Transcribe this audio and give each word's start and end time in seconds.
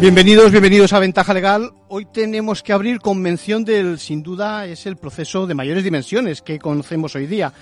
Bienvenidos, 0.00 0.50
bienvenidos 0.50 0.94
a 0.94 0.98
Ventaja 0.98 1.34
Legal. 1.34 1.72
Hoy 1.88 2.06
tenemos 2.06 2.62
que 2.62 2.72
abrir 2.72 3.00
con 3.00 3.20
mención 3.20 3.66
del, 3.66 3.98
sin 3.98 4.22
duda, 4.22 4.64
es 4.64 4.86
el 4.86 4.96
proceso 4.96 5.46
de 5.46 5.52
mayores 5.52 5.84
dimensiones 5.84 6.40
que 6.40 6.58
conocemos 6.58 7.14
hoy 7.16 7.26
día. 7.26 7.52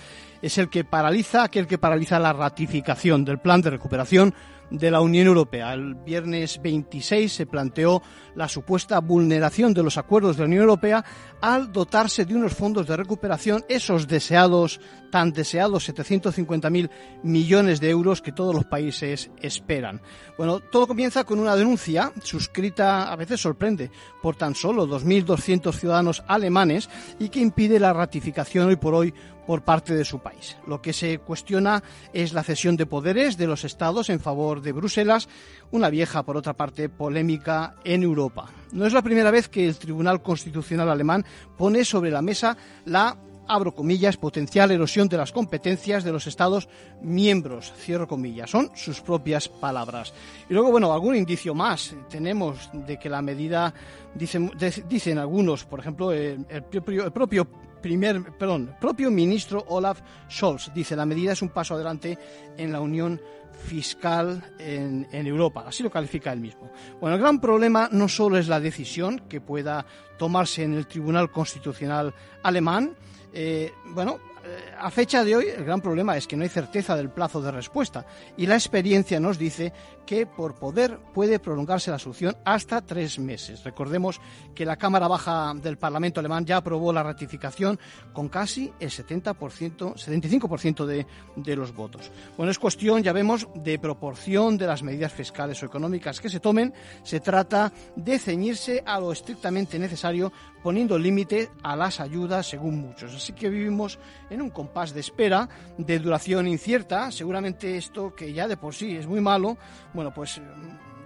Es 0.41 0.57
el 0.57 0.71
que 0.71 0.85
paraliza, 0.85 1.43
aquel 1.43 1.67
que 1.67 1.79
paraliza 1.79 2.21
la 2.21 2.33
ratificación 2.33 3.25
del 3.25 3.41
plan 3.41 3.61
de 3.61 3.71
recuperación 3.71 4.33
de 4.71 4.89
la 4.89 5.01
Unión 5.01 5.27
Europea. 5.27 5.75
El 5.75 5.97
viernes 5.97 6.61
26 6.63 7.33
se 7.33 7.47
planteó 7.47 8.03
la 8.37 8.49
supuesta 8.49 9.01
vulneración 9.01 9.75
de 9.75 9.83
los 9.83 9.99
acuerdos 9.99 10.37
de 10.37 10.43
la 10.43 10.47
Unión 10.47 10.63
Europea 10.63 11.05
al 11.41 11.73
dotarse 11.73 12.25
de 12.25 12.37
unos 12.37 12.55
fondos 12.55 12.87
de 12.87 12.97
recuperación, 12.97 13.65
esos 13.69 14.07
deseados, 14.07 14.81
tan 15.11 15.33
deseados 15.33 15.89
750.000 15.89 16.91
millones 17.23 17.81
de 17.81 17.91
euros 17.91 18.23
que 18.23 18.33
todos 18.33 18.55
los 18.55 18.65
países 18.65 19.31
esperan. 19.41 20.01
Bueno, 20.37 20.61
todo 20.61 20.87
comienza 20.87 21.25
con 21.25 21.39
una 21.39 21.57
denuncia 21.57 22.13
suscrita, 22.23 23.11
a 23.11 23.17
veces 23.17 23.41
sorprende, 23.41 23.91
por 24.23 24.37
tan 24.37 24.55
solo 24.55 24.87
2.200 24.87 25.73
ciudadanos 25.73 26.23
alemanes 26.27 26.89
y 27.19 27.29
que 27.29 27.41
impide 27.41 27.81
la 27.81 27.93
ratificación 27.93 28.69
hoy 28.69 28.77
por 28.77 28.95
hoy 28.95 29.15
por 29.49 29.63
parte 29.63 29.95
de 29.95 30.05
su 30.05 30.19
país. 30.19 30.59
Lo 30.67 30.83
que 30.83 30.93
se 30.93 31.21
cuestiona 31.21 31.83
es 32.13 32.35
la 32.35 32.43
cesión 32.43 32.77
de 32.77 32.85
poderes 32.85 33.39
de 33.39 33.47
los 33.47 33.65
estados 33.65 34.11
en 34.11 34.21
favor 34.21 34.61
de 34.61 34.73
Bruselas, 34.73 35.27
una 35.71 35.89
vieja, 35.89 36.23
por 36.23 36.37
otra 36.37 36.53
parte, 36.53 36.91
polémica 36.91 37.75
en 37.83 38.03
Europa. 38.03 38.51
No 38.73 38.85
es 38.85 38.93
la 38.93 39.01
primera 39.01 39.31
vez 39.31 39.49
que 39.49 39.67
el 39.67 39.79
Tribunal 39.79 40.21
Constitucional 40.21 40.91
alemán 40.91 41.25
pone 41.57 41.87
sobre 41.87 42.11
la 42.11 42.21
mesa 42.21 42.59
la 42.85 43.17
abro 43.49 43.75
comillas, 43.75 44.17
potencial 44.17 44.71
erosión 44.71 45.09
de 45.09 45.17
las 45.17 45.33
competencias 45.33 46.05
de 46.05 46.13
los 46.13 46.27
Estados 46.27 46.69
miembros, 47.03 47.73
cierro 47.77 48.07
comillas, 48.07 48.51
son 48.51 48.71
sus 48.75 49.01
propias 49.01 49.49
palabras. 49.49 50.13
Y 50.49 50.55
luego, 50.55 50.71
bueno, 50.71 50.93
algún 50.93 51.17
indicio 51.17 51.55
más 51.55 51.95
tenemos 52.09 52.71
de 52.73 52.99
que 52.99 53.09
la 53.09 53.23
medida, 53.23 53.73
dicen, 54.15 54.53
dicen 54.89 55.19
algunos, 55.19 55.65
por 55.65 55.81
ejemplo, 55.81 56.13
el, 56.13 56.45
propio, 56.71 57.05
el 57.05 57.13
propio 57.13 57.49
primer, 57.81 58.23
perdón, 58.39 58.75
propio 58.81 59.11
ministro 59.11 59.65
Olaf 59.69 60.01
Scholz 60.31 60.73
dice 60.75 60.97
la 60.97 61.07
medida 61.07 61.33
es 61.33 61.43
un 61.43 61.51
paso 61.51 61.75
adelante 61.75 62.19
en 62.57 62.73
la 62.73 62.81
unión 62.81 63.21
fiscal 63.65 64.55
en, 64.59 65.09
en, 65.11 65.27
Europa, 65.27 65.65
así 65.67 65.83
lo 65.83 65.91
califica 65.91 66.33
él 66.33 66.41
mismo. 66.41 66.71
Bueno, 67.01 67.17
el 67.17 67.21
gran 67.21 67.41
problema 67.41 67.89
no 67.91 68.09
solo 68.09 68.39
es 68.39 68.47
la 68.49 68.61
decisión 68.61 69.23
que 69.29 69.41
pueda 69.41 69.85
tomarse 70.17 70.63
en 70.63 70.75
el 70.75 70.87
Tribunal 70.87 71.31
Constitucional 71.31 72.15
alemán, 72.43 72.95
eh, 73.33 73.73
bueno, 73.87 74.19
eh, 74.45 74.75
a 74.79 74.91
fecha 74.91 75.25
de 75.25 75.37
hoy 75.37 75.47
el 75.49 75.65
gran 75.65 75.81
problema 75.81 76.17
es 76.17 76.27
que 76.27 76.37
no 76.37 76.45
hay 76.45 76.49
certeza 76.49 76.97
del 76.97 77.11
plazo 77.11 77.43
de 77.43 77.51
respuesta 77.51 78.07
y 78.37 78.47
la 78.47 78.55
experiencia 78.55 79.21
nos 79.21 79.39
dice 79.39 79.73
que 80.09 80.25
por 80.25 80.55
poder 80.55 80.99
puede 81.13 81.39
prolongarse 81.39 81.91
la 81.91 81.99
solución 81.99 82.35
hasta 82.43 82.81
tres 82.81 83.19
meses. 83.19 83.63
Recordemos 83.63 84.23
que 84.55 84.65
la 84.65 84.79
Cámara 84.79 85.07
Baja 85.07 85.53
del 85.55 85.77
Parlamento 85.77 86.19
alemán 86.19 86.47
ya 86.47 86.57
aprobó 86.57 86.95
la 86.95 87.03
ratificación 87.03 87.79
con 88.15 88.31
casi 88.31 88.73
el 88.81 88.89
70%, 88.89 89.35
75% 89.37 90.87
de, 90.87 91.07
de 91.37 91.57
los 91.57 91.75
votos. 91.75 92.11
Bueno, 92.39 92.51
es 92.51 92.59
cuestión, 92.59 93.03
ya 93.03 93.13
vemos, 93.13 93.49
de 93.55 93.79
proporción 93.79 94.57
de 94.57 94.67
las 94.67 94.83
medidas 94.83 95.13
fiscales 95.13 95.63
o 95.63 95.67
económicas 95.67 96.21
que 96.21 96.31
se 96.31 96.41
tomen. 96.41 96.73
Se 97.03 97.21
trata 97.21 97.71
de 97.95 98.19
ceñirse 98.19 98.83
a 98.87 98.99
lo 98.99 99.13
estrictamente 99.13 99.79
necesario 99.79 100.33
poniendo 100.63 100.99
límite 100.99 101.51
a 101.63 101.77
las 101.77 102.01
ayudas 102.01 102.49
según 102.49 102.81
muchos. 102.81 103.15
Así 103.15 103.33
que 103.33 103.49
vivimos 103.49 103.99
en 104.31 104.43
un 104.43 104.51
compás 104.51 104.93
de 104.93 105.01
espera 105.01 105.49
de 105.77 105.99
duración 105.99 106.49
incierta. 106.49 107.11
Seguramente 107.11 107.77
esto, 107.77 108.15
que 108.15 108.33
ya 108.33 108.49
de 108.49 108.57
por 108.57 108.75
sí 108.75 108.97
es 108.97 109.07
muy 109.07 109.21
malo, 109.21 109.57
bueno, 109.99 110.15
pues 110.15 110.41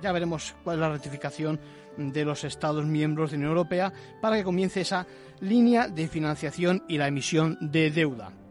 ya 0.02 0.12
veremos 0.12 0.54
cuál 0.62 0.76
es 0.76 0.80
la 0.80 0.90
ratificación 0.90 1.58
de 1.96 2.26
los 2.26 2.44
Estados 2.44 2.84
miembros 2.84 3.30
de 3.30 3.38
la 3.38 3.44
Unión 3.44 3.52
Europea 3.52 3.90
para 4.20 4.36
que 4.36 4.44
comience 4.44 4.82
esa 4.82 5.06
línea 5.40 5.88
de 5.88 6.08
financiación 6.08 6.84
y 6.88 6.98
la 6.98 7.08
emisión 7.08 7.56
de 7.62 7.90
deuda. 7.90 8.41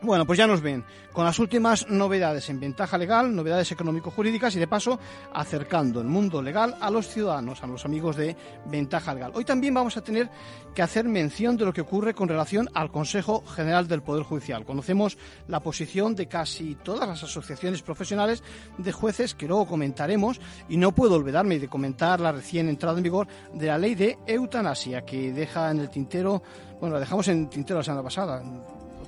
Bueno, 0.00 0.24
pues 0.24 0.38
ya 0.38 0.46
nos 0.46 0.60
ven 0.60 0.84
con 1.12 1.24
las 1.24 1.40
últimas 1.40 1.88
novedades 1.90 2.48
en 2.50 2.60
ventaja 2.60 2.96
legal, 2.96 3.34
novedades 3.34 3.72
económico-jurídicas 3.72 4.54
y 4.54 4.60
de 4.60 4.68
paso 4.68 5.00
acercando 5.34 6.00
el 6.00 6.06
mundo 6.06 6.40
legal 6.40 6.76
a 6.80 6.88
los 6.88 7.08
ciudadanos, 7.08 7.64
a 7.64 7.66
los 7.66 7.84
amigos 7.84 8.14
de 8.14 8.36
ventaja 8.66 9.12
legal. 9.12 9.32
Hoy 9.34 9.44
también 9.44 9.74
vamos 9.74 9.96
a 9.96 10.00
tener 10.00 10.30
que 10.72 10.82
hacer 10.82 11.06
mención 11.06 11.56
de 11.56 11.64
lo 11.64 11.72
que 11.72 11.80
ocurre 11.80 12.14
con 12.14 12.28
relación 12.28 12.68
al 12.74 12.92
Consejo 12.92 13.44
General 13.44 13.88
del 13.88 14.02
Poder 14.02 14.22
Judicial. 14.22 14.64
Conocemos 14.64 15.18
la 15.48 15.58
posición 15.58 16.14
de 16.14 16.28
casi 16.28 16.76
todas 16.76 17.08
las 17.08 17.24
asociaciones 17.24 17.82
profesionales 17.82 18.44
de 18.76 18.92
jueces 18.92 19.34
que 19.34 19.48
luego 19.48 19.66
comentaremos 19.66 20.40
y 20.68 20.76
no 20.76 20.92
puedo 20.94 21.16
olvidarme 21.16 21.58
de 21.58 21.66
comentar 21.66 22.20
la 22.20 22.30
recién 22.30 22.68
entrada 22.68 22.98
en 22.98 23.02
vigor 23.02 23.26
de 23.52 23.66
la 23.66 23.78
ley 23.78 23.96
de 23.96 24.16
eutanasia 24.28 25.04
que 25.04 25.32
deja 25.32 25.72
en 25.72 25.80
el 25.80 25.90
tintero, 25.90 26.40
bueno, 26.78 26.94
la 26.94 27.00
dejamos 27.00 27.26
en 27.26 27.40
el 27.40 27.48
tintero 27.48 27.80
la 27.80 27.84
semana 27.84 28.04
pasada 28.04 28.44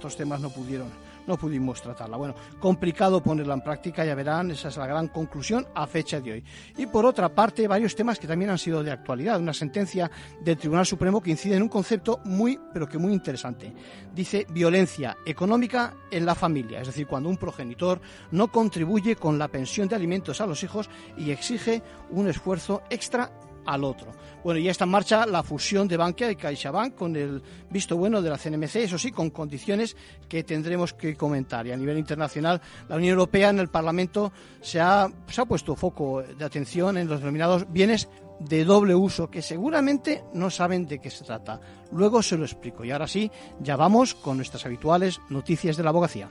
otros 0.00 0.16
temas 0.16 0.40
no 0.40 0.48
pudieron, 0.48 0.88
no 1.26 1.36
pudimos 1.36 1.82
tratarla. 1.82 2.16
Bueno, 2.16 2.34
complicado 2.58 3.22
ponerla 3.22 3.52
en 3.52 3.60
práctica, 3.60 4.02
ya 4.02 4.14
verán, 4.14 4.50
esa 4.50 4.68
es 4.68 4.76
la 4.78 4.86
gran 4.86 5.08
conclusión 5.08 5.66
a 5.74 5.86
fecha 5.86 6.22
de 6.22 6.32
hoy. 6.32 6.44
Y 6.78 6.86
por 6.86 7.04
otra 7.04 7.28
parte, 7.28 7.68
varios 7.68 7.94
temas 7.94 8.18
que 8.18 8.26
también 8.26 8.50
han 8.50 8.56
sido 8.56 8.82
de 8.82 8.90
actualidad. 8.90 9.38
Una 9.38 9.52
sentencia 9.52 10.10
del 10.40 10.56
Tribunal 10.56 10.86
Supremo 10.86 11.20
que 11.20 11.32
incide 11.32 11.56
en 11.56 11.62
un 11.62 11.68
concepto 11.68 12.20
muy, 12.24 12.58
pero 12.72 12.88
que 12.88 12.96
muy 12.96 13.12
interesante. 13.12 13.74
Dice 14.14 14.46
violencia 14.48 15.18
económica 15.26 15.94
en 16.10 16.24
la 16.24 16.34
familia, 16.34 16.80
es 16.80 16.86
decir, 16.86 17.06
cuando 17.06 17.28
un 17.28 17.36
progenitor 17.36 18.00
no 18.30 18.50
contribuye 18.50 19.16
con 19.16 19.38
la 19.38 19.48
pensión 19.48 19.86
de 19.86 19.96
alimentos 19.96 20.40
a 20.40 20.46
los 20.46 20.62
hijos 20.62 20.88
y 21.18 21.30
exige 21.30 21.82
un 22.08 22.26
esfuerzo 22.26 22.82
extra 22.88 23.30
al 23.72 23.84
otro. 23.84 24.10
Bueno, 24.42 24.58
ya 24.58 24.70
está 24.70 24.84
en 24.84 24.90
marcha 24.90 25.26
la 25.26 25.42
fusión 25.42 25.86
de 25.86 25.96
Bankia 25.96 26.30
y 26.30 26.36
CaixaBank 26.36 26.94
con 26.94 27.14
el 27.14 27.42
visto 27.70 27.96
bueno 27.96 28.22
de 28.22 28.30
la 28.30 28.38
CNMC, 28.38 28.76
eso 28.76 28.98
sí, 28.98 29.10
con 29.12 29.30
condiciones 29.30 29.96
que 30.28 30.44
tendremos 30.44 30.94
que 30.94 31.14
comentar. 31.14 31.66
Y 31.66 31.72
a 31.72 31.76
nivel 31.76 31.98
internacional, 31.98 32.60
la 32.88 32.96
Unión 32.96 33.12
Europea 33.12 33.50
en 33.50 33.58
el 33.58 33.68
Parlamento 33.68 34.32
se 34.60 34.80
ha, 34.80 35.08
se 35.26 35.40
ha 35.40 35.44
puesto 35.44 35.76
foco 35.76 36.22
de 36.22 36.44
atención 36.44 36.96
en 36.96 37.08
los 37.08 37.20
denominados 37.20 37.70
bienes 37.70 38.08
de 38.40 38.64
doble 38.64 38.94
uso, 38.94 39.30
que 39.30 39.42
seguramente 39.42 40.24
no 40.32 40.50
saben 40.50 40.86
de 40.86 40.98
qué 40.98 41.10
se 41.10 41.24
trata. 41.24 41.60
Luego 41.92 42.22
se 42.22 42.38
lo 42.38 42.44
explico. 42.44 42.84
Y 42.84 42.90
ahora 42.90 43.06
sí, 43.06 43.30
ya 43.60 43.76
vamos 43.76 44.14
con 44.14 44.38
nuestras 44.38 44.64
habituales 44.64 45.20
noticias 45.28 45.76
de 45.76 45.82
la 45.82 45.90
abogacía. 45.90 46.30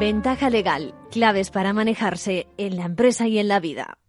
Ventaja 0.00 0.48
legal, 0.48 0.94
claves 1.10 1.50
para 1.50 1.74
manejarse 1.74 2.46
en 2.56 2.76
la 2.76 2.86
empresa 2.86 3.28
y 3.28 3.38
en 3.38 3.48
la 3.48 3.60
vida. 3.60 3.99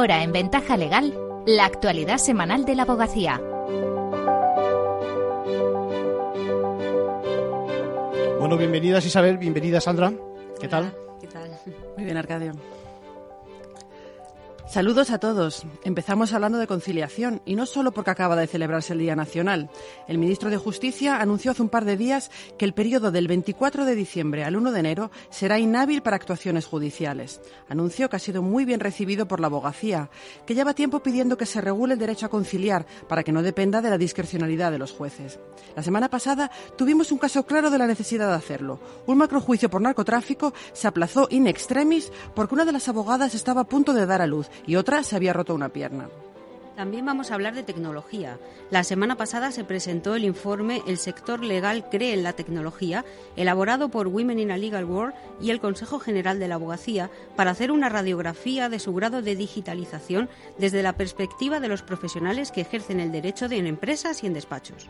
Ahora 0.00 0.22
en 0.22 0.32
Ventaja 0.32 0.78
Legal, 0.78 1.12
la 1.46 1.66
actualidad 1.66 2.16
semanal 2.16 2.64
de 2.64 2.74
la 2.74 2.84
abogacía. 2.84 3.38
Bueno, 8.38 8.56
bienvenidas 8.56 9.04
Isabel, 9.04 9.36
bienvenida 9.36 9.78
Sandra. 9.78 10.10
¿Qué 10.58 10.68
tal? 10.68 10.94
¿Qué 11.20 11.26
tal? 11.26 11.50
Muy 11.98 12.06
bien, 12.06 12.16
Arcadio. 12.16 12.52
Saludos 14.70 15.10
a 15.10 15.18
todos. 15.18 15.66
Empezamos 15.82 16.32
hablando 16.32 16.56
de 16.58 16.68
conciliación 16.68 17.42
y 17.44 17.56
no 17.56 17.66
solo 17.66 17.90
porque 17.90 18.12
acaba 18.12 18.36
de 18.36 18.46
celebrarse 18.46 18.92
el 18.92 19.00
Día 19.00 19.16
Nacional. 19.16 19.68
El 20.06 20.18
ministro 20.18 20.48
de 20.48 20.58
Justicia 20.58 21.20
anunció 21.20 21.50
hace 21.50 21.62
un 21.62 21.68
par 21.68 21.84
de 21.84 21.96
días 21.96 22.30
que 22.56 22.66
el 22.66 22.72
periodo 22.72 23.10
del 23.10 23.26
24 23.26 23.84
de 23.84 23.96
diciembre 23.96 24.44
al 24.44 24.54
1 24.54 24.70
de 24.70 24.78
enero 24.78 25.10
será 25.28 25.58
inhábil 25.58 26.02
para 26.02 26.14
actuaciones 26.14 26.66
judiciales. 26.66 27.40
Anuncio 27.68 28.08
que 28.08 28.14
ha 28.14 28.20
sido 28.20 28.42
muy 28.42 28.64
bien 28.64 28.78
recibido 28.78 29.26
por 29.26 29.40
la 29.40 29.48
abogacía, 29.48 30.08
que 30.46 30.54
lleva 30.54 30.72
tiempo 30.72 31.02
pidiendo 31.02 31.36
que 31.36 31.46
se 31.46 31.60
regule 31.60 31.94
el 31.94 31.98
derecho 31.98 32.26
a 32.26 32.30
conciliar 32.30 32.86
para 33.08 33.24
que 33.24 33.32
no 33.32 33.42
dependa 33.42 33.82
de 33.82 33.90
la 33.90 33.98
discrecionalidad 33.98 34.70
de 34.70 34.78
los 34.78 34.92
jueces. 34.92 35.40
La 35.74 35.82
semana 35.82 36.08
pasada 36.08 36.48
tuvimos 36.78 37.10
un 37.10 37.18
caso 37.18 37.44
claro 37.44 37.70
de 37.70 37.78
la 37.78 37.88
necesidad 37.88 38.28
de 38.28 38.36
hacerlo. 38.36 38.78
Un 39.06 39.18
macrojuicio 39.18 39.68
por 39.68 39.80
narcotráfico 39.80 40.54
se 40.72 40.86
aplazó 40.86 41.26
in 41.28 41.48
extremis 41.48 42.12
porque 42.36 42.54
una 42.54 42.64
de 42.64 42.72
las 42.72 42.88
abogadas 42.88 43.34
estaba 43.34 43.62
a 43.62 43.68
punto 43.68 43.92
de 43.92 44.06
dar 44.06 44.22
a 44.22 44.28
luz 44.28 44.48
y 44.66 44.76
otra 44.76 45.02
se 45.02 45.16
había 45.16 45.32
roto 45.32 45.54
una 45.54 45.70
pierna. 45.70 46.08
También 46.80 47.04
vamos 47.04 47.30
a 47.30 47.34
hablar 47.34 47.54
de 47.54 47.62
tecnología. 47.62 48.38
La 48.70 48.84
semana 48.84 49.16
pasada 49.16 49.52
se 49.52 49.64
presentó 49.64 50.14
el 50.14 50.24
informe 50.24 50.80
El 50.86 50.96
sector 50.96 51.44
legal 51.44 51.90
cree 51.90 52.14
en 52.14 52.22
la 52.22 52.32
tecnología, 52.32 53.04
elaborado 53.36 53.90
por 53.90 54.08
Women 54.08 54.38
in 54.38 54.50
a 54.50 54.56
Legal 54.56 54.86
World 54.86 55.14
y 55.42 55.50
el 55.50 55.60
Consejo 55.60 55.98
General 55.98 56.38
de 56.38 56.48
la 56.48 56.54
Abogacía, 56.54 57.10
para 57.36 57.50
hacer 57.50 57.70
una 57.70 57.90
radiografía 57.90 58.70
de 58.70 58.78
su 58.78 58.94
grado 58.94 59.20
de 59.20 59.36
digitalización 59.36 60.30
desde 60.56 60.82
la 60.82 60.94
perspectiva 60.94 61.60
de 61.60 61.68
los 61.68 61.82
profesionales 61.82 62.50
que 62.50 62.62
ejercen 62.62 62.98
el 62.98 63.12
derecho 63.12 63.44
en 63.50 63.66
empresas 63.66 64.22
y 64.22 64.26
en 64.26 64.32
despachos. 64.32 64.88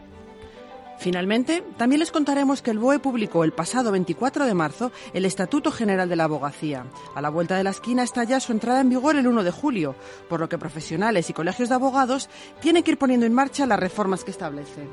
Finalmente, 1.01 1.65
también 1.79 2.01
les 2.01 2.11
contaremos 2.11 2.61
que 2.61 2.71
el 2.71 2.79
BOE 2.79 2.99
publicó 2.99 3.43
el 3.43 3.53
pasado 3.53 3.91
24 3.91 4.45
de 4.45 4.53
marzo 4.53 4.93
el 5.15 5.25
Estatuto 5.25 5.73
General 5.73 6.07
de 6.11 6.15
la 6.15 6.25
Abogacía. 6.25 6.85
A 7.15 7.23
la 7.23 7.31
vuelta 7.31 7.57
de 7.57 7.65
la 7.65 7.71
esquina 7.71 8.03
está 8.03 8.23
ya 8.25 8.39
su 8.39 8.53
entrada 8.53 8.83
en 8.83 8.91
vigor 8.91 9.17
el 9.17 9.27
1 9.27 9.43
de 9.43 9.51
julio, 9.51 9.97
por 10.29 10.41
lo 10.41 10.51
que 10.51 10.59
profesionales 10.59 11.31
y 11.31 11.33
colegios 11.33 11.71
de 11.71 11.75
abogados 11.75 12.29
tienen 12.61 12.83
que 12.83 12.91
ir 12.91 12.99
poniendo 12.99 13.25
en 13.25 13.33
marcha 13.33 13.65
las 13.65 13.81
reformas 13.81 14.25
que 14.25 14.31
establece. 14.31 14.87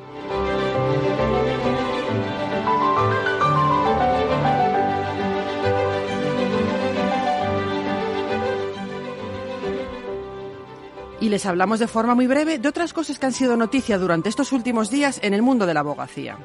Y 11.28 11.30
les 11.30 11.46
hablamos 11.46 11.80
de 11.80 11.90
forma 11.90 12.16
muy 12.16 12.26
breve 12.26 12.58
de 12.58 12.70
otras 12.70 12.94
cosas 12.94 13.20
que 13.20 13.26
han 13.26 13.34
sido 13.34 13.58
noticia 13.58 13.98
durante 13.98 14.30
estos 14.30 14.54
últimos 14.54 14.90
días 14.90 15.20
en 15.22 15.34
el 15.34 15.42
mundo 15.42 15.66
de 15.66 15.74
la 15.74 15.82
abogacía. 15.82 16.38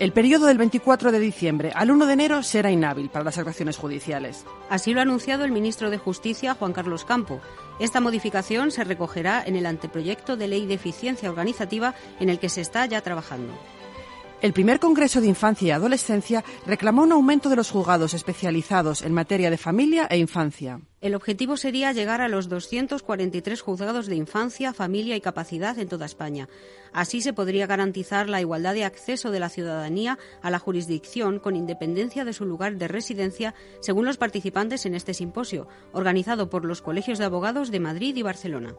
El 0.00 0.12
periodo 0.12 0.46
del 0.46 0.58
24 0.58 1.12
de 1.12 1.20
diciembre 1.20 1.70
al 1.76 1.92
1 1.92 2.06
de 2.06 2.12
enero 2.14 2.42
será 2.42 2.72
inhábil 2.72 3.08
para 3.08 3.24
las 3.24 3.38
actuaciones 3.38 3.76
judiciales. 3.76 4.44
Así 4.68 4.92
lo 4.92 4.98
ha 4.98 5.04
anunciado 5.04 5.44
el 5.44 5.52
ministro 5.52 5.90
de 5.90 5.98
Justicia, 5.98 6.54
Juan 6.54 6.72
Carlos 6.72 7.04
Campo. 7.04 7.40
Esta 7.78 8.00
modificación 8.00 8.72
se 8.72 8.82
recogerá 8.82 9.44
en 9.46 9.54
el 9.54 9.64
anteproyecto 9.64 10.36
de 10.36 10.48
ley 10.48 10.66
de 10.66 10.74
eficiencia 10.74 11.30
organizativa 11.30 11.94
en 12.18 12.30
el 12.30 12.40
que 12.40 12.48
se 12.48 12.62
está 12.62 12.86
ya 12.86 13.02
trabajando. 13.02 13.52
El 14.42 14.54
primer 14.54 14.80
Congreso 14.80 15.20
de 15.20 15.26
Infancia 15.26 15.68
y 15.68 15.70
Adolescencia 15.72 16.42
reclamó 16.64 17.02
un 17.02 17.12
aumento 17.12 17.50
de 17.50 17.56
los 17.56 17.70
juzgados 17.70 18.14
especializados 18.14 19.02
en 19.02 19.12
materia 19.12 19.50
de 19.50 19.58
familia 19.58 20.06
e 20.08 20.16
infancia. 20.16 20.80
El 21.02 21.14
objetivo 21.14 21.58
sería 21.58 21.92
llegar 21.92 22.22
a 22.22 22.28
los 22.28 22.48
243 22.48 23.60
juzgados 23.60 24.06
de 24.06 24.16
infancia, 24.16 24.72
familia 24.72 25.14
y 25.14 25.20
capacidad 25.20 25.78
en 25.78 25.88
toda 25.88 26.06
España. 26.06 26.48
Así 26.94 27.20
se 27.20 27.34
podría 27.34 27.66
garantizar 27.66 28.30
la 28.30 28.40
igualdad 28.40 28.72
de 28.72 28.86
acceso 28.86 29.30
de 29.30 29.40
la 29.40 29.50
ciudadanía 29.50 30.18
a 30.40 30.50
la 30.50 30.58
jurisdicción 30.58 31.38
con 31.38 31.54
independencia 31.54 32.24
de 32.24 32.32
su 32.32 32.46
lugar 32.46 32.76
de 32.76 32.88
residencia, 32.88 33.54
según 33.80 34.06
los 34.06 34.16
participantes 34.16 34.86
en 34.86 34.94
este 34.94 35.12
simposio, 35.12 35.68
organizado 35.92 36.48
por 36.48 36.64
los 36.64 36.80
colegios 36.80 37.18
de 37.18 37.26
abogados 37.26 37.70
de 37.70 37.80
Madrid 37.80 38.16
y 38.16 38.22
Barcelona. 38.22 38.74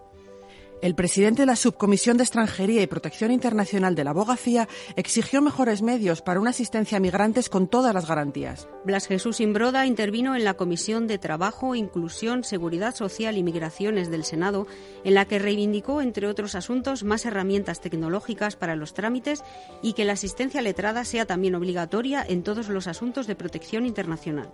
El 0.81 0.95
presidente 0.95 1.44
de 1.44 1.45
la 1.45 1.56
Subcomisión 1.56 2.18
de 2.18 2.24
Extranjería 2.24 2.81
y 2.81 2.88
Protección 2.88 3.30
Internacional 3.30 3.94
de 3.94 4.04
la 4.04 4.10
Abogacía 4.10 4.68
exigió 4.95 5.39
mejores 5.39 5.83
medios 5.83 6.24
para 6.24 6.39
una 6.39 6.50
asistencia 6.50 6.98
a 6.98 7.00
migrantes 7.00 7.50
con 7.50 7.68
todas 7.68 7.94
las 7.94 8.07
garantías. 8.07 8.68
Blas 8.83 9.06
Jesús 9.06 9.42
Imbroda 9.42 9.86
intervino 9.86 10.36
en 10.36 10.44
la 10.44 10.56
Comisión 10.56 11.06
de 11.06 11.19
Trabajo, 11.19 11.75
Inclusión, 11.75 12.44
Seguridad 12.44 12.95
Social 12.95 13.38
y 13.38 13.44
Migraciones 13.44 14.10
del 14.10 14.24
Senado, 14.24 14.66
en 15.04 15.13
la 15.13 15.25
que 15.25 15.38
reivindicó, 15.38 16.01
entre 16.01 16.25
otros 16.25 16.56
asuntos, 16.56 17.04
más 17.04 17.27
herramientas 17.27 17.80
tecnológicas 17.80 18.56
para 18.56 18.75
los 18.75 18.95
trámites 18.95 19.44
y 19.84 19.94
que 19.94 20.06
la 20.06 20.13
asistencia 20.13 20.63
letrada 20.63 21.06
sea 21.06 21.27
también 21.27 21.54
obligatoria 21.54 22.25
en 22.27 22.42
todos 22.42 22.69
los 22.69 22.88
asuntos 22.88 23.27
de 23.27 23.36
protección 23.36 23.86
internacional. 23.86 24.51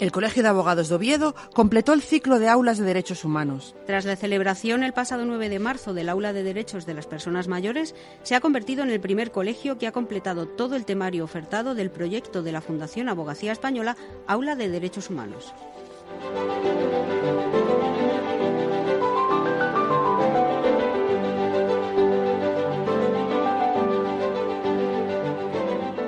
El 0.00 0.10
Colegio 0.10 0.42
de 0.42 0.48
Abogados 0.48 0.88
de 0.88 0.96
Oviedo 0.96 1.34
completó 1.54 1.92
el 1.92 2.02
ciclo 2.02 2.40
de 2.40 2.48
aulas 2.48 2.78
de 2.78 2.84
derechos 2.84 3.24
humanos. 3.24 3.76
Tras 3.86 4.04
la 4.04 4.16
celebración 4.16 4.82
el 4.82 4.92
pasado 4.92 5.24
9 5.24 5.48
de 5.48 5.58
marzo 5.60 5.94
del 5.94 6.08
Aula 6.08 6.32
de 6.32 6.42
Derechos 6.42 6.84
de 6.84 6.94
las 6.94 7.06
Personas 7.06 7.46
Mayores, 7.46 7.94
se 8.24 8.34
ha 8.34 8.40
convertido 8.40 8.82
en 8.82 8.90
el 8.90 9.00
primer 9.00 9.30
colegio 9.30 9.78
que 9.78 9.86
ha 9.86 9.92
completado 9.92 10.46
todo 10.48 10.74
el 10.74 10.84
temario 10.84 11.22
ofertado 11.24 11.74
del 11.74 11.90
proyecto 11.90 12.42
de 12.42 12.52
la 12.52 12.60
Fundación 12.60 13.08
Abogacía 13.08 13.52
Española 13.52 13.96
Aula 14.26 14.56
de 14.56 14.68
Derechos 14.68 15.10
Humanos. 15.10 15.54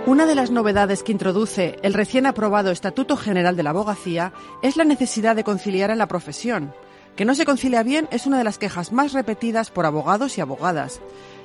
Una 0.07 0.25
de 0.25 0.37
las 0.37 0.53
novedades 0.53 1.03
que 1.03 1.11
introduce 1.11 1.81
el 1.83 1.93
recién 1.93 2.27
aprobado 2.27 2.71
Estatuto 2.71 3.17
General 3.17 3.57
de 3.57 3.65
la 3.65 3.71
Abogacía 3.71 4.33
es 4.63 4.77
la 4.77 4.85
necesidad 4.85 5.35
de 5.35 5.43
conciliar 5.43 5.91
en 5.91 5.99
la 5.99 6.07
profesión. 6.07 6.73
Que 7.17 7.25
no 7.25 7.35
se 7.35 7.45
concilia 7.45 7.83
bien 7.83 8.07
es 8.13 8.25
una 8.25 8.39
de 8.39 8.45
las 8.45 8.57
quejas 8.57 8.93
más 8.93 9.13
repetidas 9.13 9.73
por 9.73 9.85
abogados 9.85 10.39
y 10.39 10.41
abogadas. 10.41 11.01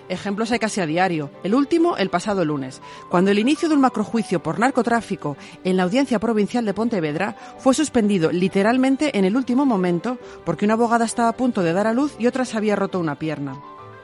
Ejemplos 0.09 0.51
hay 0.51 0.59
casi 0.59 0.79
a 0.79 0.85
diario. 0.85 1.31
El 1.43 1.55
último, 1.55 1.97
el 1.97 2.11
pasado 2.11 2.45
lunes, 2.45 2.83
cuando 3.09 3.31
el 3.31 3.39
inicio 3.39 3.67
de 3.67 3.73
un 3.73 3.81
macrojuicio 3.81 4.43
por 4.43 4.59
narcotráfico 4.59 5.37
en 5.63 5.75
la 5.75 5.83
Audiencia 5.83 6.19
Provincial 6.19 6.63
de 6.63 6.75
Pontevedra 6.75 7.35
fue 7.57 7.73
suspendido 7.73 8.31
literalmente 8.31 9.17
en 9.17 9.25
el 9.25 9.35
último 9.37 9.65
momento 9.65 10.19
porque 10.45 10.65
una 10.65 10.75
abogada 10.75 11.05
estaba 11.05 11.29
a 11.29 11.35
punto 11.35 11.63
de 11.63 11.73
dar 11.73 11.87
a 11.87 11.93
luz 11.93 12.13
y 12.19 12.27
otra 12.27 12.45
se 12.45 12.57
había 12.57 12.75
roto 12.75 12.99
una 12.99 13.17
pierna. 13.17 13.59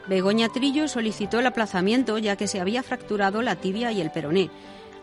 Begoña 0.08 0.48
Trillo 0.48 0.88
solicitó 0.88 1.40
el 1.40 1.48
aplazamiento 1.48 2.18
ya 2.18 2.38
que 2.38 2.48
se 2.48 2.62
había 2.62 2.82
fracturado 2.82 3.42
la 3.42 3.58
tibia 3.58 3.92
y 3.92 4.00
el 4.00 4.10
peroné. 4.10 4.50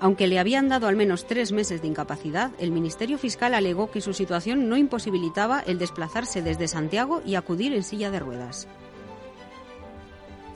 Aunque 0.01 0.27
le 0.27 0.39
habían 0.39 0.69
dado 0.69 0.89
al 0.89 0.97
menos 0.97 1.27
tres 1.27 1.53
meses 1.53 1.83
de 1.83 1.89
incapacidad, 1.89 2.53
el 2.59 2.73
Ministerio 2.73 3.19
Fiscal 3.19 3.55
alegó 3.55 3.91
que 3.91 4.01
su 4.01 4.15
situación 4.15 4.69
no 4.69 4.79
imposibilitaba 4.79 5.61
el 5.61 5.79
desplazarse 5.79 6.41
desde 6.41 6.69
Santiago 6.69 7.21
y 7.25 7.35
acudir 7.35 7.75
en 7.75 7.83
silla 7.83 8.11
de 8.11 8.19
ruedas. 8.19 8.67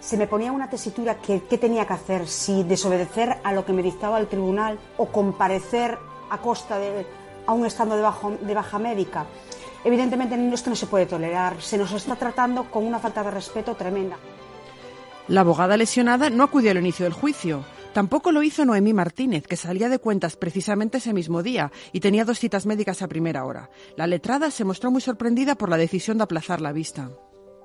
Se 0.00 0.16
me 0.16 0.26
ponía 0.26 0.52
una 0.52 0.70
tesitura 0.70 1.16
que 1.16 1.42
qué 1.42 1.58
tenía 1.58 1.86
que 1.86 1.92
hacer, 1.92 2.26
si 2.26 2.62
desobedecer 2.62 3.36
a 3.44 3.52
lo 3.52 3.66
que 3.66 3.74
me 3.74 3.82
dictaba 3.82 4.18
el 4.18 4.28
tribunal 4.28 4.78
o 4.96 5.06
comparecer 5.06 5.98
a 6.30 6.38
costa 6.38 6.78
de, 6.78 7.06
aún 7.46 7.66
estando 7.66 7.96
de, 7.96 8.46
de 8.46 8.54
baja 8.54 8.78
médica. 8.78 9.26
Evidentemente 9.84 10.34
esto 10.54 10.70
no 10.70 10.76
se 10.76 10.86
puede 10.86 11.06
tolerar, 11.06 11.60
se 11.60 11.78
nos 11.78 11.92
está 11.92 12.16
tratando 12.16 12.70
con 12.70 12.86
una 12.86 12.98
falta 12.98 13.22
de 13.22 13.30
respeto 13.30 13.74
tremenda. 13.74 14.16
La 15.28 15.42
abogada 15.42 15.76
lesionada 15.76 16.30
no 16.30 16.42
acudió 16.42 16.70
al 16.70 16.78
inicio 16.78 17.04
del 17.04 17.12
juicio. 17.12 17.62
Tampoco 17.92 18.32
lo 18.32 18.42
hizo 18.42 18.64
Noemí 18.64 18.94
Martínez, 18.94 19.46
que 19.46 19.56
salía 19.56 19.90
de 19.90 19.98
cuentas 19.98 20.36
precisamente 20.36 20.98
ese 20.98 21.12
mismo 21.12 21.42
día 21.42 21.70
y 21.92 22.00
tenía 22.00 22.24
dos 22.24 22.38
citas 22.38 22.64
médicas 22.64 23.02
a 23.02 23.08
primera 23.08 23.44
hora. 23.44 23.68
La 23.96 24.06
letrada 24.06 24.50
se 24.50 24.64
mostró 24.64 24.90
muy 24.90 25.02
sorprendida 25.02 25.54
por 25.54 25.68
la 25.68 25.76
decisión 25.76 26.16
de 26.16 26.24
aplazar 26.24 26.62
la 26.62 26.72
vista. 26.72 27.10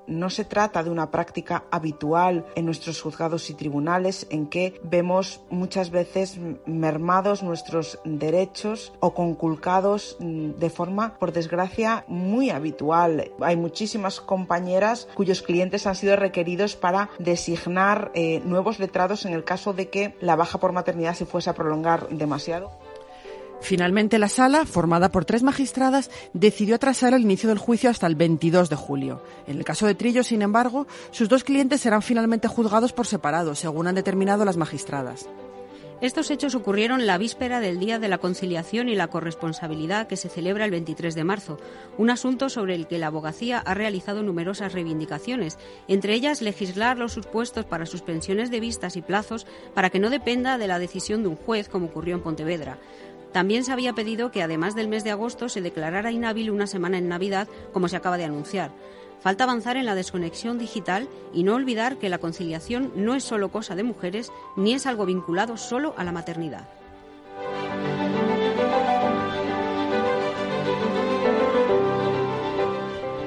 No 0.06 0.30
se 0.30 0.44
trata 0.44 0.82
de 0.82 0.90
una 0.90 1.10
práctica 1.10 1.64
habitual 1.70 2.46
en 2.54 2.66
nuestros 2.66 3.00
juzgados 3.00 3.50
y 3.50 3.54
tribunales 3.54 4.26
en 4.30 4.46
que 4.46 4.80
vemos 4.82 5.40
muchas 5.50 5.90
veces 5.90 6.38
mermados 6.66 7.42
nuestros 7.42 7.98
derechos 8.04 8.92
o 9.00 9.14
conculcados 9.14 10.16
mm, 10.20 10.52
de 10.52 10.70
forma, 10.70 11.18
por 11.18 11.32
desgracia, 11.32 12.04
muy 12.08 12.50
habitual. 12.50 13.32
Hay 13.40 13.56
muchísimas 13.56 14.20
compañeras 14.20 15.08
cuyos 15.14 15.42
clientes 15.42 15.86
han 15.86 15.96
sido 15.96 16.16
requeridos 16.16 16.76
para 16.76 17.10
designar 17.18 18.10
eh, 18.14 18.40
nuevos 18.44 18.78
letrados 18.78 19.24
en 19.24 19.32
el 19.32 19.44
caso 19.44 19.72
de 19.72 19.88
que 19.88 20.16
la 20.20 20.36
baja 20.36 20.58
por 20.58 20.72
maternidad 20.72 21.14
se 21.14 21.26
fuese 21.26 21.50
a 21.50 21.54
prolongar 21.54 22.08
demasiado. 22.08 22.70
Finalmente, 23.64 24.18
la 24.18 24.28
sala, 24.28 24.66
formada 24.66 25.10
por 25.10 25.24
tres 25.24 25.42
magistradas, 25.42 26.10
decidió 26.34 26.74
atrasar 26.74 27.14
el 27.14 27.22
inicio 27.22 27.48
del 27.48 27.56
juicio 27.56 27.88
hasta 27.88 28.06
el 28.06 28.14
22 28.14 28.68
de 28.68 28.76
julio. 28.76 29.22
En 29.46 29.56
el 29.56 29.64
caso 29.64 29.86
de 29.86 29.94
Trillo, 29.94 30.22
sin 30.22 30.42
embargo, 30.42 30.86
sus 31.12 31.30
dos 31.30 31.44
clientes 31.44 31.80
serán 31.80 32.02
finalmente 32.02 32.46
juzgados 32.46 32.92
por 32.92 33.06
separado, 33.06 33.54
según 33.54 33.86
han 33.86 33.94
determinado 33.94 34.44
las 34.44 34.58
magistradas. 34.58 35.26
Estos 36.00 36.30
hechos 36.30 36.54
ocurrieron 36.54 37.06
la 37.06 37.16
víspera 37.16 37.60
del 37.60 37.78
Día 37.78 37.98
de 37.98 38.08
la 38.08 38.18
Conciliación 38.18 38.90
y 38.90 38.94
la 38.94 39.08
Corresponsabilidad 39.08 40.08
que 40.08 40.18
se 40.18 40.28
celebra 40.28 40.66
el 40.66 40.70
23 40.70 41.14
de 41.14 41.24
marzo, 41.24 41.58
un 41.96 42.10
asunto 42.10 42.50
sobre 42.50 42.74
el 42.74 42.86
que 42.86 42.98
la 42.98 43.06
abogacía 43.06 43.60
ha 43.60 43.72
realizado 43.72 44.22
numerosas 44.22 44.74
reivindicaciones, 44.74 45.56
entre 45.88 46.12
ellas 46.12 46.42
legislar 46.42 46.98
los 46.98 47.12
supuestos 47.12 47.64
para 47.64 47.86
suspensiones 47.86 48.50
de 48.50 48.60
vistas 48.60 48.96
y 48.96 49.00
plazos 49.02 49.46
para 49.72 49.88
que 49.88 50.00
no 50.00 50.10
dependa 50.10 50.58
de 50.58 50.66
la 50.66 50.78
decisión 50.78 51.22
de 51.22 51.28
un 51.28 51.36
juez 51.36 51.70
como 51.70 51.86
ocurrió 51.86 52.16
en 52.16 52.22
Pontevedra. 52.22 52.76
También 53.34 53.64
se 53.64 53.72
había 53.72 53.94
pedido 53.94 54.30
que 54.30 54.44
además 54.44 54.76
del 54.76 54.86
mes 54.86 55.02
de 55.02 55.10
agosto 55.10 55.48
se 55.48 55.60
declarara 55.60 56.12
inhábil 56.12 56.52
una 56.52 56.68
semana 56.68 56.98
en 56.98 57.08
Navidad, 57.08 57.48
como 57.72 57.88
se 57.88 57.96
acaba 57.96 58.16
de 58.16 58.22
anunciar. 58.22 58.70
Falta 59.18 59.42
avanzar 59.42 59.76
en 59.76 59.86
la 59.86 59.96
desconexión 59.96 60.56
digital 60.56 61.08
y 61.32 61.42
no 61.42 61.56
olvidar 61.56 61.96
que 61.96 62.08
la 62.08 62.18
conciliación 62.18 62.92
no 62.94 63.16
es 63.16 63.24
solo 63.24 63.50
cosa 63.50 63.74
de 63.74 63.82
mujeres 63.82 64.30
ni 64.54 64.72
es 64.72 64.86
algo 64.86 65.04
vinculado 65.04 65.56
solo 65.56 65.94
a 65.96 66.04
la 66.04 66.12
maternidad. 66.12 66.68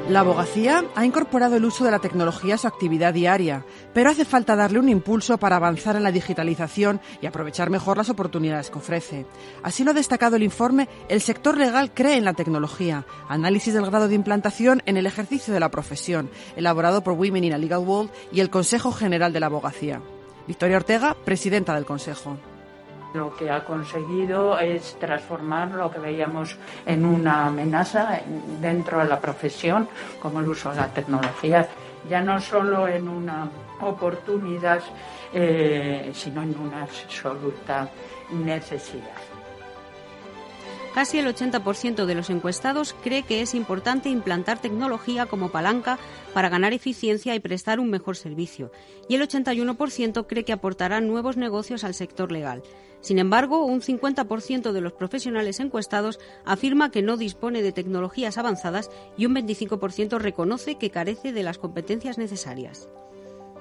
La 0.10 0.22
abogacía 0.22 0.86
ha 0.96 1.06
incorporado 1.06 1.58
el 1.58 1.66
uso 1.66 1.84
de 1.84 1.92
la 1.92 2.00
tecnología 2.00 2.56
a 2.56 2.58
su 2.58 2.66
actividad 2.66 3.14
diaria, 3.14 3.66
pero 3.94 4.10
hace 4.10 4.24
falta 4.24 4.56
darle 4.56 4.80
un 4.80 4.88
impulso 4.88 5.38
para 5.38 5.58
avanzar 5.58 5.98
en 5.98 6.04
la 6.04 6.14
digitalización 6.14 7.02
y 7.22 7.26
aprovechar 7.26 7.70
mejor 7.70 7.98
las 7.98 8.10
oportunidades 8.10 8.70
que 8.70 8.78
ofrece. 8.78 9.26
Así 9.64 9.84
lo 9.84 9.92
ha 9.92 9.94
destacado 9.94 10.38
el 10.38 10.44
informe 10.44 10.88
El 11.10 11.20
sector 11.20 11.58
legal 11.58 11.92
cree 11.94 12.16
en 12.16 12.24
la 12.24 12.34
tecnología, 12.34 13.06
análisis 13.28 13.74
del 13.74 13.86
grado 13.86 14.08
de 14.08 14.16
implantación 14.16 14.82
en 14.86 14.96
el 14.96 15.08
ejercicio 15.08 15.54
de 15.54 15.60
la 15.60 15.72
profesión, 15.72 16.30
elaborado 16.56 17.04
por 17.04 17.14
Women 17.14 17.44
in 17.44 17.54
a 17.54 17.58
Legal 17.58 17.86
World 17.86 18.10
y 18.32 18.40
el 18.40 18.50
Consejo 18.50 18.94
General 18.94 19.34
de 19.34 19.42
la 19.42 19.48
Abogacía. 19.48 20.02
Victoria 20.48 20.78
Ortega, 20.78 21.18
presidenta 21.26 21.76
del 21.76 21.86
Consejo. 21.86 22.38
Lo 23.14 23.36
que 23.36 23.50
ha 23.50 23.64
conseguido 23.64 24.60
es 24.60 24.98
transformar 25.00 25.72
lo 25.72 25.90
que 25.90 26.00
veíamos 26.00 26.58
en 26.86 27.06
una 27.06 27.48
amenaza 27.48 28.22
dentro 28.60 29.00
de 29.00 29.06
la 29.06 29.20
profesión, 29.20 29.88
como 30.22 30.40
el 30.40 30.48
uso 30.48 30.72
de 30.72 30.78
la 30.78 30.88
tecnología, 30.88 31.68
ya 32.10 32.22
no 32.22 32.40
solo 32.40 32.88
en 32.88 33.08
una 33.08 33.50
oportunidad, 33.82 34.82
eh, 35.34 36.12
sino 36.14 36.42
en 36.42 36.58
una 36.60 36.84
absoluta 36.84 37.90
necesidad. 38.32 39.37
Casi 40.98 41.20
el 41.20 41.28
80% 41.28 42.06
de 42.06 42.16
los 42.16 42.32
encuestados 42.32 42.96
cree 43.04 43.22
que 43.22 43.42
es 43.42 43.54
importante 43.54 44.10
implantar 44.10 44.60
tecnología 44.60 45.28
como 45.28 45.52
palanca 45.52 46.00
para 46.34 46.50
ganar 46.50 46.74
eficiencia 46.74 47.36
y 47.36 47.40
prestar 47.40 47.80
un 47.80 47.92
mejor 47.92 48.18
servicio, 48.18 48.72
y 49.08 49.14
el 49.14 49.22
81% 49.22 50.26
cree 50.26 50.44
que 50.44 50.54
aportará 50.54 51.00
nuevos 51.00 51.38
negocios 51.38 51.84
al 51.84 51.94
sector 51.94 52.32
legal. 52.32 52.64
Sin 53.02 53.20
embargo, 53.20 53.64
un 53.64 53.82
50% 53.82 54.72
de 54.72 54.82
los 54.82 54.94
profesionales 54.94 55.60
encuestados 55.60 56.20
afirma 56.46 56.90
que 56.90 57.04
no 57.04 57.16
dispone 57.16 57.62
de 57.62 57.74
tecnologías 57.74 58.40
avanzadas 58.40 58.90
y 59.20 59.28
un 59.28 59.36
25% 59.36 60.18
reconoce 60.18 60.80
que 60.80 60.90
carece 60.90 61.32
de 61.32 61.44
las 61.44 61.60
competencias 61.60 62.18
necesarias. 62.18 62.90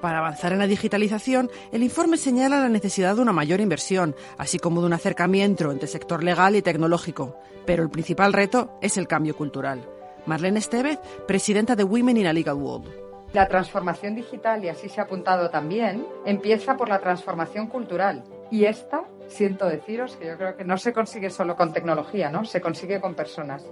Para 0.06 0.18
avanzar 0.18 0.52
en 0.52 0.60
la 0.60 0.68
digitalización, 0.68 1.50
el 1.72 1.82
informe 1.82 2.16
señala 2.16 2.60
la 2.60 2.68
necesidad 2.68 3.16
de 3.16 3.22
una 3.22 3.32
mayor 3.32 3.60
inversión, 3.60 4.14
así 4.38 4.60
como 4.60 4.80
de 4.80 4.86
un 4.86 4.92
acercamiento 4.92 5.72
entre 5.72 5.88
sector 5.88 6.22
legal 6.22 6.54
y 6.54 6.62
tecnológico. 6.62 7.40
Pero 7.66 7.82
el 7.82 7.90
principal 7.90 8.32
reto 8.32 8.78
es 8.80 8.98
el 8.98 9.08
cambio 9.08 9.34
cultural. 9.34 9.84
Marlene 10.24 10.60
Estevez, 10.60 11.00
presidenta 11.26 11.74
de 11.74 11.82
Women 11.82 12.18
in 12.18 12.26
a 12.28 12.32
Legal 12.32 12.54
World. 12.54 12.88
La 13.32 13.48
transformación 13.48 14.14
digital, 14.14 14.64
y 14.64 14.68
así 14.68 14.88
se 14.88 15.00
ha 15.00 15.04
apuntado 15.06 15.50
también, 15.50 16.06
empieza 16.24 16.76
por 16.76 16.88
la 16.88 17.00
transformación 17.00 17.66
cultural. 17.66 18.22
Y 18.48 18.66
esta, 18.66 19.02
siento 19.26 19.66
deciros 19.66 20.14
que 20.14 20.28
yo 20.28 20.36
creo 20.36 20.56
que 20.56 20.64
no 20.64 20.78
se 20.78 20.92
consigue 20.92 21.30
solo 21.30 21.56
con 21.56 21.72
tecnología, 21.72 22.30
¿no? 22.30 22.44
Se 22.44 22.60
consigue 22.60 23.00
con 23.00 23.16
personas. 23.16 23.64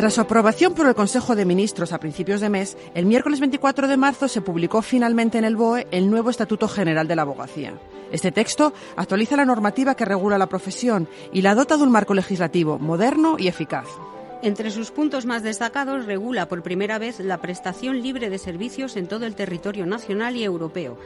Tras 0.00 0.14
su 0.14 0.22
aprobación 0.22 0.72
por 0.72 0.86
el 0.86 0.94
Consejo 0.94 1.36
de 1.36 1.44
Ministros 1.44 1.92
a 1.92 2.00
principios 2.00 2.40
de 2.40 2.48
mes, 2.48 2.78
el 2.94 3.04
miércoles 3.04 3.38
24 3.38 3.86
de 3.86 3.98
marzo 3.98 4.28
se 4.28 4.40
publicó 4.40 4.80
finalmente 4.80 5.36
en 5.36 5.44
el 5.44 5.56
BOE 5.56 5.88
el 5.90 6.08
nuevo 6.08 6.30
Estatuto 6.30 6.68
General 6.68 7.06
de 7.06 7.16
la 7.16 7.20
Abogacía. 7.20 7.74
Este 8.10 8.32
texto 8.32 8.72
actualiza 8.96 9.36
la 9.36 9.44
normativa 9.44 9.94
que 9.94 10.06
regula 10.06 10.38
la 10.38 10.48
profesión 10.48 11.06
y 11.34 11.42
la 11.42 11.54
dota 11.54 11.76
de 11.76 11.82
un 11.82 11.90
marco 11.90 12.14
legislativo 12.14 12.78
moderno 12.78 13.36
y 13.38 13.48
eficaz. 13.48 13.88
Entre 14.40 14.70
sus 14.70 14.90
puntos 14.90 15.26
más 15.26 15.42
destacados 15.42 16.06
regula 16.06 16.48
por 16.48 16.62
primera 16.62 16.98
vez 16.98 17.20
la 17.20 17.42
prestación 17.42 18.00
libre 18.00 18.30
de 18.30 18.38
servicios 18.38 18.96
en 18.96 19.06
todo 19.06 19.26
el 19.26 19.34
territorio 19.34 19.84
nacional 19.84 20.34
y 20.34 20.44
europeo 20.44 20.96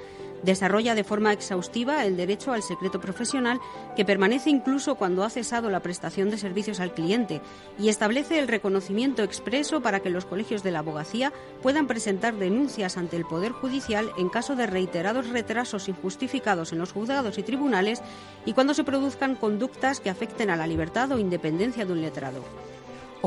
Desarrolla 0.45 0.95
de 0.95 1.05
forma 1.05 1.33
exhaustiva 1.33 2.05
el 2.05 2.19
derecho 2.19 2.53
al 2.53 2.63
secreto 2.63 3.01
profesional 3.01 3.61
que 3.97 4.05
permanece 4.05 4.51
incluso 4.51 4.97
cuando 4.97 5.25
ha 5.25 5.31
cesado 5.31 5.71
la 5.71 5.81
prestación 5.81 6.29
de 6.29 6.37
servicios 6.37 6.81
al 6.81 6.93
cliente 6.93 7.41
y 7.79 7.89
establece 7.89 8.39
el 8.39 8.49
reconocimiento 8.49 9.23
expreso 9.23 9.81
para 9.81 10.01
que 10.01 10.11
los 10.11 10.27
colegios 10.27 10.63
de 10.63 10.71
la 10.71 10.81
abogacía 10.81 11.33
puedan 11.63 11.87
presentar 11.87 12.35
denuncias 12.35 12.99
ante 12.99 13.17
el 13.17 13.25
Poder 13.25 13.53
Judicial 13.53 14.11
en 14.19 14.29
caso 14.29 14.55
de 14.55 14.67
reiterados 14.67 15.31
retrasos 15.31 15.89
injustificados 15.89 16.73
en 16.73 16.79
los 16.79 16.93
juzgados 16.93 17.39
y 17.39 17.43
tribunales 17.43 18.03
y 18.45 18.53
cuando 18.53 18.75
se 18.75 18.85
produzcan 18.85 19.37
conductas 19.37 20.01
que 20.01 20.11
afecten 20.11 20.51
a 20.51 20.57
la 20.57 20.67
libertad 20.67 21.11
o 21.13 21.19
independencia 21.19 21.87
de 21.87 21.93
un 21.93 22.03
letrado. 22.03 22.43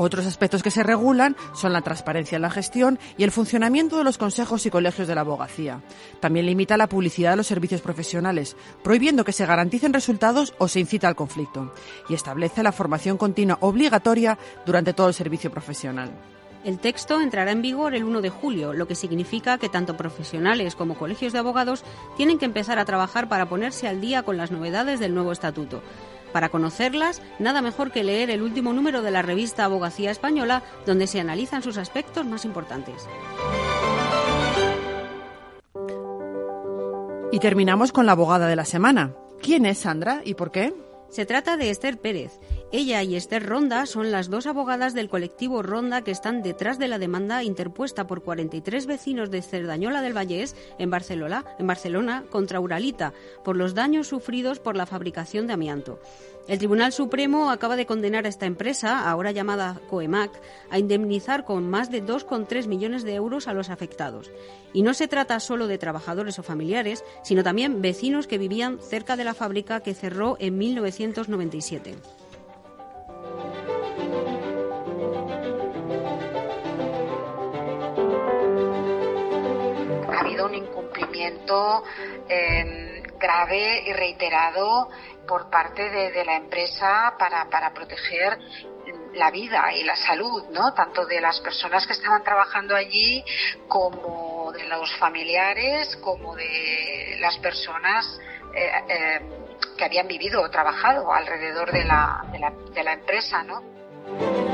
Otros 0.00 0.26
aspectos 0.26 0.62
que 0.62 0.70
se 0.70 0.84
regulan 0.84 1.34
son 1.54 1.72
la 1.72 1.82
transparencia 1.82 2.36
en 2.36 2.42
la 2.42 2.50
gestión 2.50 3.00
y 3.16 3.24
el 3.24 3.32
funcionamiento 3.32 3.98
de 3.98 4.04
los 4.04 4.16
consejos 4.16 4.64
y 4.64 4.70
colegios 4.70 5.08
de 5.08 5.14
la 5.16 5.22
abogacía. 5.22 5.80
También 6.20 6.46
limita 6.46 6.76
la 6.76 6.88
publicidad 6.88 7.30
de 7.30 7.38
los 7.38 7.48
servicios 7.48 7.80
profesionales, 7.80 8.56
prohibiendo 8.84 9.24
que 9.24 9.32
se 9.32 9.44
garanticen 9.44 9.92
resultados 9.92 10.54
o 10.58 10.68
se 10.68 10.78
incita 10.78 11.08
al 11.08 11.16
conflicto. 11.16 11.74
Y 12.08 12.14
establece 12.14 12.62
la 12.62 12.70
formación 12.70 13.16
continua 13.16 13.58
obligatoria 13.60 14.38
durante 14.64 14.92
todo 14.92 15.08
el 15.08 15.14
servicio 15.14 15.50
profesional. 15.50 16.12
El 16.64 16.78
texto 16.78 17.20
entrará 17.20 17.50
en 17.50 17.62
vigor 17.62 17.96
el 17.96 18.04
1 18.04 18.20
de 18.20 18.30
julio, 18.30 18.74
lo 18.74 18.86
que 18.86 18.94
significa 18.94 19.58
que 19.58 19.68
tanto 19.68 19.96
profesionales 19.96 20.76
como 20.76 20.96
colegios 20.96 21.32
de 21.32 21.40
abogados 21.40 21.82
tienen 22.16 22.38
que 22.38 22.44
empezar 22.44 22.78
a 22.78 22.84
trabajar 22.84 23.28
para 23.28 23.48
ponerse 23.48 23.88
al 23.88 24.00
día 24.00 24.22
con 24.22 24.36
las 24.36 24.52
novedades 24.52 25.00
del 25.00 25.14
nuevo 25.14 25.32
estatuto. 25.32 25.82
Para 26.32 26.48
conocerlas, 26.48 27.22
nada 27.38 27.62
mejor 27.62 27.90
que 27.90 28.04
leer 28.04 28.30
el 28.30 28.42
último 28.42 28.72
número 28.72 29.02
de 29.02 29.10
la 29.10 29.22
revista 29.22 29.64
Abogacía 29.64 30.10
Española, 30.10 30.62
donde 30.86 31.06
se 31.06 31.20
analizan 31.20 31.62
sus 31.62 31.78
aspectos 31.78 32.26
más 32.26 32.44
importantes. 32.44 33.06
Y 37.30 37.40
terminamos 37.40 37.92
con 37.92 38.06
la 38.06 38.12
abogada 38.12 38.46
de 38.46 38.56
la 38.56 38.64
semana. 38.64 39.14
¿Quién 39.40 39.66
es 39.66 39.78
Sandra 39.78 40.22
y 40.24 40.34
por 40.34 40.50
qué? 40.50 40.74
Se 41.10 41.24
trata 41.24 41.56
de 41.56 41.70
Esther 41.70 41.98
Pérez. 41.98 42.38
Ella 42.70 43.02
y 43.02 43.16
Esther 43.16 43.46
Ronda 43.46 43.86
son 43.86 44.10
las 44.10 44.28
dos 44.28 44.46
abogadas 44.46 44.92
del 44.92 45.08
colectivo 45.08 45.62
Ronda 45.62 46.02
que 46.02 46.10
están 46.10 46.42
detrás 46.42 46.78
de 46.78 46.86
la 46.86 46.98
demanda 46.98 47.42
interpuesta 47.42 48.06
por 48.06 48.22
43 48.22 48.84
vecinos 48.84 49.30
de 49.30 49.40
Cerdañola 49.40 50.02
del 50.02 50.14
Vallés 50.14 50.54
en 50.78 50.90
Barcelona, 50.90 51.46
en 51.58 51.66
Barcelona 51.66 52.24
contra 52.28 52.60
Uralita 52.60 53.14
por 53.42 53.56
los 53.56 53.74
daños 53.74 54.08
sufridos 54.08 54.58
por 54.58 54.76
la 54.76 54.84
fabricación 54.84 55.46
de 55.46 55.54
amianto. 55.54 55.98
El 56.46 56.58
Tribunal 56.58 56.92
Supremo 56.92 57.50
acaba 57.50 57.74
de 57.74 57.86
condenar 57.86 58.26
a 58.26 58.28
esta 58.28 58.44
empresa, 58.44 59.08
ahora 59.08 59.32
llamada 59.32 59.80
Coemac, 59.88 60.30
a 60.68 60.78
indemnizar 60.78 61.46
con 61.46 61.70
más 61.70 61.90
de 61.90 62.04
2,3 62.04 62.66
millones 62.66 63.02
de 63.02 63.14
euros 63.14 63.48
a 63.48 63.54
los 63.54 63.70
afectados. 63.70 64.30
Y 64.74 64.82
no 64.82 64.92
se 64.92 65.08
trata 65.08 65.40
solo 65.40 65.68
de 65.68 65.78
trabajadores 65.78 66.38
o 66.38 66.42
familiares, 66.42 67.02
sino 67.22 67.42
también 67.42 67.80
vecinos 67.80 68.26
que 68.26 68.36
vivían 68.36 68.78
cerca 68.78 69.16
de 69.16 69.24
la 69.24 69.32
fábrica 69.32 69.80
que 69.80 69.94
cerró 69.94 70.36
en 70.38 70.58
1997. 70.58 71.94
Un 80.48 80.54
incumplimiento 80.54 81.84
eh, 82.28 83.02
grave 83.18 83.84
y 83.86 83.92
reiterado 83.92 84.88
por 85.26 85.50
parte 85.50 85.90
de, 85.90 86.24
la 86.24 86.36
empresa 86.36 87.14
para, 87.18 87.72
proteger 87.74 88.38
la 89.14 89.30
vida 89.30 89.72
y 89.74 89.84
la 89.84 89.94
salud, 89.96 90.44
¿no? 90.50 90.72
Tanto 90.72 91.04
de 91.04 91.20
las 91.20 91.38
personas 91.40 91.86
que 91.86 91.92
estaban 91.92 92.22
trabajando 92.22 92.74
allí 92.74 93.22
como 93.66 94.50
de 94.52 94.64
los 94.64 94.90
familiares, 94.96 95.96
como 95.96 96.34
de 96.34 97.18
las 97.20 97.36
personas 97.38 98.18
eh, 98.54 98.70
eh, 98.88 99.20
que 99.76 99.84
habían 99.84 100.08
vivido 100.08 100.40
o 100.40 100.50
trabajado 100.50 101.12
alrededor 101.12 101.70
de 101.72 101.84
la, 101.84 102.24
de 102.32 102.38
la, 102.38 102.50
de 102.50 102.82
la 102.82 102.92
empresa, 102.94 103.42
¿no? 103.42 104.47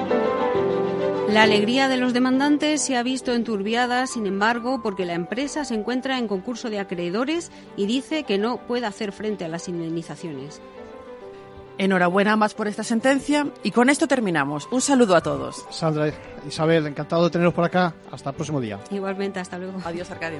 La 1.34 1.42
alegría 1.42 1.88
de 1.88 1.96
los 1.96 2.12
demandantes 2.12 2.80
se 2.80 2.96
ha 2.96 3.02
visto 3.02 3.32
enturbiada, 3.32 4.06
sin 4.06 4.28
embargo, 4.28 4.80
porque 4.84 5.04
la 5.04 5.14
empresa 5.14 5.64
se 5.64 5.74
encuentra 5.74 6.16
en 6.18 6.28
concurso 6.28 6.70
de 6.70 6.78
acreedores 6.78 7.50
y 7.76 7.86
dice 7.86 8.22
que 8.22 8.38
no 8.38 8.58
puede 8.58 8.86
hacer 8.86 9.10
frente 9.10 9.44
a 9.44 9.48
las 9.48 9.68
indemnizaciones. 9.68 10.62
Enhorabuena 11.76 12.36
más 12.36 12.54
por 12.54 12.68
esta 12.68 12.84
sentencia 12.84 13.48
y 13.64 13.72
con 13.72 13.90
esto 13.90 14.06
terminamos. 14.06 14.68
Un 14.70 14.80
saludo 14.80 15.16
a 15.16 15.22
todos. 15.22 15.66
Sandra, 15.70 16.14
Isabel, 16.46 16.86
encantado 16.86 17.24
de 17.24 17.30
teneros 17.30 17.52
por 17.52 17.64
acá. 17.64 17.94
Hasta 18.12 18.30
el 18.30 18.36
próximo 18.36 18.60
día. 18.60 18.78
Igualmente, 18.92 19.40
hasta 19.40 19.58
luego. 19.58 19.80
Adiós, 19.84 20.08
Arcadio. 20.12 20.38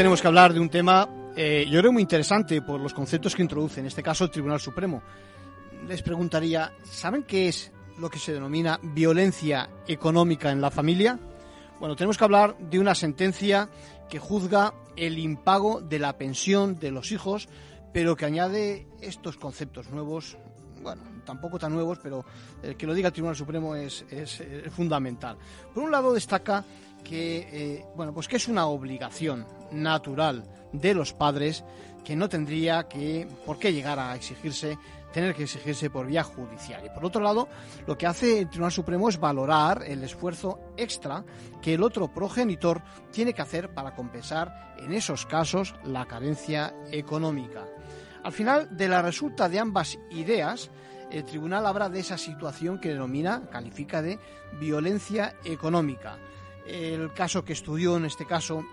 Tenemos 0.00 0.22
que 0.22 0.28
hablar 0.28 0.54
de 0.54 0.60
un 0.60 0.70
tema, 0.70 1.06
eh, 1.36 1.66
yo 1.68 1.78
creo 1.80 1.92
muy 1.92 2.00
interesante 2.00 2.62
por 2.62 2.80
los 2.80 2.94
conceptos 2.94 3.36
que 3.36 3.42
introduce, 3.42 3.80
en 3.80 3.86
este 3.86 4.02
caso 4.02 4.24
el 4.24 4.30
Tribunal 4.30 4.58
Supremo. 4.58 5.02
Les 5.86 6.00
preguntaría, 6.00 6.72
¿saben 6.84 7.24
qué 7.24 7.48
es 7.48 7.70
lo 7.98 8.08
que 8.08 8.18
se 8.18 8.32
denomina 8.32 8.80
violencia 8.82 9.68
económica 9.86 10.50
en 10.52 10.62
la 10.62 10.70
familia? 10.70 11.20
Bueno, 11.78 11.96
tenemos 11.96 12.16
que 12.16 12.24
hablar 12.24 12.56
de 12.56 12.78
una 12.78 12.94
sentencia 12.94 13.68
que 14.08 14.18
juzga 14.18 14.72
el 14.96 15.18
impago 15.18 15.82
de 15.82 15.98
la 15.98 16.16
pensión 16.16 16.78
de 16.78 16.92
los 16.92 17.12
hijos, 17.12 17.50
pero 17.92 18.16
que 18.16 18.24
añade 18.24 18.86
estos 19.02 19.36
conceptos 19.36 19.90
nuevos, 19.90 20.38
bueno, 20.80 21.02
tampoco 21.26 21.58
tan 21.58 21.74
nuevos, 21.74 21.98
pero 22.02 22.24
el 22.62 22.74
que 22.74 22.86
lo 22.86 22.94
diga 22.94 23.08
el 23.08 23.12
Tribunal 23.12 23.36
Supremo 23.36 23.76
es, 23.76 24.06
es, 24.08 24.40
es 24.40 24.72
fundamental. 24.72 25.36
Por 25.74 25.82
un 25.82 25.90
lado 25.90 26.14
destaca 26.14 26.64
que 27.00 27.48
eh, 27.52 27.84
bueno 27.94 28.12
pues 28.12 28.28
que 28.28 28.36
es 28.36 28.48
una 28.48 28.66
obligación 28.66 29.46
natural 29.70 30.44
de 30.72 30.94
los 30.94 31.12
padres 31.12 31.64
que 32.04 32.16
no 32.16 32.28
tendría 32.28 32.88
que 32.88 33.28
por 33.44 33.58
qué 33.58 33.72
llegar 33.72 33.98
a 33.98 34.14
exigirse 34.14 34.78
tener 35.12 35.34
que 35.34 35.44
exigirse 35.44 35.90
por 35.90 36.06
vía 36.06 36.22
judicial. 36.22 36.84
Y 36.84 36.90
por 36.90 37.04
otro 37.04 37.20
lado, 37.20 37.48
lo 37.86 37.98
que 37.98 38.06
hace 38.06 38.38
el 38.38 38.48
Tribunal 38.48 38.72
Supremo 38.72 39.08
es 39.08 39.18
valorar 39.18 39.82
el 39.86 40.02
esfuerzo 40.04 40.60
extra 40.76 41.24
que 41.60 41.74
el 41.74 41.82
otro 41.82 42.08
progenitor 42.08 42.82
tiene 43.10 43.32
que 43.32 43.42
hacer 43.42 43.74
para 43.74 43.94
compensar 43.94 44.74
en 44.78 44.92
esos 44.92 45.26
casos 45.26 45.74
la 45.84 46.06
carencia 46.06 46.74
económica. 46.90 47.66
Al 48.22 48.32
final 48.32 48.76
de 48.76 48.88
la 48.88 49.02
resulta 49.02 49.48
de 49.48 49.58
ambas 49.58 49.98
ideas, 50.10 50.70
el 51.10 51.24
tribunal 51.24 51.66
habla 51.66 51.88
de 51.88 52.00
esa 52.00 52.18
situación 52.18 52.78
que 52.78 52.90
denomina, 52.90 53.48
califica 53.50 54.02
de 54.02 54.18
violencia 54.60 55.34
económica. 55.44 56.18
El 56.70 57.12
caso 57.12 57.44
que 57.44 57.52
estudió 57.52 57.96
en 57.96 58.04
este 58.04 58.24
caso 58.26 58.64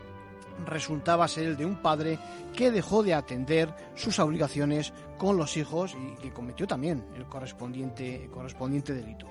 resultaba 0.66 1.28
ser 1.28 1.48
el 1.48 1.58
de 1.58 1.66
un 1.66 1.82
padre 1.82 2.20
que 2.56 2.70
dejó 2.72 3.02
de 3.02 3.16
atender 3.16 3.74
sus 3.96 4.20
obligaciones 4.20 4.94
con 5.18 5.36
los 5.36 5.58
hijos 5.58 5.96
y 5.96 6.16
que 6.22 6.32
cometió 6.32 6.68
también 6.68 7.04
el 7.16 7.26
correspondiente, 7.26 8.94
delito. 8.94 9.28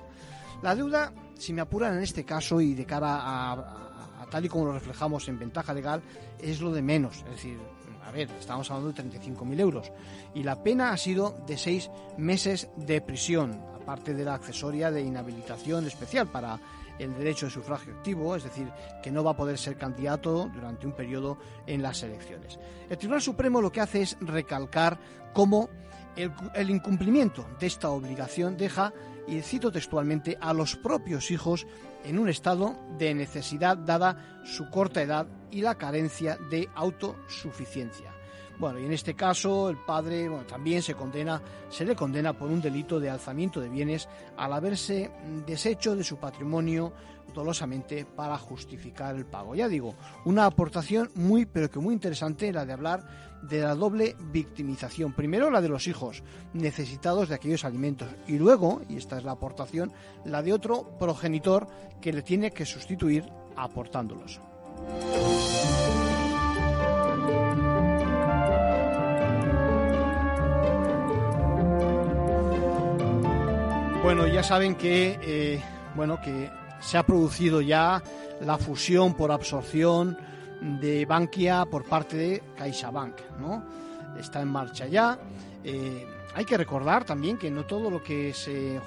La 0.61 0.75
deuda, 0.75 1.13
si 1.37 1.53
me 1.53 1.61
apuran 1.61 1.95
en 1.95 2.03
este 2.03 2.25
caso 2.25 2.59
y 2.59 2.73
de 2.73 2.85
cara 2.85 3.15
a, 3.15 3.53
a, 3.53 4.23
a 4.23 4.25
tal 4.29 4.45
y 4.45 4.49
como 4.49 4.65
lo 4.65 4.73
reflejamos 4.73 5.27
en 5.29 5.39
ventaja 5.39 5.73
legal, 5.73 6.01
es 6.37 6.59
lo 6.59 6.73
de 6.73 6.81
menos. 6.81 7.17
Es 7.19 7.31
decir, 7.31 7.57
a 8.05 8.11
ver, 8.11 8.29
estamos 8.39 8.69
hablando 8.71 8.91
de 8.91 9.03
35.000 9.03 9.59
euros 9.59 9.91
y 10.33 10.43
la 10.43 10.61
pena 10.61 10.91
ha 10.91 10.97
sido 10.97 11.37
de 11.45 11.57
seis 11.57 11.89
meses 12.17 12.69
de 12.75 13.01
prisión, 13.01 13.61
aparte 13.79 14.13
de 14.13 14.25
la 14.25 14.33
accesoria 14.33 14.91
de 14.91 15.01
inhabilitación 15.01 15.85
especial 15.87 16.27
para 16.27 16.59
el 16.99 17.15
derecho 17.15 17.45
de 17.45 17.51
sufragio 17.51 17.93
activo, 17.93 18.35
es 18.35 18.43
decir, 18.43 18.71
que 19.01 19.11
no 19.11 19.23
va 19.23 19.31
a 19.31 19.37
poder 19.37 19.57
ser 19.57 19.77
candidato 19.77 20.49
durante 20.53 20.85
un 20.87 20.93
periodo 20.93 21.37
en 21.65 21.81
las 21.81 22.03
elecciones. 22.03 22.59
El 22.89 22.97
Tribunal 22.97 23.21
Supremo 23.21 23.61
lo 23.61 23.71
que 23.71 23.81
hace 23.81 24.01
es 24.01 24.17
recalcar 24.21 24.99
cómo 25.33 25.69
el, 26.15 26.31
el 26.55 26.69
incumplimiento 26.69 27.45
de 27.59 27.67
esta 27.67 27.89
obligación 27.89 28.57
deja, 28.57 28.93
y 29.27 29.41
cito 29.41 29.71
textualmente, 29.71 30.37
a 30.39 30.53
los 30.53 30.75
propios 30.75 31.31
hijos 31.31 31.67
en 32.03 32.17
un 32.17 32.29
estado 32.29 32.75
de 32.97 33.13
necesidad 33.13 33.77
dada 33.77 34.41
su 34.45 34.69
corta 34.69 35.01
edad 35.01 35.27
y 35.51 35.61
la 35.61 35.75
carencia 35.75 36.37
de 36.49 36.69
autosuficiencia. 36.75 38.16
Bueno, 38.59 38.79
y 38.79 38.85
en 38.85 38.93
este 38.93 39.13
caso 39.13 39.69
el 39.69 39.77
padre 39.77 40.29
también 40.47 40.81
se 40.81 40.95
condena, 40.95 41.41
se 41.69 41.85
le 41.85 41.95
condena 41.95 42.33
por 42.33 42.49
un 42.49 42.59
delito 42.59 42.99
de 42.99 43.09
alzamiento 43.09 43.61
de 43.61 43.69
bienes 43.69 44.09
al 44.35 44.51
haberse 44.51 45.11
deshecho 45.45 45.95
de 45.95 46.03
su 46.03 46.17
patrimonio 46.17 46.91
dolosamente 47.35 48.05
para 48.05 48.37
justificar 48.37 49.15
el 49.15 49.25
pago. 49.25 49.53
Ya 49.53 49.67
digo, 49.67 49.95
una 50.25 50.45
aportación 50.45 51.11
muy 51.13 51.45
pero 51.45 51.69
que 51.69 51.79
muy 51.79 51.93
interesante 51.93 52.51
la 52.51 52.65
de 52.65 52.73
hablar 52.73 53.27
de 53.43 53.61
la 53.61 53.75
doble 53.75 54.15
victimización. 54.31 55.13
Primero 55.13 55.51
la 55.51 55.61
de 55.61 55.69
los 55.69 55.87
hijos 55.87 56.23
necesitados 56.53 57.29
de 57.29 57.35
aquellos 57.35 57.63
alimentos 57.63 58.09
y 58.27 58.39
luego, 58.39 58.81
y 58.89 58.97
esta 58.97 59.17
es 59.19 59.23
la 59.23 59.33
aportación, 59.33 59.91
la 60.25 60.41
de 60.41 60.53
otro 60.53 60.97
progenitor 60.97 61.67
que 62.01 62.13
le 62.13 62.23
tiene 62.23 62.49
que 62.49 62.65
sustituir 62.65 63.29
aportándolos. 63.55 64.41
Bueno, 74.07 74.25
ya 74.25 74.41
saben 74.41 74.75
que, 74.75 75.19
eh, 75.21 75.61
bueno, 75.93 76.21
que 76.21 76.49
se 76.79 76.97
ha 76.97 77.03
producido 77.03 77.59
ya 77.59 78.01
la 78.39 78.57
fusión 78.57 79.13
por 79.15 79.33
absorción 79.33 80.17
de 80.79 81.05
Bankia 81.05 81.65
por 81.65 81.83
parte 81.83 82.15
de 82.15 82.43
CaixaBank, 82.55 83.15
¿no? 83.37 83.65
Está 84.17 84.39
en 84.39 84.47
marcha 84.47 84.87
ya. 84.87 85.19
Eh, 85.61 86.07
hay 86.33 86.45
que 86.45 86.55
recordar 86.55 87.03
también 87.03 87.37
que 87.37 87.51
no 87.51 87.65
todo 87.65 87.91
lo 87.91 88.01
que 88.01 88.33
se 88.33 88.79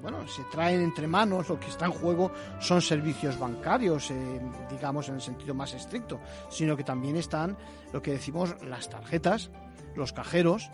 bueno, 0.00 0.28
se 0.28 0.44
traen 0.44 0.80
entre 0.80 1.08
manos, 1.08 1.48
lo 1.48 1.58
que 1.58 1.66
está 1.66 1.86
en 1.86 1.92
juego 1.92 2.30
son 2.60 2.80
servicios 2.80 3.36
bancarios, 3.40 4.12
eh, 4.12 4.40
digamos 4.70 5.08
en 5.08 5.16
el 5.16 5.22
sentido 5.22 5.54
más 5.54 5.74
estricto, 5.74 6.20
sino 6.48 6.76
que 6.76 6.84
también 6.84 7.16
están 7.16 7.56
lo 7.92 8.00
que 8.00 8.12
decimos 8.12 8.54
las 8.62 8.88
tarjetas, 8.88 9.50
los 9.96 10.12
cajeros, 10.12 10.70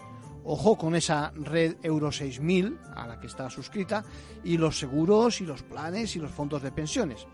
Ojo 0.51 0.79
con 0.79 0.95
esa 0.95 1.31
red 1.35 1.77
Euro 1.83 2.11
6000 2.11 2.79
a 2.97 3.07
la 3.07 3.21
que 3.21 3.27
está 3.27 3.51
suscrita 3.51 4.03
y 4.43 4.57
los 4.57 4.79
seguros 4.79 5.43
y 5.43 5.45
los 5.45 5.63
planes 5.63 6.17
y 6.17 6.21
los 6.21 6.31
fondos 6.31 6.63
de 6.63 6.73
pensiones. 6.73 7.27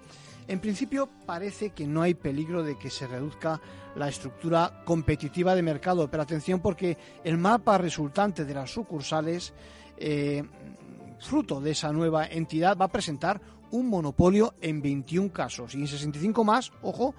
En 0.49 0.59
principio 0.59 1.09
parece 1.25 1.71
que 1.71 1.87
no 1.87 2.03
hay 2.03 2.15
peligro 2.15 2.65
de 2.65 2.77
que 2.77 2.91
se 2.91 3.07
reduzca 3.07 3.61
la 3.95 4.09
estructura 4.09 4.83
competitiva 4.85 5.55
de 5.55 5.63
mercado, 5.63 6.11
pero 6.11 6.25
atención 6.25 6.59
porque 6.59 6.99
el 7.23 7.39
mapa 7.39 7.79
resultante 7.79 8.45
de 8.45 8.53
las 8.53 8.73
sucursales, 8.73 9.55
eh, 9.97 10.43
fruto 11.21 11.61
de 11.61 11.71
esa 11.71 11.93
nueva 11.93 12.27
entidad, 12.27 12.77
va 12.77 12.87
a 12.87 12.93
presentar 12.93 13.41
un 13.71 13.89
monopolio 13.91 14.55
en 14.61 14.83
21 14.83 15.33
casos 15.33 15.77
y 15.77 15.83
en 15.83 15.87
65 15.87 16.43
más, 16.43 16.73
ojo, 16.83 17.15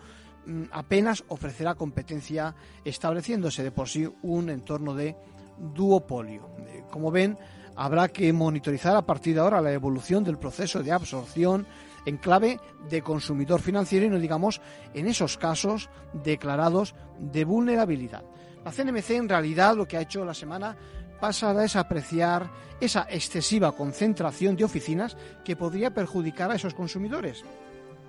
mm, 0.46 0.64
apenas 0.74 1.24
ofrecerá 1.30 1.76
competencia 1.76 2.54
estableciéndose 2.84 3.64
de 3.64 3.72
por 3.72 3.88
sí 3.88 4.10
un 4.24 4.50
entorno 4.50 4.94
de 4.94 5.16
duopolio. 5.58 6.50
Eh, 6.68 6.84
como 6.92 7.12
ven, 7.12 7.38
habrá 7.76 8.08
que 8.08 8.32
monitorizar 8.32 8.96
a 8.96 9.06
partir 9.06 9.36
de 9.36 9.42
ahora 9.42 9.62
la 9.62 9.72
evolución 9.72 10.24
del 10.24 10.38
proceso 10.38 10.82
de 10.82 10.92
absorción 10.92 11.66
en 12.06 12.18
clave 12.18 12.60
de 12.90 13.02
consumidor 13.02 13.62
financiero 13.62 14.06
y 14.06 14.10
no 14.10 14.20
digamos 14.20 14.62
en 14.94 15.08
esos 15.08 15.38
casos 15.38 15.90
declarados 16.14 16.96
de 17.20 17.46
vulnerabilidad. 17.46 18.24
La 18.64 18.72
CNMC 18.72 19.12
en 19.12 19.30
realidad 19.30 19.76
lo 19.76 19.88
que 19.88 19.98
ha 19.98 20.02
hecho 20.02 20.26
la 20.26 20.34
semana 20.34 20.76
pasada 21.20 21.64
es 21.64 21.76
apreciar 21.76 22.50
esa 22.80 23.08
excesiva 23.10 23.72
concentración 23.72 24.56
de 24.56 24.64
oficinas 24.64 25.18
que 25.44 25.56
podría 25.56 25.94
perjudicar 25.94 26.52
a 26.52 26.56
esos 26.56 26.74
consumidores. 26.74 27.44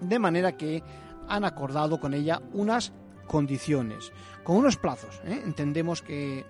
De 0.01 0.19
manera 0.19 0.57
que 0.57 0.83
han 1.29 1.45
acordado 1.45 1.99
con 1.99 2.15
ella 2.15 2.43
unas 2.53 2.93
condiciones, 3.27 4.13
con 4.45 4.57
unos 4.57 4.77
plazos. 4.77 5.21
¿eh? 5.25 5.43
Entendemos 5.45 6.03
que 6.03 6.45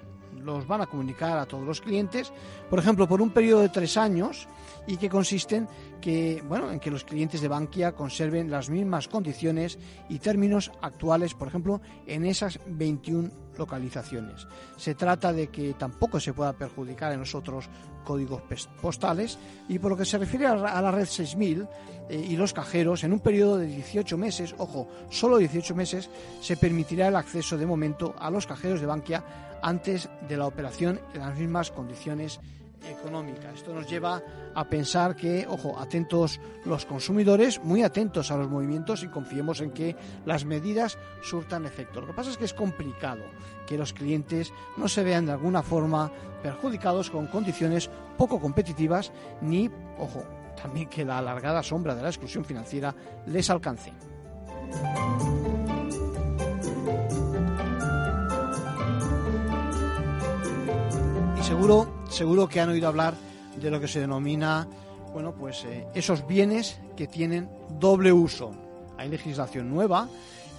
los 0.47 0.67
van 0.67 0.81
a 0.81 0.87
comunicar 0.87 1.37
a 1.37 1.45
todos 1.45 1.65
los 1.65 1.81
clientes, 1.81 2.33
por 2.71 2.79
ejemplo, 2.79 3.07
por 3.07 3.21
un 3.21 3.31
periodo 3.31 3.61
de 3.61 3.69
tres 3.69 3.97
años 3.97 4.49
y 4.87 4.97
que 4.97 5.11
consisten 5.11 5.69
que, 6.01 6.43
bueno, 6.49 6.71
en 6.71 6.79
que 6.79 6.91
los 6.91 7.05
clientes 7.05 7.41
de 7.41 7.49
Bankia 7.49 7.93
conserven 7.93 8.51
las 8.51 8.71
mismas 8.71 9.09
condiciones 9.09 9.79
y 10.09 10.21
términos 10.21 10.71
actuales, 10.81 11.35
por 11.35 11.49
ejemplo, 11.49 11.81
en 12.07 12.25
esas 12.25 12.61
21 12.67 13.31
localizaciones. 13.59 14.47
Se 14.77 14.95
trata 14.95 15.33
de 15.33 15.49
que 15.49 15.75
tampoco 15.75 16.21
se 16.21 16.33
pueda 16.33 16.53
perjudicar 16.53 17.13
en 17.13 17.21
los 17.21 17.35
otros 17.35 17.69
códigos 18.05 18.43
postales 18.81 19.39
y 19.69 19.79
por 19.79 19.91
lo 19.91 19.97
que 19.97 20.05
se 20.05 20.19
refiere 20.19 20.47
a 20.47 20.55
la 20.55 20.91
red 20.91 21.07
6000 21.07 21.67
eh, 22.09 22.27
y 22.29 22.37
los 22.37 22.53
cajeros, 22.53 23.03
en 23.03 23.13
un 23.13 23.21
periodo 23.21 23.57
de 23.57 23.67
18 23.67 24.17
meses, 24.17 24.55
ojo, 24.59 24.89
solo 25.11 25.39
18 25.39 25.75
meses, 25.75 26.09
se 26.41 26.57
permitirá 26.57 27.09
el 27.09 27.17
acceso 27.17 27.59
de 27.59 27.67
momento 27.67 28.15
a 28.19 28.31
los 28.31 28.47
cajeros 28.47 28.81
de 28.81 28.87
Bankia 28.87 29.25
antes 29.63 30.09
de 30.29 30.37
la 30.37 30.47
operación 30.47 31.01
en 31.15 31.21
las 31.21 31.37
mismas 31.37 31.71
condiciones 31.71 32.41
económica. 32.89 33.51
Esto 33.53 33.75
nos 33.75 33.89
lleva 33.89 34.23
a 34.55 34.65
pensar 34.65 35.17
que, 35.17 35.47
ojo, 35.49 35.79
atentos 35.79 36.41
los 36.65 36.87
consumidores, 36.87 37.63
muy 37.63 37.83
atentos 37.83 38.31
a 38.31 38.37
los 38.37 38.49
movimientos 38.49 39.03
y 39.03 39.09
confiemos 39.09 39.61
en 39.61 39.71
que 39.71 39.97
las 40.25 40.45
medidas 40.45 40.99
surtan 41.23 41.67
efecto. 41.67 42.01
Lo 42.01 42.09
que 42.09 42.13
pasa 42.13 42.31
es 42.31 42.37
que 42.37 42.45
es 42.45 42.55
complicado 42.55 43.25
que 43.67 43.79
los 43.79 43.93
clientes 43.93 44.53
no 44.77 44.89
se 44.89 45.03
vean 45.03 45.27
de 45.27 45.33
alguna 45.33 45.63
forma 45.63 46.11
perjudicados 46.43 47.11
con 47.11 47.27
condiciones 47.27 47.91
poco 48.17 48.41
competitivas 48.41 49.13
ni, 49.41 49.71
ojo, 49.99 50.23
también 50.61 50.89
que 50.89 51.05
la 51.05 51.19
alargada 51.19 51.63
sombra 51.63 51.95
de 51.95 52.03
la 52.03 52.09
exclusión 52.09 52.45
financiera 52.45 52.95
les 53.27 53.51
alcance. 53.51 53.93
Seguro, 61.47 61.87
seguro 62.11 62.49
que 62.49 62.61
han 62.61 62.71
oído 62.71 62.89
hablar 62.89 63.15
de 63.61 63.71
lo 63.71 63.81
que 63.81 63.87
se 63.87 64.01
denomina, 64.01 64.67
bueno, 65.13 65.33
pues 65.33 65.65
eh, 65.65 65.87
esos 65.95 66.27
bienes 66.27 66.81
que 66.97 67.07
tienen 67.07 67.49
doble 67.79 68.13
uso. 68.13 68.51
Hay 68.99 69.09
legislación 69.09 69.71
nueva 69.71 70.09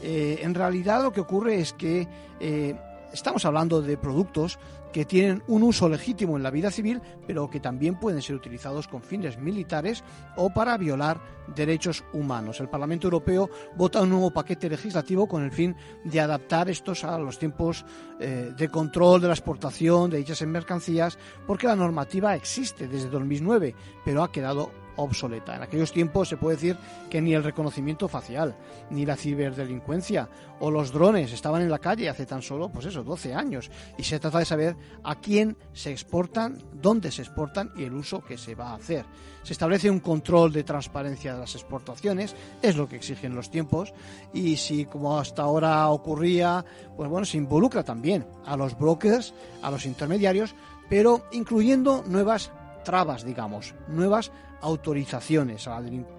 Eh, 0.02 0.40
en 0.44 0.54
realidad 0.54 1.02
lo 1.02 1.12
que 1.12 1.22
ocurre 1.22 1.60
es 1.60 1.74
que 1.74 2.08
eh, 2.40 2.76
estamos 3.12 3.46
hablando 3.46 3.82
de 3.82 3.98
productos 3.98 4.60
que 4.92 5.06
tienen 5.06 5.44
un 5.48 5.64
uso 5.64 5.90
legítimo 5.90 6.38
en 6.38 6.44
la 6.44 6.52
vida 6.52 6.72
civil, 6.72 7.02
pero 7.26 7.50
que 7.50 7.60
también 7.60 8.00
pueden 8.00 8.22
ser 8.22 8.36
utilizados 8.36 8.88
con 8.88 9.02
fines 9.02 9.38
militares 9.38 10.04
o 10.36 10.50
para 10.50 10.78
violar 10.78 11.22
derechos 11.56 12.04
humanos. 12.14 12.60
El 12.60 12.70
Parlamento 12.70 13.08
Europeo 13.08 13.50
vota 13.76 14.02
un 14.02 14.10
nuevo 14.10 14.32
paquete 14.32 14.70
legislativo 14.70 15.28
con 15.28 15.44
el 15.44 15.52
fin 15.52 15.76
de 16.04 16.20
adaptar 16.20 16.70
estos 16.70 17.04
a 17.04 17.18
los 17.20 17.38
tiempos 17.38 17.86
eh, 18.20 18.54
de 18.58 18.70
control 18.70 19.22
de 19.22 19.28
la 19.28 19.34
exportación 19.34 20.10
de 20.10 20.18
dichas 20.18 20.42
mercancías, 20.48 21.18
porque 21.46 21.68
la 21.68 21.76
normativa 21.76 22.36
existe 22.36 22.88
desde 22.88 23.10
2009, 23.10 23.76
pero 24.04 24.24
ha 24.24 24.32
quedado 24.32 24.72
obsoleta. 24.98 25.56
En 25.56 25.64
aquellos 25.64 25.92
tiempos 25.92 26.30
se 26.30 26.38
puede 26.38 26.58
decir 26.58 26.78
que 27.10 27.22
ni 27.22 27.34
el 27.34 27.44
reconocimiento 27.44 28.08
facial, 28.08 28.56
ni 28.90 29.06
la 29.06 29.16
ciberdelincuencia 29.16 30.30
o 30.60 30.72
los 30.72 30.92
drones 30.92 31.32
estaban 31.32 31.62
en 31.62 31.70
la 31.70 31.80
calle 31.80 32.10
hace 32.10 32.26
tan 32.26 32.42
solo, 32.42 32.70
pues 32.70 32.86
eso, 32.86 33.04
12 33.04 33.34
años. 33.34 33.72
Y 33.98 34.04
se 34.04 34.20
trata 34.20 34.40
de 34.40 34.46
saber 34.46 34.76
a 35.04 35.20
quién 35.20 35.58
se 35.74 35.92
exportan, 35.92 36.62
dónde 36.74 37.12
se 37.12 37.22
exportan 37.22 37.72
y 37.76 37.84
el 37.84 37.94
uso 37.94 38.24
que 38.24 38.38
se 38.38 38.56
va 38.56 38.72
a 38.72 38.76
hacer. 38.76 39.06
Se 39.44 39.54
establece 39.54 39.90
un 39.90 40.02
control 40.02 40.52
de 40.52 40.64
transparencia 40.64 41.34
de 41.34 41.40
las 41.40 41.56
exportaciones, 41.56 42.36
es 42.62 42.76
lo 42.76 42.90
que 42.90 42.98
exigen 42.98 43.36
los 43.36 43.50
tiempos, 43.50 43.94
y 44.34 44.58
si 44.58 44.86
como 44.86 45.18
hasta 45.18 45.44
ahora 45.44 45.88
ocurría, 45.88 46.66
pues 46.98 47.10
bueno, 47.10 47.26
se 47.26 47.38
involucra 47.38 47.84
también 47.84 48.28
a 48.46 48.58
los 48.58 48.78
brokers, 48.78 49.34
a 49.62 49.72
los 49.72 49.86
intermediarios, 49.86 50.54
pero 50.90 51.28
incluyendo 51.32 52.04
nuevas 52.08 52.52
trabas, 52.84 53.24
digamos, 53.26 53.74
nuevas 53.88 54.32
autorizaciones 54.62 55.68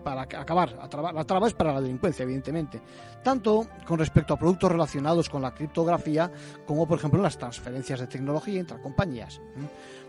para 0.04 0.22
acabar. 0.22 0.72
La 1.14 1.24
traba 1.24 1.46
es 1.46 1.54
para 1.54 1.72
la 1.72 1.80
delincuencia, 1.80 2.22
evidentemente. 2.22 2.80
Tanto 3.22 3.66
con 3.86 3.98
respecto 3.98 4.34
a 4.34 4.38
productos 4.38 4.70
relacionados 4.70 5.28
con 5.28 5.42
la 5.42 5.52
criptografía, 5.52 6.30
como 6.66 6.86
por 6.86 6.98
ejemplo 6.98 7.20
las 7.20 7.36
transferencias 7.36 8.00
de 8.00 8.06
tecnología 8.06 8.60
entre 8.60 8.80
compañías. 8.80 9.40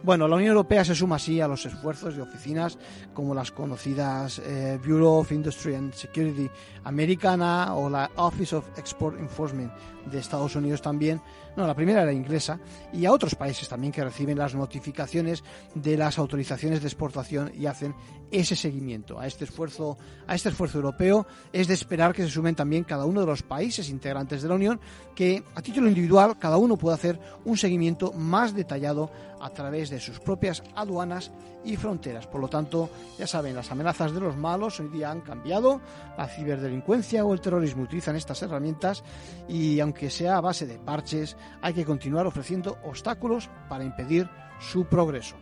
Bueno, 0.02 0.28
la 0.28 0.38
Unión 0.38 0.52
Europea 0.52 0.86
se 0.86 0.96
suma 0.96 1.18
así 1.18 1.42
a 1.42 1.48
los 1.48 1.65
esfuerzos 1.65 2.15
de 2.15 2.22
oficinas 2.22 2.78
como 3.13 3.34
las 3.34 3.52
conocidas 3.52 4.39
eh, 4.39 4.80
Bureau 4.82 5.20
of 5.20 5.32
Industry 5.32 5.76
and 5.76 5.94
Security 5.94 6.50
americana 6.86 7.76
o 7.76 7.89
la 7.89 8.10
Office 8.15 8.56
of 8.56 8.65
Export 8.78 9.20
Enforcement 9.20 9.72
de 10.06 10.20
Estados 10.20 10.56
Unidos 10.56 10.82
también, 10.82 11.22
la 11.67 11.76
primera 11.76 12.04
era 12.04 12.13
inglesa, 12.13 12.60
y 12.93 13.06
a 13.06 13.12
otros 13.12 13.36
países 13.36 13.67
también 13.67 13.91
que 13.91 14.04
reciben 14.04 14.38
las 14.38 14.56
notificaciones 14.56 15.43
de 15.76 15.98
las 15.98 16.17
autorizaciones 16.17 16.82
de 16.82 16.88
exportación 16.88 17.52
y 17.56 17.65
hacen 17.65 17.95
ese 18.32 18.56
seguimiento 18.56 19.19
a 19.19 19.28
este 19.28 19.45
esfuerzo, 19.45 19.98
a 20.28 20.36
este 20.36 20.50
esfuerzo 20.50 20.78
europeo. 20.78 21.26
Es 21.52 21.67
de 21.67 21.74
esperar 21.74 22.13
que 22.13 22.24
se 22.24 22.30
sumen 22.30 22.56
también 22.56 22.84
cada 22.84 23.06
uno 23.06 23.22
de 23.22 23.28
los 23.28 23.43
países 23.43 23.89
integrantes 23.89 24.41
de 24.41 24.50
la 24.50 24.56
Unión, 24.56 24.80
que 25.15 25.43
a 25.56 25.62
título 25.62 25.88
individual 25.88 26.38
cada 26.39 26.58
uno 26.58 26.78
pueda 26.78 26.95
hacer 26.95 27.19
un 27.45 27.58
seguimiento 27.58 28.12
más 28.13 28.54
detallado 28.54 29.12
a 29.41 29.50
través 29.52 29.89
de 29.89 30.00
sus 30.00 30.19
propias 30.19 30.62
aduanas 30.76 31.32
y 31.63 31.76
fronteras. 31.76 32.28
Por 32.28 32.41
lo 32.41 32.48
tanto, 32.48 32.89
ya 33.17 33.28
saben, 33.28 33.56
las 33.56 33.72
amenazas 33.72 34.13
de 34.13 34.19
los 34.19 34.36
malos 34.36 34.80
hoy 34.80 34.89
día 34.89 35.12
han 35.12 35.22
cambiado, 35.22 35.82
la 36.17 36.28
ciberdelincuencia 36.28 37.26
o 37.26 37.34
el 37.34 37.41
terrorismo 37.41 37.84
utilizan 37.84 38.15
estas 38.15 38.41
herramientas 38.41 39.04
y 39.48 39.80
aunque 39.80 40.10
sea 40.10 40.38
a 40.38 40.41
base 40.41 40.65
de 40.65 40.78
parches, 40.78 41.36
hay 41.62 41.74
que 41.74 41.86
continuar 41.86 42.28
ofreciendo 42.28 42.78
obstáculos 42.84 43.50
para 43.68 43.84
impedir 43.84 44.30
su 44.60 44.86
progreso. 44.86 45.36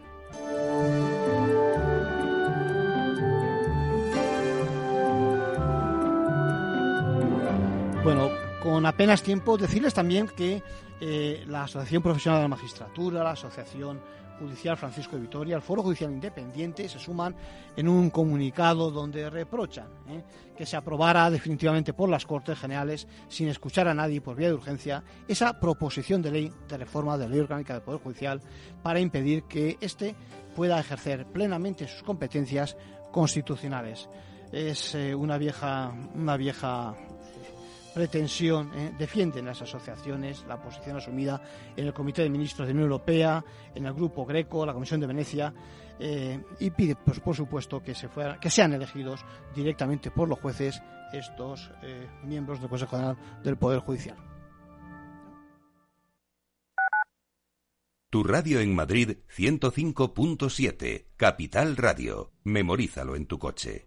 Bueno, 8.04 8.30
con 8.64 8.86
apenas 8.86 9.22
tiempo, 9.22 9.58
decirles 9.58 9.94
también 9.94 10.28
que 10.28 10.64
eh, 11.02 11.44
la 11.48 11.64
Asociación 11.64 12.02
Profesional 12.02 12.40
de 12.40 12.44
la 12.46 12.56
Magistratura, 12.56 13.24
la 13.24 13.32
Asociación 13.32 14.00
Judicial 14.40 14.78
Francisco 14.78 15.16
de 15.16 15.24
Vitoria, 15.24 15.56
el 15.56 15.62
Foro 15.62 15.84
Judicial 15.84 16.12
Independiente 16.12 16.88
se 16.88 17.00
suman 17.00 17.36
en 17.76 17.88
un 17.88 18.10
comunicado 18.10 18.92
donde 18.92 19.30
reprochan 19.30 19.88
¿eh? 20.10 20.24
que 20.56 20.66
se 20.66 20.78
aprobara 20.78 21.30
definitivamente 21.30 21.94
por 21.94 22.10
las 22.10 22.26
Cortes 22.26 22.58
Generales, 22.58 23.08
sin 23.28 23.48
escuchar 23.48 23.88
a 23.88 23.94
nadie 23.94 24.22
por 24.22 24.36
vía 24.36 24.48
de 24.48 24.54
urgencia, 24.54 25.04
esa 25.28 25.60
proposición 25.60 26.22
de 26.22 26.32
ley 26.32 26.52
de 26.68 26.78
reforma 26.78 27.18
de 27.18 27.26
la 27.26 27.32
Ley 27.32 27.40
Orgánica 27.40 27.74
del 27.74 27.84
Poder 27.84 28.02
Judicial 28.02 28.42
para 28.84 29.00
impedir 29.00 29.44
que 29.44 29.78
éste 29.82 30.16
pueda 30.56 30.80
ejercer 30.80 31.26
plenamente 31.28 31.88
sus 31.88 32.04
competencias 32.04 32.76
constitucionales. 33.12 34.10
Es 34.52 34.96
eh, 34.96 35.14
una 35.14 35.38
vieja, 35.38 35.94
una 36.16 36.38
vieja 36.38 36.96
pretensión 37.98 38.72
eh, 38.76 38.94
defienden 38.96 39.46
las 39.46 39.60
asociaciones 39.60 40.46
la 40.48 40.62
posición 40.62 40.98
asumida 40.98 41.42
en 41.76 41.88
el 41.88 41.94
Comité 41.96 42.22
de 42.22 42.30
Ministros 42.30 42.68
de 42.68 42.74
la 42.74 42.78
Unión 42.78 42.92
Europea, 42.92 43.44
en 43.74 43.88
el 43.88 43.94
Grupo 43.94 44.24
Greco, 44.24 44.68
la 44.68 44.74
Comisión 44.74 45.00
de 45.00 45.08
Venecia, 45.08 45.52
eh, 46.00 46.40
y 46.60 46.70
pide, 46.70 46.96
pues, 46.96 47.20
por 47.20 47.36
supuesto, 47.36 47.82
que, 47.82 47.96
se 47.96 48.08
que 48.40 48.52
sean 48.52 48.74
elegidos 48.74 49.26
directamente 49.56 50.12
por 50.12 50.30
los 50.30 50.40
jueces 50.40 50.80
estos 51.12 51.72
eh, 51.82 52.08
miembros 52.24 52.60
del 52.60 52.70
Consejo 52.70 52.98
General 52.98 53.18
del 53.44 53.58
Poder 53.58 53.80
Judicial. 53.80 54.18
Tu 58.12 58.24
radio 58.24 58.60
en 58.60 58.76
Madrid 58.76 59.18
105.7, 59.36 61.08
Capital 61.18 61.76
Radio. 61.76 62.32
Memorízalo 62.44 63.16
en 63.16 63.26
tu 63.26 63.40
coche. 63.40 63.87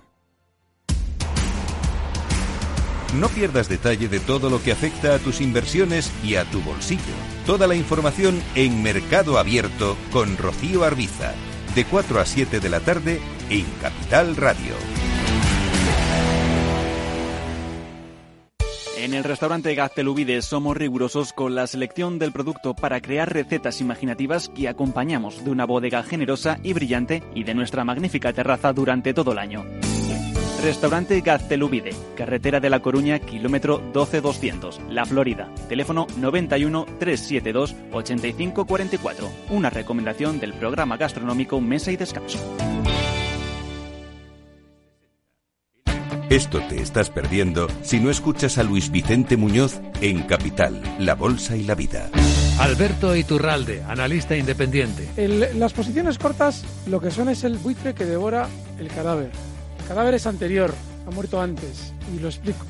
No 3.19 3.27
pierdas 3.27 3.67
detalle 3.67 4.07
de 4.07 4.21
todo 4.21 4.49
lo 4.49 4.63
que 4.63 4.71
afecta 4.71 5.15
a 5.15 5.19
tus 5.19 5.41
inversiones 5.41 6.11
y 6.23 6.35
a 6.35 6.45
tu 6.45 6.61
bolsillo. 6.61 7.01
Toda 7.45 7.67
la 7.67 7.75
información 7.75 8.41
en 8.55 8.81
Mercado 8.81 9.37
Abierto 9.37 9.97
con 10.11 10.37
Rocío 10.37 10.85
Arbiza, 10.85 11.33
de 11.75 11.83
4 11.83 12.21
a 12.21 12.25
7 12.25 12.61
de 12.61 12.69
la 12.69 12.79
tarde 12.79 13.19
en 13.49 13.65
Capital 13.81 14.37
Radio. 14.37 14.75
En 18.97 19.13
el 19.13 19.23
restaurante 19.25 19.75
Gaztelubides 19.75 20.45
somos 20.45 20.77
rigurosos 20.77 21.33
con 21.33 21.53
la 21.53 21.67
selección 21.67 22.17
del 22.17 22.31
producto 22.31 22.75
para 22.75 23.01
crear 23.01 23.33
recetas 23.33 23.81
imaginativas 23.81 24.47
que 24.49 24.69
acompañamos 24.69 25.43
de 25.43 25.49
una 25.49 25.65
bodega 25.65 26.03
generosa 26.03 26.59
y 26.63 26.71
brillante 26.73 27.23
y 27.33 27.43
de 27.43 27.55
nuestra 27.55 27.83
magnífica 27.83 28.31
terraza 28.31 28.71
durante 28.71 29.13
todo 29.13 29.33
el 29.33 29.39
año. 29.39 29.65
Restaurante 30.63 31.19
Gaztelubide, 31.21 31.89
carretera 32.15 32.59
de 32.59 32.69
La 32.69 32.81
Coruña, 32.81 33.17
kilómetro 33.17 33.79
12200, 33.93 34.79
La 34.89 35.05
Florida. 35.05 35.49
Teléfono 35.67 36.05
91 36.17 36.85
372 36.99 37.75
8544. 37.91 39.27
Una 39.49 39.71
recomendación 39.71 40.39
del 40.39 40.53
programa 40.53 40.97
gastronómico 40.97 41.59
Mesa 41.59 41.91
y 41.91 41.97
Descanso. 41.97 42.37
Esto 46.29 46.61
te 46.69 46.79
estás 46.79 47.09
perdiendo 47.09 47.67
si 47.81 47.99
no 47.99 48.11
escuchas 48.11 48.59
a 48.59 48.63
Luis 48.63 48.91
Vicente 48.91 49.37
Muñoz 49.37 49.81
en 49.99 50.21
Capital, 50.21 50.81
La 50.99 51.15
Bolsa 51.15 51.57
y 51.57 51.63
la 51.63 51.73
Vida. 51.73 52.09
Alberto 52.59 53.15
Iturralde, 53.15 53.81
analista 53.87 54.37
independiente. 54.37 55.09
las 55.55 55.73
posiciones 55.73 56.19
cortas 56.19 56.63
lo 56.87 57.01
que 57.01 57.09
son 57.09 57.29
es 57.29 57.43
el 57.43 57.57
buitre 57.57 57.95
que 57.95 58.05
devora 58.05 58.47
el 58.77 58.87
cadáver 58.89 59.31
cadáver 59.83 60.13
es 60.13 60.27
anterior, 60.27 60.73
ha 61.07 61.11
muerto 61.11 61.41
antes, 61.41 61.93
y 62.15 62.19
lo 62.19 62.27
explico. 62.27 62.65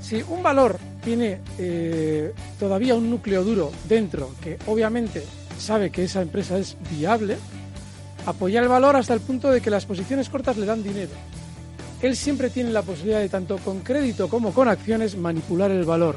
Si 0.00 0.22
un 0.28 0.42
valor 0.42 0.78
tiene 1.04 1.40
eh, 1.58 2.32
todavía 2.58 2.94
un 2.94 3.10
núcleo 3.10 3.44
duro 3.44 3.72
dentro, 3.88 4.30
que 4.42 4.58
obviamente 4.66 5.22
sabe 5.58 5.90
que 5.90 6.04
esa 6.04 6.22
empresa 6.22 6.58
es 6.58 6.76
viable, 6.90 7.36
apoyar 8.26 8.62
el 8.62 8.68
valor 8.68 8.96
hasta 8.96 9.14
el 9.14 9.20
punto 9.20 9.50
de 9.50 9.60
que 9.60 9.70
las 9.70 9.86
posiciones 9.86 10.28
cortas 10.28 10.56
le 10.56 10.66
dan 10.66 10.82
dinero. 10.82 11.12
Él 12.00 12.16
siempre 12.16 12.50
tiene 12.50 12.70
la 12.70 12.82
posibilidad 12.82 13.20
de, 13.20 13.28
tanto 13.28 13.58
con 13.58 13.80
crédito 13.80 14.28
como 14.28 14.52
con 14.52 14.68
acciones, 14.68 15.16
manipular 15.16 15.70
el 15.70 15.84
valor. 15.84 16.16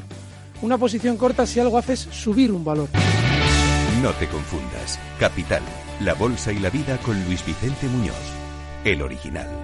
Una 0.62 0.78
posición 0.78 1.16
corta 1.16 1.44
si 1.44 1.58
algo 1.58 1.76
hace 1.76 1.96
subir 1.96 2.52
un 2.52 2.64
valor. 2.64 2.88
No 4.00 4.10
te 4.12 4.28
confundas. 4.28 4.98
Capital, 5.18 5.62
la 6.00 6.14
bolsa 6.14 6.52
y 6.52 6.58
la 6.60 6.70
vida 6.70 6.98
con 6.98 7.22
Luis 7.24 7.44
Vicente 7.44 7.86
Muñoz, 7.88 8.16
el 8.84 9.02
original. 9.02 9.61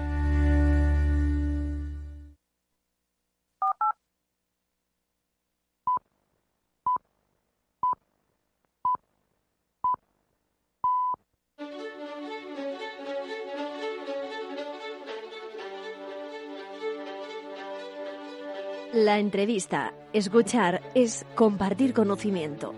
La 18.93 19.19
entrevista, 19.19 19.93
escuchar, 20.13 20.81
es 20.95 21.23
compartir 21.35 21.93
conocimiento. 21.93 22.73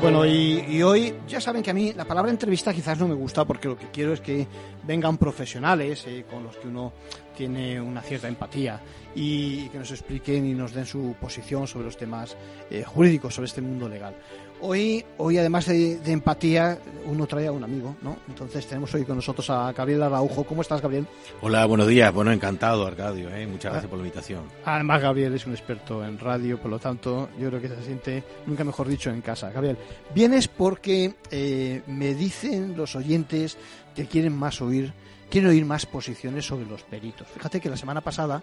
Bueno, 0.00 0.26
y, 0.26 0.82
hoy 0.82 1.14
ya 1.28 1.40
saben 1.40 1.62
que 1.62 1.70
a 1.70 1.74
mí 1.74 1.92
la 1.92 2.06
palabra 2.06 2.32
entrevista 2.32 2.74
quizás 2.74 2.98
no 2.98 3.06
me 3.06 3.14
gusta 3.14 3.44
porque 3.44 3.68
lo 3.68 3.78
que 3.78 3.90
quiero 3.92 4.12
es 4.14 4.20
que 4.20 4.48
vengan 4.82 5.16
profesionales 5.16 6.04
eh, 6.08 6.24
con 6.28 6.42
los 6.42 6.56
que 6.56 6.66
uno 6.66 6.92
tiene 7.36 7.80
una 7.80 8.00
cierta 8.00 8.26
empatía 8.26 8.80
y 9.14 9.68
que 9.68 9.78
nos 9.78 9.90
expliquen 9.92 10.44
y 10.46 10.54
nos 10.54 10.72
den 10.72 10.86
su 10.86 11.14
posición 11.20 11.68
sobre 11.68 11.84
los 11.84 11.96
temas 11.96 12.36
eh, 12.70 12.82
jurídicos, 12.82 13.34
sobre 13.34 13.46
este 13.46 13.60
mundo 13.60 13.88
legal. 13.88 14.16
Hoy, 14.62 15.04
hoy 15.16 15.38
además 15.38 15.66
de, 15.66 15.98
empatía, 16.06 16.78
uno 17.06 17.26
trae 17.26 17.46
a 17.46 17.52
un 17.52 17.64
amigo, 17.64 17.96
¿no? 18.02 18.18
Entonces 18.28 18.66
tenemos 18.66 18.92
hoy 18.94 19.04
con 19.04 19.16
nosotros 19.16 19.48
a 19.48 19.72
Gabriel 19.72 20.02
Araujo. 20.02 20.44
¿Cómo 20.44 20.60
estás, 20.60 20.82
Gabriel? 20.82 21.06
Hola, 21.40 21.64
buenos 21.64 21.86
días. 21.86 22.12
Bueno, 22.12 22.30
encantado, 22.30 22.86
Arcadio. 22.86 23.34
¿eh? 23.34 23.46
Muchas 23.46 23.72
gracias 23.72 23.88
por 23.88 23.98
la 23.98 24.04
invitación. 24.04 24.42
Además, 24.66 25.00
Gabriel 25.00 25.34
es 25.34 25.46
un 25.46 25.52
experto 25.52 26.04
en 26.04 26.18
radio, 26.18 26.58
por 26.60 26.70
lo 26.70 26.78
tanto, 26.78 27.30
yo 27.38 27.48
creo 27.48 27.60
que 27.62 27.68
se 27.68 27.82
siente, 27.82 28.22
nunca 28.46 28.62
mejor 28.62 28.86
dicho, 28.86 29.08
en 29.08 29.22
casa. 29.22 29.50
Gabriel, 29.50 29.78
vienes 30.14 30.46
porque 30.46 31.14
eh, 31.30 31.82
me 31.86 32.14
dicen 32.14 32.76
los 32.76 32.94
oyentes 32.96 33.56
que 33.94 34.04
quieren 34.06 34.36
más 34.36 34.60
oír, 34.60 34.92
quieren 35.30 35.50
oír 35.50 35.64
más 35.64 35.86
posiciones 35.86 36.44
sobre 36.44 36.66
los 36.66 36.82
peritos. 36.82 37.28
Fíjate 37.28 37.60
que 37.60 37.70
la 37.70 37.76
semana 37.76 38.00
pasada 38.00 38.42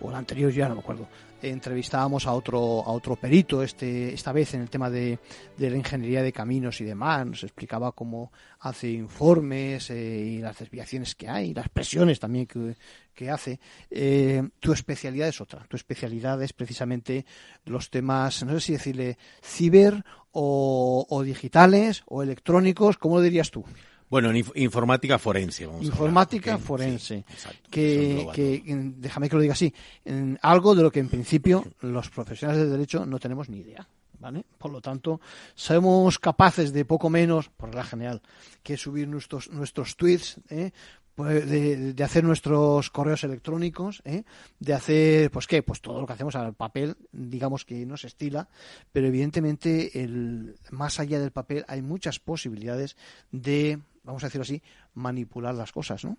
o 0.00 0.10
la 0.10 0.18
anterior 0.18 0.52
ya 0.52 0.68
no 0.68 0.76
me 0.76 0.80
acuerdo, 0.80 1.08
entrevistábamos 1.42 2.26
a 2.26 2.32
otro, 2.32 2.84
a 2.86 2.90
otro 2.90 3.16
perito, 3.16 3.64
este, 3.64 4.14
esta 4.14 4.30
vez 4.30 4.54
en 4.54 4.60
el 4.60 4.70
tema 4.70 4.88
de, 4.90 5.18
de 5.56 5.70
la 5.70 5.76
ingeniería 5.76 6.22
de 6.22 6.32
caminos 6.32 6.80
y 6.80 6.84
demás, 6.84 7.26
nos 7.26 7.42
explicaba 7.42 7.90
cómo 7.90 8.30
hace 8.60 8.90
informes 8.90 9.90
eh, 9.90 9.96
y 9.96 10.38
las 10.38 10.58
desviaciones 10.58 11.16
que 11.16 11.28
hay, 11.28 11.52
las 11.52 11.68
presiones 11.68 12.20
también 12.20 12.46
que, 12.46 12.76
que 13.12 13.28
hace. 13.28 13.58
Eh, 13.90 14.48
tu 14.60 14.72
especialidad 14.72 15.28
es 15.28 15.40
otra, 15.40 15.64
tu 15.68 15.76
especialidad 15.76 16.40
es 16.42 16.52
precisamente 16.52 17.26
los 17.64 17.90
temas, 17.90 18.44
no 18.44 18.52
sé 18.54 18.60
si 18.60 18.72
decirle 18.74 19.18
ciber 19.42 20.04
o, 20.30 21.06
o 21.08 21.22
digitales 21.24 22.04
o 22.06 22.22
electrónicos, 22.22 22.98
¿cómo 22.98 23.16
lo 23.16 23.22
dirías 23.22 23.50
tú? 23.50 23.64
Bueno, 24.10 24.30
informática 24.54 25.18
forense. 25.18 25.66
Vamos 25.66 25.84
informática 25.84 26.58
forense. 26.58 27.24
que, 27.70 28.62
déjame 28.96 29.28
que 29.28 29.36
lo 29.36 29.42
diga 29.42 29.52
así, 29.52 29.72
en 30.04 30.38
algo 30.42 30.74
de 30.74 30.82
lo 30.82 30.90
que 30.90 31.00
en 31.00 31.08
principio 31.08 31.64
los 31.80 32.08
profesionales 32.08 32.64
de 32.64 32.70
derecho 32.70 33.04
no 33.04 33.18
tenemos 33.18 33.48
ni 33.48 33.58
idea. 33.58 33.86
¿Vale? 34.20 34.44
Por 34.58 34.72
lo 34.72 34.80
tanto, 34.80 35.20
somos 35.54 36.18
capaces 36.18 36.72
de 36.72 36.84
poco 36.84 37.08
menos, 37.08 37.50
por 37.50 37.72
la 37.72 37.84
general, 37.84 38.20
que 38.64 38.76
subir 38.76 39.06
nuestros, 39.06 39.48
nuestros 39.52 39.96
tweets, 39.96 40.40
¿eh? 40.50 40.72
pues 41.18 41.50
de, 41.50 42.04
hacer 42.04 42.22
nuestros 42.22 42.90
correos 42.90 43.24
electrónicos, 43.24 44.02
¿eh? 44.04 44.22
de 44.60 44.72
hacer, 44.72 45.32
pues 45.32 45.48
qué, 45.48 45.64
pues 45.64 45.80
todo 45.80 46.00
lo 46.00 46.06
que 46.06 46.12
hacemos 46.12 46.36
al 46.36 46.54
papel, 46.54 46.96
digamos 47.10 47.64
que 47.64 47.84
no 47.86 47.96
se 47.96 48.06
estila, 48.06 48.48
pero 48.92 49.08
evidentemente 49.08 50.00
el, 50.00 50.54
más 50.70 51.00
allá 51.00 51.18
del 51.18 51.32
papel 51.32 51.64
hay 51.66 51.82
muchas 51.82 52.20
posibilidades 52.20 52.96
de 53.32 53.80
vamos 54.08 54.24
a 54.24 54.28
decirlo 54.28 54.42
así, 54.42 54.62
manipular 54.94 55.54
las 55.54 55.70
cosas, 55.70 56.02
¿no? 56.04 56.16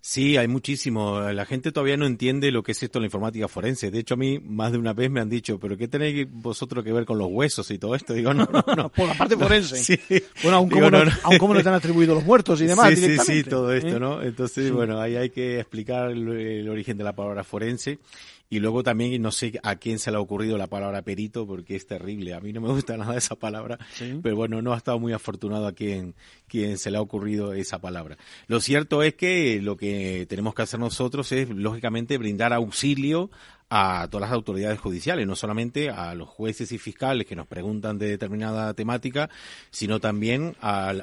Sí, 0.00 0.38
hay 0.38 0.48
muchísimo. 0.48 1.20
La 1.20 1.44
gente 1.44 1.72
todavía 1.72 1.98
no 1.98 2.06
entiende 2.06 2.50
lo 2.50 2.62
que 2.62 2.72
es 2.72 2.82
esto 2.82 3.00
la 3.00 3.06
informática 3.06 3.48
forense. 3.48 3.90
De 3.90 3.98
hecho, 3.98 4.14
a 4.14 4.16
mí 4.16 4.38
más 4.38 4.72
de 4.72 4.78
una 4.78 4.94
vez 4.94 5.10
me 5.10 5.20
han 5.20 5.28
dicho, 5.28 5.60
¿pero 5.60 5.76
qué 5.76 5.88
tenéis 5.88 6.26
vosotros 6.30 6.82
que 6.82 6.92
ver 6.92 7.04
con 7.04 7.18
los 7.18 7.28
huesos 7.30 7.70
y 7.70 7.78
todo 7.78 7.94
esto? 7.94 8.14
Digo, 8.14 8.32
no, 8.32 8.48
no, 8.50 8.74
no. 8.74 8.88
Por 8.96 9.06
la 9.06 9.14
parte 9.14 9.36
forense. 9.36 9.76
Sí. 9.76 9.98
Bueno, 10.42 10.56
aún 10.56 10.70
como, 10.70 10.90
no, 10.90 11.04
nos 11.04 11.66
han 11.66 11.74
atribuido 11.74 12.14
los 12.14 12.24
muertos 12.24 12.62
y 12.62 12.66
demás. 12.66 12.94
Sí, 12.94 13.18
sí, 13.18 13.18
sí, 13.18 13.44
todo 13.44 13.72
esto, 13.72 13.96
¿eh? 13.96 14.00
¿no? 14.00 14.22
Entonces, 14.22 14.72
bueno, 14.72 15.00
ahí 15.00 15.16
hay 15.16 15.28
que 15.28 15.60
explicar 15.60 16.10
el 16.10 16.66
origen 16.68 16.96
de 16.96 17.04
la 17.04 17.14
palabra 17.14 17.44
forense 17.44 17.98
y 18.50 18.60
luego 18.60 18.82
también 18.82 19.20
no 19.20 19.30
sé 19.30 19.60
a 19.62 19.76
quién 19.76 19.98
se 19.98 20.10
le 20.10 20.16
ha 20.16 20.20
ocurrido 20.20 20.56
la 20.56 20.68
palabra 20.68 21.02
perito 21.02 21.46
porque 21.46 21.76
es 21.76 21.86
terrible. 21.86 22.34
A 22.34 22.40
mí 22.40 22.52
no 22.52 22.60
me 22.60 22.68
gusta 22.72 22.96
nada 22.96 23.16
esa 23.16 23.34
palabra, 23.34 23.78
pero 24.22 24.36
bueno, 24.36 24.62
no 24.62 24.72
ha 24.72 24.76
estado 24.76 24.98
muy 24.98 25.12
afortunado 25.12 25.66
a 25.66 25.72
quien, 25.72 26.14
quien 26.46 26.78
se 26.78 26.90
le 26.90 26.98
ha 26.98 27.00
ocurrido 27.00 27.52
esa 27.52 27.80
palabra. 27.80 28.16
Lo 28.46 28.60
cierto 28.60 29.02
es 29.02 29.14
que 29.14 29.60
lo 29.60 29.76
que 29.76 30.26
tenemos 30.28 30.54
que 30.54 30.62
hacer 30.62 30.80
nosotros 30.80 31.30
es, 31.32 31.48
lógicamente, 31.50 32.16
brindar 32.16 32.52
auxilio 32.52 33.30
a 33.70 34.08
todas 34.10 34.28
las 34.28 34.34
autoridades 34.34 34.80
judiciales, 34.80 35.26
no 35.26 35.36
solamente 35.36 35.90
a 35.90 36.14
los 36.14 36.28
jueces 36.28 36.72
y 36.72 36.78
fiscales 36.78 37.26
que 37.26 37.36
nos 37.36 37.46
preguntan 37.46 37.98
de 37.98 38.08
determinada 38.08 38.72
temática, 38.74 39.28
sino 39.70 40.00
también 40.00 40.56
a 40.60 40.94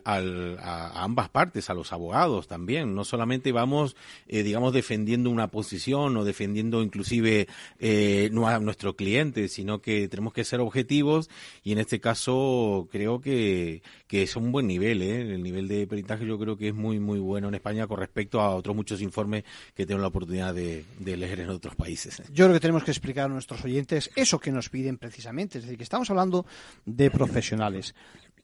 ambas 0.96 1.30
partes, 1.30 1.70
a 1.70 1.74
los 1.74 1.94
abogados 1.94 2.48
también. 2.48 2.96
No 2.96 3.04
solamente 3.04 3.52
vamos, 3.52 3.96
eh, 4.28 4.44
digamos, 4.44 4.74
defendiendo 4.74 5.30
una 5.30 5.48
posición 5.48 6.18
o 6.18 6.26
defendiendo 6.26 6.82
inclusive 6.82 7.48
eh, 7.80 8.32
a 8.46 8.60
nuestro 8.60 8.96
cliente, 8.96 9.48
sino 9.48 9.80
que 9.82 10.08
tenemos 10.08 10.34
que 10.34 10.44
ser 10.44 10.60
objetivos 10.60 11.30
y 11.64 11.72
en 11.72 11.80
este 11.80 12.00
caso 12.00 12.88
creo 12.92 13.22
que, 13.22 13.82
que 14.16 14.24
es 14.24 14.38
un 14.38 14.50
buen 14.50 14.66
nivel. 14.66 15.02
¿eh? 15.02 15.34
El 15.34 15.44
nivel 15.44 15.68
de 15.68 15.86
peritaje 15.88 16.26
yo 16.26 16.40
creo 16.40 16.56
que 16.56 16.70
es 16.70 16.74
muy, 16.74 17.02
muy 17.02 17.20
bueno 17.20 17.50
en 17.50 17.56
España 17.56 17.86
con 17.86 18.00
respecto 18.00 18.40
a 18.40 18.56
otros 18.56 18.74
muchos 18.74 19.02
informes 19.02 19.44
que 19.74 19.86
tengo 19.86 20.00
la 20.00 20.08
oportunidad 20.08 20.54
de, 20.54 20.86
leer 21.04 21.42
en 21.42 21.50
otros 21.50 21.76
países. 21.76 22.24
Yo 22.34 22.50
que 22.54 22.62
tenemos 22.62 22.86
que 22.86 22.92
explicar 22.92 23.26
a 23.26 23.28
nuestros 23.28 23.66
oyentes 23.66 24.10
eso 24.16 24.40
que 24.40 24.54
nos 24.54 24.70
piden 24.70 24.98
precisamente. 24.98 25.58
Es 25.58 25.66
decir, 25.66 25.78
que 25.78 25.84
estamos 25.84 26.10
hablando 26.10 26.46
de 26.86 27.12
profesionales 27.12 27.94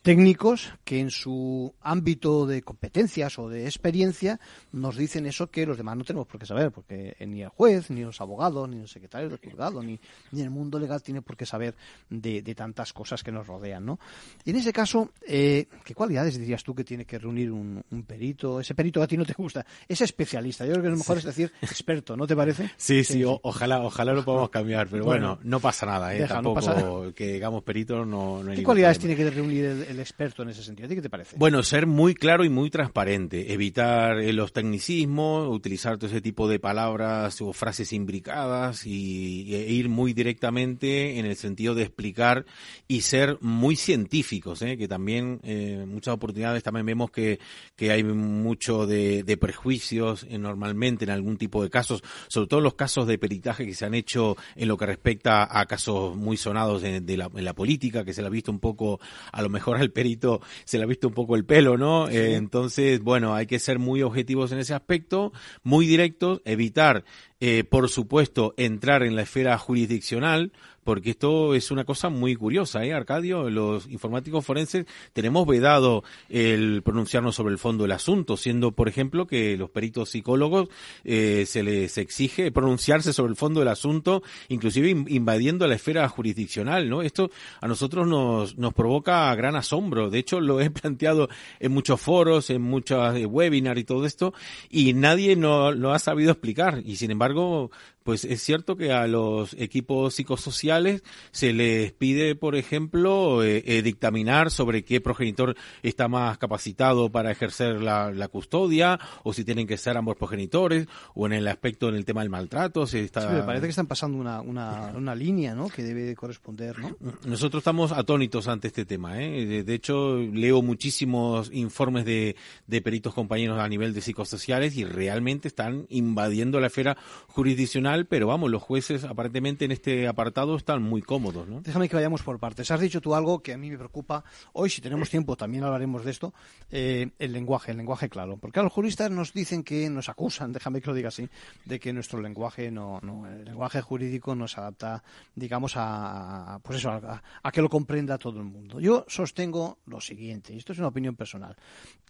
técnicos 0.01 0.73
que 0.83 0.99
en 0.99 1.11
su 1.11 1.73
ámbito 1.81 2.45
de 2.47 2.63
competencias 2.63 3.37
o 3.37 3.49
de 3.49 3.65
experiencia 3.65 4.39
nos 4.71 4.97
dicen 4.97 5.25
eso 5.25 5.51
que 5.51 5.65
los 5.65 5.77
demás 5.77 5.97
no 5.97 6.03
tenemos 6.03 6.27
por 6.27 6.39
qué 6.39 6.45
saber, 6.45 6.71
porque 6.71 7.15
ni 7.27 7.43
el 7.43 7.49
juez, 7.49 7.89
ni 7.89 8.01
los 8.01 8.19
abogados, 8.19 8.67
ni 8.67 8.79
los 8.79 8.91
secretarios 8.91 9.31
del 9.31 9.39
juzgado, 9.39 9.83
ni, 9.83 9.99
ni 10.31 10.41
el 10.41 10.49
mundo 10.49 10.79
legal 10.79 11.03
tiene 11.03 11.21
por 11.21 11.37
qué 11.37 11.45
saber 11.45 11.75
de, 12.09 12.41
tantas 12.55 12.93
cosas 12.93 13.23
que 13.23 13.31
nos 13.31 13.47
rodean, 13.47 13.85
¿no? 13.85 13.99
Y 14.43 14.49
en 14.49 14.57
ese 14.57 14.73
caso, 14.73 15.11
eh, 15.25 15.67
¿qué 15.83 15.95
cualidades 15.95 16.37
dirías 16.37 16.63
tú 16.63 16.75
que 16.75 16.83
tiene 16.83 17.05
que 17.05 17.17
reunir 17.17 17.51
un, 17.51 17.83
perito? 18.05 18.59
Ese 18.59 18.75
perito 18.75 19.01
a 19.01 19.07
ti 19.07 19.17
no 19.17 19.25
te 19.25 19.33
gusta, 19.33 19.65
ese 19.87 20.03
especialista. 20.03 20.65
Yo 20.65 20.73
creo 20.73 20.83
que 20.83 20.89
lo 20.89 20.97
mejor 20.97 21.17
es 21.17 21.23
decir 21.23 21.51
experto, 21.61 22.17
¿no 22.17 22.27
te 22.27 22.35
parece? 22.35 22.71
Sí, 22.77 23.03
sí, 23.03 23.23
ojalá, 23.25 23.81
ojalá 23.81 24.13
lo 24.13 24.25
podamos 24.25 24.49
cambiar, 24.51 24.87
pero 24.87 25.05
bueno, 25.05 25.39
no 25.43 25.59
pasa 25.59 25.85
nada, 25.85 26.13
¿eh? 26.15 26.25
Tampoco 26.27 27.13
que 27.13 27.33
digamos 27.33 27.63
perito 27.63 28.05
no, 28.05 28.41
¿Qué 28.53 28.63
cualidades 28.63 28.99
tiene 28.99 29.15
que 29.15 29.29
reunir 29.29 29.65
el 29.65 29.90
el 29.91 29.99
experto 29.99 30.43
en 30.43 30.49
ese 30.49 30.63
sentido. 30.63 30.89
qué 30.89 31.01
te 31.01 31.09
parece? 31.09 31.35
Bueno, 31.37 31.61
ser 31.63 31.85
muy 31.85 32.15
claro 32.15 32.43
y 32.43 32.49
muy 32.49 32.69
transparente, 32.69 33.53
evitar 33.53 34.19
eh, 34.19 34.33
los 34.33 34.53
tecnicismos, 34.53 35.47
utilizar 35.47 35.97
todo 35.97 36.07
ese 36.07 36.21
tipo 36.21 36.47
de 36.47 36.59
palabras 36.59 37.41
o 37.41 37.53
frases 37.53 37.93
imbricadas 37.93 38.85
y, 38.85 39.53
e 39.53 39.71
ir 39.71 39.89
muy 39.89 40.13
directamente 40.13 41.19
en 41.19 41.25
el 41.25 41.35
sentido 41.35 41.75
de 41.75 41.83
explicar 41.83 42.45
y 42.87 43.01
ser 43.01 43.37
muy 43.41 43.75
científicos, 43.75 44.61
¿eh? 44.61 44.77
que 44.77 44.87
también 44.87 45.39
eh, 45.43 45.85
muchas 45.87 46.13
oportunidades 46.13 46.63
también 46.63 46.85
vemos 46.85 47.11
que, 47.11 47.39
que 47.75 47.91
hay 47.91 48.03
mucho 48.03 48.87
de, 48.87 49.37
prejuicios 49.39 50.27
normalmente 50.29 51.05
en 51.05 51.09
algún 51.09 51.37
tipo 51.37 51.63
de 51.63 51.69
casos, 51.69 52.03
sobre 52.27 52.47
todo 52.47 52.61
los 52.61 52.75
casos 52.75 53.07
de 53.07 53.17
peritaje 53.17 53.65
que 53.65 53.73
se 53.73 53.85
han 53.85 53.93
hecho 53.93 54.37
en 54.55 54.67
lo 54.67 54.77
que 54.77 54.85
respecta 54.85 55.47
a 55.59 55.65
casos 55.65 56.15
muy 56.15 56.37
sonados 56.37 56.81
de, 56.81 57.17
la, 57.17 57.29
en 57.33 57.45
la 57.45 57.53
política, 57.53 58.03
que 58.03 58.13
se 58.13 58.21
le 58.21 58.27
ha 58.27 58.31
visto 58.31 58.51
un 58.51 58.59
poco 58.59 58.99
a 59.31 59.41
lo 59.41 59.49
mejor 59.49 59.80
al 59.81 59.91
perito 59.91 60.41
se 60.65 60.77
le 60.77 60.83
ha 60.83 60.87
visto 60.87 61.07
un 61.07 61.13
poco 61.13 61.35
el 61.35 61.45
pelo, 61.45 61.77
¿no? 61.77 62.07
Eh, 62.07 62.35
entonces, 62.35 63.01
bueno, 63.01 63.35
hay 63.35 63.45
que 63.45 63.59
ser 63.59 63.79
muy 63.79 64.01
objetivos 64.01 64.51
en 64.51 64.59
ese 64.59 64.73
aspecto, 64.73 65.33
muy 65.63 65.85
directos, 65.85 66.41
evitar, 66.45 67.03
eh, 67.43 67.63
por 67.63 67.89
supuesto, 67.89 68.53
entrar 68.55 69.01
en 69.01 69.15
la 69.15 69.23
esfera 69.23 69.57
jurisdiccional, 69.57 70.51
porque 70.83 71.11
esto 71.11 71.53
es 71.53 71.71
una 71.71 71.85
cosa 71.85 72.09
muy 72.09 72.35
curiosa, 72.35 72.83
¿eh, 72.83 72.93
Arcadio? 72.93 73.49
Los 73.49 73.87
informáticos 73.87 74.45
forenses 74.45 74.85
tenemos 75.13 75.47
vedado 75.47 76.03
el 76.29 76.81
pronunciarnos 76.83 77.35
sobre 77.35 77.53
el 77.53 77.59
fondo 77.59 77.83
del 77.83 77.91
asunto, 77.91 78.37
siendo, 78.37 78.71
por 78.71 78.87
ejemplo, 78.87 79.27
que 79.27 79.57
los 79.57 79.69
peritos 79.69 80.09
psicólogos 80.09 80.69
eh, 81.03 81.45
se 81.47 81.63
les 81.63 81.97
exige 81.97 82.51
pronunciarse 82.51 83.13
sobre 83.13 83.31
el 83.31 83.37
fondo 83.37 83.59
del 83.59 83.69
asunto, 83.69 84.23
inclusive 84.49 84.89
invadiendo 84.89 85.67
la 85.67 85.75
esfera 85.75 86.07
jurisdiccional, 86.09 86.89
¿no? 86.89 87.01
Esto 87.01 87.29
a 87.59 87.67
nosotros 87.67 88.07
nos, 88.07 88.57
nos 88.57 88.73
provoca 88.73 89.33
gran 89.35 89.55
asombro. 89.55 90.09
De 90.09 90.19
hecho, 90.19 90.39
lo 90.41 90.61
he 90.61 90.69
planteado 90.71 91.29
en 91.59 91.71
muchos 91.71 92.01
foros, 92.01 92.49
en 92.49 92.61
muchos 92.61 93.15
webinars 93.25 93.79
y 93.79 93.83
todo 93.83 94.05
esto, 94.05 94.33
y 94.69 94.93
nadie 94.93 95.35
no, 95.35 95.71
lo 95.71 95.93
ha 95.93 95.99
sabido 95.99 96.31
explicar. 96.31 96.81
Y 96.85 96.95
sin 96.95 97.11
embargo, 97.11 97.30
embargo, 97.31 97.71
pues 98.03 98.25
es 98.25 98.41
cierto 98.41 98.75
que 98.75 98.91
a 98.91 99.07
los 99.07 99.53
equipos 99.53 100.15
psicosociales 100.15 101.03
se 101.31 101.53
les 101.53 101.91
pide, 101.91 102.35
por 102.35 102.55
ejemplo, 102.55 103.43
eh, 103.43 103.63
eh, 103.65 103.81
dictaminar 103.81 104.51
sobre 104.51 104.83
qué 104.83 105.01
progenitor 105.01 105.55
está 105.83 106.07
más 106.07 106.37
capacitado 106.37 107.11
para 107.11 107.31
ejercer 107.31 107.81
la, 107.81 108.27
custodia, 108.31 108.99
o 109.23 109.33
si 109.33 109.43
tienen 109.43 109.67
que 109.67 109.77
ser 109.77 109.97
ambos 109.97 110.15
progenitores, 110.15 110.87
o 111.13 111.25
en 111.25 111.33
el 111.33 111.47
aspecto, 111.47 111.89
en 111.89 111.95
el 111.95 112.05
tema 112.05 112.21
del 112.21 112.29
maltrato. 112.29 112.83
Está... 112.83 113.21
Sí, 113.21 113.27
me 113.27 113.43
parece 113.43 113.65
que 113.65 113.71
están 113.71 113.87
pasando 113.87 114.17
una, 114.17 114.41
una, 114.41 114.93
una 114.95 115.15
línea 115.15 115.53
¿no? 115.53 115.67
que 115.67 115.83
debe 115.83 116.15
corresponder. 116.15 116.79
¿no? 116.79 116.95
Nosotros 117.25 117.61
estamos 117.61 117.91
atónitos 117.91 118.47
ante 118.47 118.67
este 118.67 118.85
tema. 118.85 119.21
¿eh? 119.21 119.63
De, 119.63 119.73
hecho, 119.73 120.17
leo 120.17 120.61
muchísimos 120.61 121.49
informes 121.53 122.05
de, 122.05 122.35
de 122.67 122.81
peritos 122.81 123.13
compañeros 123.13 123.59
a 123.59 123.67
nivel 123.67 123.93
de 123.93 124.01
psicosociales 124.01 124.75
y 124.77 124.85
realmente 124.85 125.47
están 125.47 125.85
invadiendo 125.89 126.59
la 126.59 126.67
esfera 126.67 126.97
jurisdiccional, 127.27 127.90
pero 128.07 128.27
vamos, 128.27 128.49
los 128.49 128.61
jueces 128.61 129.03
aparentemente 129.03 129.65
en 129.65 129.71
este 129.71 130.07
apartado 130.07 130.55
están 130.55 130.81
muy 130.81 131.01
cómodos, 131.01 131.47
¿no? 131.47 131.61
Déjame 131.61 131.89
que 131.89 131.95
vayamos 131.95 132.23
por 132.23 132.39
partes. 132.39 132.71
Has 132.71 132.79
dicho 132.79 133.01
tú 133.01 133.15
algo 133.15 133.41
que 133.41 133.53
a 133.53 133.57
mí 133.57 133.69
me 133.69 133.77
preocupa. 133.77 134.23
Hoy, 134.53 134.69
si 134.69 134.81
tenemos 134.81 135.09
tiempo, 135.09 135.35
también 135.35 135.63
hablaremos 135.63 136.05
de 136.05 136.11
esto. 136.11 136.33
Eh, 136.69 137.09
el 137.19 137.33
lenguaje, 137.33 137.71
el 137.71 137.77
lenguaje 137.77 138.09
claro. 138.09 138.37
Porque 138.37 138.61
los 138.61 138.71
juristas 138.71 139.11
nos 139.11 139.33
dicen 139.33 139.63
que 139.63 139.89
nos 139.89 140.09
acusan, 140.09 140.53
déjame 140.53 140.81
que 140.81 140.87
lo 140.87 140.93
diga 140.93 141.09
así, 141.09 141.27
de 141.65 141.79
que 141.79 141.91
nuestro 141.91 142.21
lenguaje 142.21 142.71
no, 142.71 142.99
no 143.01 143.27
el 143.27 143.45
lenguaje 143.45 143.81
jurídico 143.81 144.35
no 144.35 144.47
se 144.47 144.59
adapta, 144.61 145.03
digamos, 145.35 145.73
a, 145.75 146.59
pues 146.63 146.79
eso, 146.79 146.91
a, 146.91 147.21
a 147.43 147.51
que 147.51 147.61
lo 147.61 147.69
comprenda 147.69 148.17
todo 148.17 148.39
el 148.39 148.45
mundo. 148.45 148.79
Yo 148.79 149.05
sostengo 149.07 149.79
lo 149.85 149.99
siguiente, 149.99 150.53
y 150.53 150.57
esto 150.57 150.71
es 150.73 150.79
una 150.79 150.87
opinión 150.87 151.15
personal, 151.15 151.55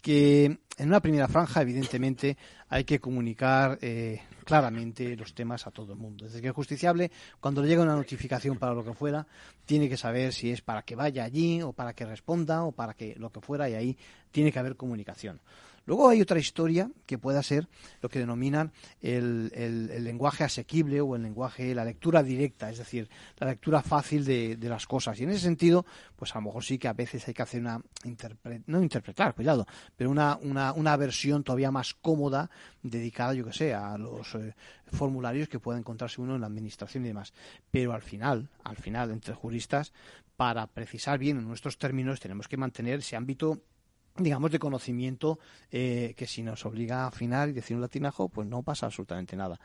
que 0.00 0.44
en 0.78 0.88
una 0.88 1.00
primera 1.00 1.28
franja, 1.28 1.62
evidentemente, 1.62 2.36
hay 2.72 2.84
que 2.84 3.00
comunicar 3.00 3.78
eh, 3.82 4.22
claramente 4.46 5.14
los 5.14 5.34
temas 5.34 5.66
a 5.66 5.70
todo 5.70 5.92
el 5.92 5.98
mundo. 5.98 6.24
Es 6.24 6.32
decir, 6.32 6.40
que 6.40 6.48
el 6.48 6.54
justiciable, 6.54 7.10
cuando 7.38 7.60
le 7.60 7.68
llega 7.68 7.82
una 7.82 7.94
notificación 7.94 8.56
para 8.56 8.72
lo 8.72 8.82
que 8.82 8.94
fuera, 8.94 9.26
tiene 9.66 9.90
que 9.90 9.98
saber 9.98 10.32
si 10.32 10.50
es 10.50 10.62
para 10.62 10.80
que 10.80 10.96
vaya 10.96 11.22
allí 11.22 11.60
o 11.60 11.74
para 11.74 11.92
que 11.92 12.06
responda 12.06 12.64
o 12.64 12.72
para 12.72 12.94
que 12.94 13.14
lo 13.16 13.30
que 13.30 13.42
fuera 13.42 13.68
y 13.68 13.74
ahí 13.74 13.98
tiene 14.30 14.50
que 14.50 14.58
haber 14.58 14.76
comunicación. 14.76 15.38
Luego 15.84 16.08
hay 16.08 16.20
otra 16.20 16.38
historia 16.38 16.90
que 17.06 17.18
pueda 17.18 17.42
ser 17.42 17.68
lo 18.00 18.08
que 18.08 18.18
denominan 18.18 18.72
el, 19.00 19.50
lenguaje 20.04 20.44
asequible 20.44 21.00
o 21.00 21.16
el 21.16 21.22
lenguaje, 21.22 21.74
la 21.74 21.84
lectura 21.84 22.22
directa, 22.22 22.70
es 22.70 22.78
decir, 22.78 23.08
la 23.38 23.48
lectura 23.48 23.82
fácil 23.82 24.24
de, 24.24 24.56
las 24.62 24.86
cosas. 24.86 25.18
Y 25.20 25.24
en 25.24 25.30
ese 25.30 25.40
sentido, 25.40 25.84
pues 26.16 26.34
a 26.34 26.38
lo 26.38 26.42
mejor 26.42 26.64
sí 26.64 26.78
que 26.78 26.88
a 26.88 26.92
veces 26.92 27.26
hay 27.26 27.34
que 27.34 27.42
hacer 27.42 27.60
una, 27.60 27.80
no 28.66 28.82
interpretar, 28.82 29.34
cuidado, 29.34 29.66
pero 29.96 30.10
una, 30.10 30.38
una, 30.42 30.72
una 30.72 30.96
versión 30.96 31.42
todavía 31.42 31.70
más 31.70 31.94
cómoda 31.94 32.50
dedicada, 32.82 33.34
yo 33.34 33.44
que 33.44 33.52
sé, 33.52 33.74
a 33.74 33.98
los 33.98 34.34
eh, 34.34 34.54
formularios 34.86 35.48
que 35.48 35.58
pueda 35.58 35.78
encontrarse 35.78 36.20
uno 36.20 36.36
en 36.36 36.40
la 36.42 36.46
administración 36.46 37.04
y 37.04 37.08
demás. 37.08 37.32
Pero 37.70 37.92
al 37.92 38.02
final, 38.02 38.48
al 38.64 38.76
final, 38.76 39.10
entre 39.10 39.34
juristas, 39.34 39.92
para 40.36 40.66
precisar 40.66 41.18
bien 41.18 41.38
en 41.38 41.46
nuestros 41.46 41.78
términos, 41.78 42.20
tenemos 42.20 42.48
que 42.48 42.56
mantener 42.56 43.00
ese 43.00 43.16
ámbito 43.16 43.62
digamos, 44.16 44.50
de 44.50 44.58
conocimiento 44.58 45.38
eh, 45.70 46.14
que 46.16 46.26
si 46.26 46.42
nos 46.42 46.64
obliga 46.66 47.04
a 47.04 47.06
afinar 47.08 47.48
y 47.48 47.52
decir 47.52 47.76
un 47.76 47.82
latinajo, 47.82 48.28
pues 48.28 48.46
no 48.46 48.62
pasa 48.62 48.86
absolutamente 48.86 49.36
nada. 49.36 49.58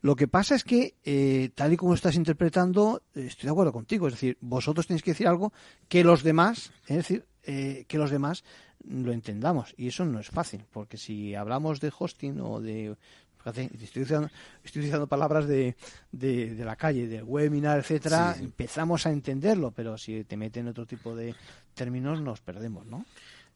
Lo 0.00 0.14
que 0.14 0.28
pasa 0.28 0.54
es 0.54 0.62
que, 0.62 0.94
eh, 1.04 1.50
tal 1.54 1.72
y 1.72 1.76
como 1.76 1.94
estás 1.94 2.14
interpretando, 2.14 3.02
estoy 3.14 3.46
de 3.46 3.50
acuerdo 3.50 3.72
contigo. 3.72 4.06
Es 4.06 4.14
decir, 4.14 4.38
vosotros 4.40 4.86
tenéis 4.86 5.02
que 5.02 5.10
decir 5.10 5.26
algo 5.26 5.52
que 5.88 6.04
los 6.04 6.22
demás, 6.22 6.70
es 6.86 6.96
decir, 6.98 7.26
eh, 7.42 7.84
que 7.88 7.98
los 7.98 8.10
demás 8.10 8.44
lo 8.86 9.12
entendamos. 9.12 9.74
Y 9.76 9.88
eso 9.88 10.04
no 10.04 10.20
es 10.20 10.28
fácil, 10.28 10.64
porque 10.70 10.96
si 10.96 11.34
hablamos 11.34 11.80
de 11.80 11.92
hosting 11.96 12.40
o 12.40 12.60
de 12.60 12.96
estoy 13.50 14.02
utilizando, 14.02 15.06
palabras 15.06 15.46
de, 15.46 15.76
de, 16.12 16.64
la 16.64 16.76
calle, 16.76 17.06
de 17.06 17.22
webinar, 17.22 17.78
etcétera, 17.78 18.36
empezamos 18.38 19.06
a 19.06 19.10
entenderlo, 19.10 19.70
pero 19.70 19.96
si 19.96 20.24
te 20.24 20.36
meten 20.36 20.68
otro 20.68 20.86
tipo 20.86 21.14
de 21.14 21.34
términos 21.74 22.20
nos 22.20 22.40
perdemos, 22.40 22.86
¿no? 22.86 23.04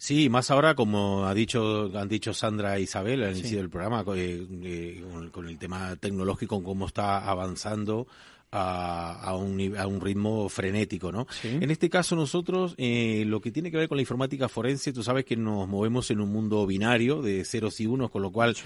Sí, 0.03 0.29
más 0.29 0.51
ahora, 0.51 0.75
como 0.75 1.27
ha 1.27 1.33
dicho, 1.33 1.89
han 1.97 2.09
dicho 2.09 2.35
Sandra 2.35 2.77
e 2.77 2.81
Isabel 2.81 3.23
al 3.23 3.39
inicio 3.39 3.59
del 3.59 3.71
programa, 3.71 4.05
eh, 4.17 4.45
eh, 4.65 5.05
con, 5.31 5.49
el 5.49 5.57
tema 5.61 5.95
tecnológico, 5.95 6.61
cómo 6.61 6.87
está 6.87 7.19
avanzando 7.31 8.09
a, 8.51 9.35
un, 9.37 9.79
a 9.79 9.87
un 9.87 10.01
ritmo 10.01 10.49
frenético, 10.49 11.13
¿no? 11.13 11.29
En 11.45 11.71
este 11.71 11.89
caso 11.89 12.17
nosotros, 12.17 12.75
eh, 12.79 13.23
lo 13.29 13.41
que 13.41 13.53
tiene 13.53 13.71
que 13.71 13.77
ver 13.77 13.89
con 13.89 13.97
la 13.97 14.03
informática 14.03 14.49
forense, 14.49 14.93
tú 14.93 15.05
sabes 15.05 15.25
que 15.25 15.37
nos 15.37 15.69
movemos 15.69 16.11
en 16.11 16.21
un 16.21 16.31
mundo 16.31 16.67
binario 16.67 17.23
de 17.23 17.45
ceros 17.45 17.81
y 17.81 17.87
unos, 17.87 18.11
con 18.11 18.23
lo 18.23 18.33
cual 18.33 18.57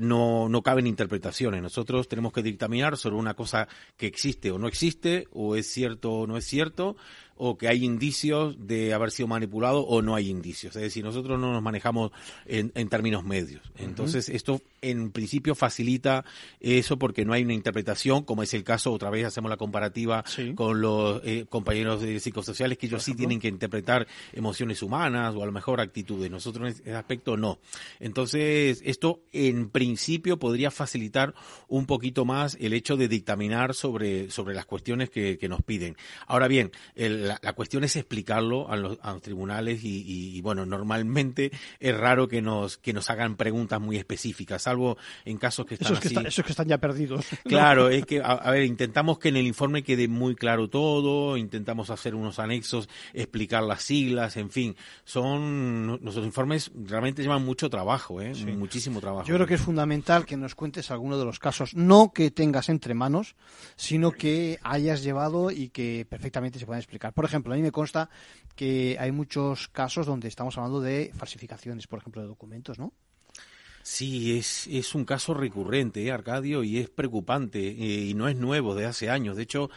no, 0.00 0.48
no 0.48 0.62
caben 0.62 0.86
interpretaciones. 0.86 1.62
Nosotros 1.62 2.08
tenemos 2.08 2.32
que 2.32 2.42
dictaminar 2.42 2.96
sobre 2.96 3.16
una 3.16 3.34
cosa 3.34 3.68
que 3.98 4.06
existe 4.06 4.50
o 4.50 4.58
no 4.58 4.68
existe, 4.68 5.28
o 5.32 5.54
es 5.54 5.66
cierto 5.70 6.12
o 6.12 6.26
no 6.26 6.38
es 6.38 6.46
cierto, 6.46 6.96
o 7.42 7.56
que 7.56 7.68
hay 7.68 7.86
indicios 7.86 8.54
de 8.66 8.92
haber 8.92 9.10
sido 9.10 9.26
manipulado 9.26 9.80
o 9.80 10.02
no 10.02 10.14
hay 10.14 10.28
indicios. 10.28 10.76
Es 10.76 10.82
decir, 10.82 11.02
nosotros 11.02 11.40
no 11.40 11.54
nos 11.54 11.62
manejamos 11.62 12.12
en, 12.44 12.70
términos 12.90 13.24
medios. 13.24 13.62
Entonces, 13.78 14.28
esto 14.28 14.60
en 14.82 15.10
principio 15.10 15.54
facilita 15.54 16.24
eso 16.60 16.98
porque 16.98 17.24
no 17.24 17.32
hay 17.32 17.42
una 17.44 17.54
interpretación, 17.54 18.24
como 18.24 18.42
es 18.42 18.52
el 18.52 18.62
caso, 18.62 18.92
otra 18.92 19.08
vez 19.08 19.24
hacemos 19.24 19.48
la 19.48 19.56
comparativa 19.56 20.22
con 20.54 20.82
los 20.82 21.22
eh, 21.24 21.46
compañeros 21.48 22.02
de 22.02 22.20
psicosociales, 22.20 22.76
que 22.76 22.86
ellos 22.86 23.02
sí 23.02 23.14
tienen 23.14 23.40
que 23.40 23.48
interpretar 23.48 24.06
emociones 24.34 24.82
humanas 24.82 25.34
o 25.34 25.42
a 25.42 25.46
lo 25.46 25.52
mejor 25.52 25.80
actitudes. 25.80 26.30
Nosotros 26.30 26.68
en 26.68 26.74
ese 26.74 26.94
aspecto 26.94 27.38
no. 27.38 27.58
Entonces, 28.00 28.82
esto 28.84 29.22
en 29.32 29.70
principio 29.70 30.38
podría 30.38 30.70
facilitar 30.70 31.34
un 31.68 31.86
poquito 31.86 32.26
más 32.26 32.58
el 32.60 32.74
hecho 32.74 32.98
de 32.98 33.08
dictaminar 33.08 33.74
sobre, 33.74 34.30
sobre 34.30 34.54
las 34.54 34.66
cuestiones 34.66 35.08
que, 35.08 35.38
que 35.38 35.48
nos 35.48 35.62
piden. 35.62 35.96
Ahora 36.26 36.46
bien, 36.46 36.70
el, 36.96 37.29
la, 37.42 37.52
cuestión 37.52 37.84
es 37.84 37.96
explicarlo 37.96 38.70
a 38.70 38.76
los, 38.76 38.98
tribunales 39.22 39.80
y, 39.82 40.40
bueno, 40.40 40.66
normalmente 40.66 41.50
es 41.78 41.96
raro 41.96 42.28
que 42.28 42.42
nos, 42.42 42.78
que 42.78 42.92
nos 42.92 43.10
hagan 43.10 43.36
preguntas 43.36 43.80
muy 43.80 43.96
específicas, 43.96 44.62
salvo 44.62 44.96
en 45.24 45.38
casos 45.38 45.66
que 45.66 45.74
están 45.74 45.92
esos 45.92 46.00
que, 46.00 46.28
esos 46.28 46.44
que 46.44 46.52
están 46.52 46.68
ya 46.68 46.78
perdidos. 46.78 47.26
Claro, 47.44 47.88
es 47.88 48.06
que, 48.06 48.22
a, 48.22 48.50
ver, 48.50 48.64
intentamos 48.64 49.18
que 49.18 49.28
en 49.28 49.36
el 49.36 49.46
informe 49.46 49.82
quede 49.82 50.08
muy 50.08 50.36
claro 50.36 50.68
todo, 50.68 51.36
intentamos 51.36 51.90
hacer 51.90 52.14
unos 52.14 52.38
anexos, 52.38 52.88
explicar 53.12 53.62
las 53.62 53.82
siglas, 53.82 54.36
en 54.36 54.50
fin, 54.50 54.76
son, 55.04 55.86
nuestros 55.86 56.24
informes 56.24 56.70
realmente 56.74 57.22
llevan 57.22 57.44
mucho 57.44 57.68
trabajo, 57.68 58.20
¿eh? 58.20 58.32
muchísimo 58.56 59.00
trabajo. 59.00 59.26
Yo 59.26 59.34
creo 59.34 59.46
que 59.46 59.54
es 59.54 59.60
fundamental 59.60 60.26
que 60.26 60.36
nos 60.36 60.54
cuentes 60.54 60.90
alguno 60.90 61.18
de 61.18 61.24
los 61.24 61.38
casos, 61.38 61.74
no 61.74 62.12
que 62.12 62.30
tengas 62.30 62.68
entre 62.68 62.94
manos, 62.94 63.34
sino 63.76 64.12
que 64.12 64.58
hayas 64.62 65.02
llevado 65.02 65.50
y 65.50 65.68
que 65.68 66.06
perfectamente 66.08 66.58
se 66.58 66.66
puedan 66.66 66.80
explicar. 66.80 67.12
Por 67.20 67.26
ejemplo, 67.26 67.52
a 67.52 67.56
mí 67.56 67.62
me 67.62 67.70
consta 67.70 68.08
que 68.56 68.96
hay 68.98 69.12
muchos 69.12 69.68
casos 69.68 70.06
donde 70.06 70.26
estamos 70.26 70.56
hablando 70.56 70.80
de 70.80 71.12
falsificaciones, 71.14 71.86
por 71.86 71.98
ejemplo, 71.98 72.22
de 72.22 72.28
documentos, 72.28 72.78
¿no? 72.78 72.94
Sí, 73.82 74.38
es, 74.38 74.66
es 74.68 74.94
un 74.94 75.04
caso 75.04 75.34
recurrente, 75.34 76.02
¿eh, 76.02 76.12
Arcadio, 76.12 76.64
y 76.64 76.78
es 76.78 76.88
preocupante, 76.88 77.58
eh, 77.58 78.06
y 78.06 78.14
no 78.14 78.26
es 78.26 78.36
nuevo, 78.36 78.74
de 78.74 78.86
hace 78.86 79.10
años. 79.10 79.36
De 79.36 79.42
hecho, 79.42 79.68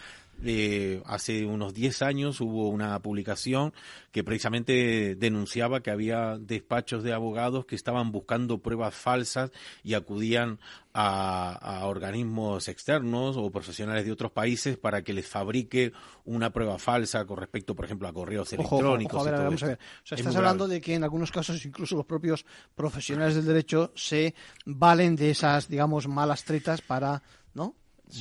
eh, 0.45 1.01
hace 1.05 1.45
unos 1.45 1.73
10 1.73 2.01
años 2.01 2.41
hubo 2.41 2.69
una 2.69 2.99
publicación 3.01 3.73
que 4.11 4.23
precisamente 4.23 5.15
denunciaba 5.15 5.81
que 5.81 5.91
había 5.91 6.37
despachos 6.37 7.03
de 7.03 7.13
abogados 7.13 7.65
que 7.65 7.75
estaban 7.75 8.11
buscando 8.11 8.59
pruebas 8.59 8.93
falsas 8.93 9.51
y 9.83 9.93
acudían 9.93 10.59
a, 10.93 11.81
organismos 11.85 12.67
externos 12.67 13.35
o 13.37 13.49
profesionales 13.49 14.05
de 14.05 14.11
otros 14.11 14.31
países 14.31 14.77
para 14.77 15.01
que 15.01 15.13
les 15.13 15.27
fabrique 15.27 15.91
una 16.25 16.51
prueba 16.51 16.77
falsa 16.77 17.25
con 17.25 17.37
respecto, 17.37 17.75
por 17.75 17.85
ejemplo, 17.85 18.07
a 18.07 18.13
correos 18.13 18.53
electrónicos. 18.53 19.25
vamos 19.25 19.63
a 19.63 19.67
ver. 19.67 19.79
O 20.03 20.07
sea, 20.07 20.17
estás 20.17 20.35
hablando 20.35 20.67
de 20.67 20.79
que 20.79 20.93
en 20.93 21.03
algunos 21.03 21.31
casos 21.31 21.65
incluso 21.65 21.95
los 21.95 22.05
propios 22.05 22.45
profesionales 22.75 23.35
del 23.35 23.45
derecho 23.45 23.91
se 23.95 24.35
valen 24.65 25.15
de 25.15 25.31
esas, 25.31 25.67
digamos, 25.67 26.07
malas 26.07 26.43
tretas 26.43 26.81
para, 26.81 27.23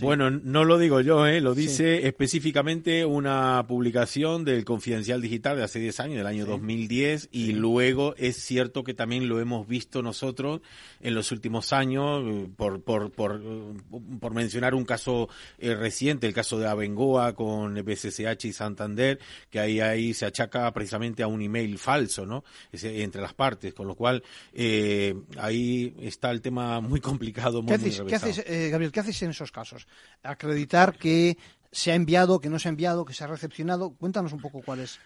¿no? 0.00 0.06
Bueno, 0.06 0.30
no 0.30 0.64
lo 0.64 0.78
digo 0.78 1.00
yo, 1.00 1.26
¿eh? 1.26 1.40
lo 1.40 1.54
dice 1.54 2.06
específicamente 2.06 3.04
una 3.04 3.64
publicación 3.66 4.44
del 4.44 4.64
Confidencial 4.64 5.20
Digital 5.20 5.56
de 5.56 5.64
hace 5.64 5.78
10 5.80 6.00
años, 6.00 6.16
del 6.18 6.26
año 6.26 6.46
2010, 6.46 7.28
y 7.32 7.52
luego 7.52 8.14
es 8.16 8.36
cierto 8.36 8.84
que 8.84 8.94
también 8.94 9.28
lo 9.28 9.40
hemos 9.40 9.66
visto 9.66 10.02
nosotros 10.02 10.60
en 11.00 11.14
los 11.14 11.32
últimos 11.32 11.72
años, 11.72 12.22
eh, 12.26 12.48
por, 12.56 12.82
por, 12.82 13.10
por, 13.10 13.42
por 14.20 14.34
mencionar 14.34 14.74
un 14.74 14.84
caso 14.84 15.28
eh, 15.58 15.74
reciente, 15.74 16.26
el 16.26 16.34
caso 16.34 16.58
de 16.58 16.68
Abengoa 16.68 17.34
con 17.34 17.74
BCCH 17.74 18.44
y 18.46 18.52
Santander, 18.52 19.18
que 19.50 19.60
ahí, 19.60 19.80
ahí 19.80 20.14
se 20.14 20.26
achaca 20.26 20.72
precisamente 20.72 21.22
a 21.22 21.26
un 21.26 21.42
email 21.42 21.78
falso, 21.78 22.24
¿no? 22.26 22.44
entre 22.72 23.20
las 23.20 23.34
partes, 23.34 23.74
con 23.74 23.86
lo 23.86 23.94
cual 23.94 24.22
eh, 24.52 25.14
ahí 25.38 25.94
está 26.00 26.30
el 26.30 26.40
tema 26.40 26.80
muy 26.80 27.00
complicado. 27.00 27.62
Muy, 27.62 27.78
¿Qué 28.06 28.14
haces, 28.14 28.44
Gabriel, 28.70 28.92
qué 28.92 29.00
haces 29.00 29.22
en 29.22 29.30
esos 29.30 29.52
casos? 29.52 29.81
Acreditar 30.22 30.96
que 30.96 31.36
se 31.70 31.92
ha 31.92 31.94
enviado, 31.94 32.40
que 32.40 32.50
no 32.50 32.58
se 32.58 32.68
ha 32.68 32.70
enviado, 32.70 33.04
que 33.04 33.14
se 33.14 33.24
ha 33.24 33.26
recepcionado. 33.26 33.90
Cuéntanos 33.90 34.32
un 34.32 34.40
poco 34.40 34.62
cuál 34.64 34.80
es. 34.80 34.98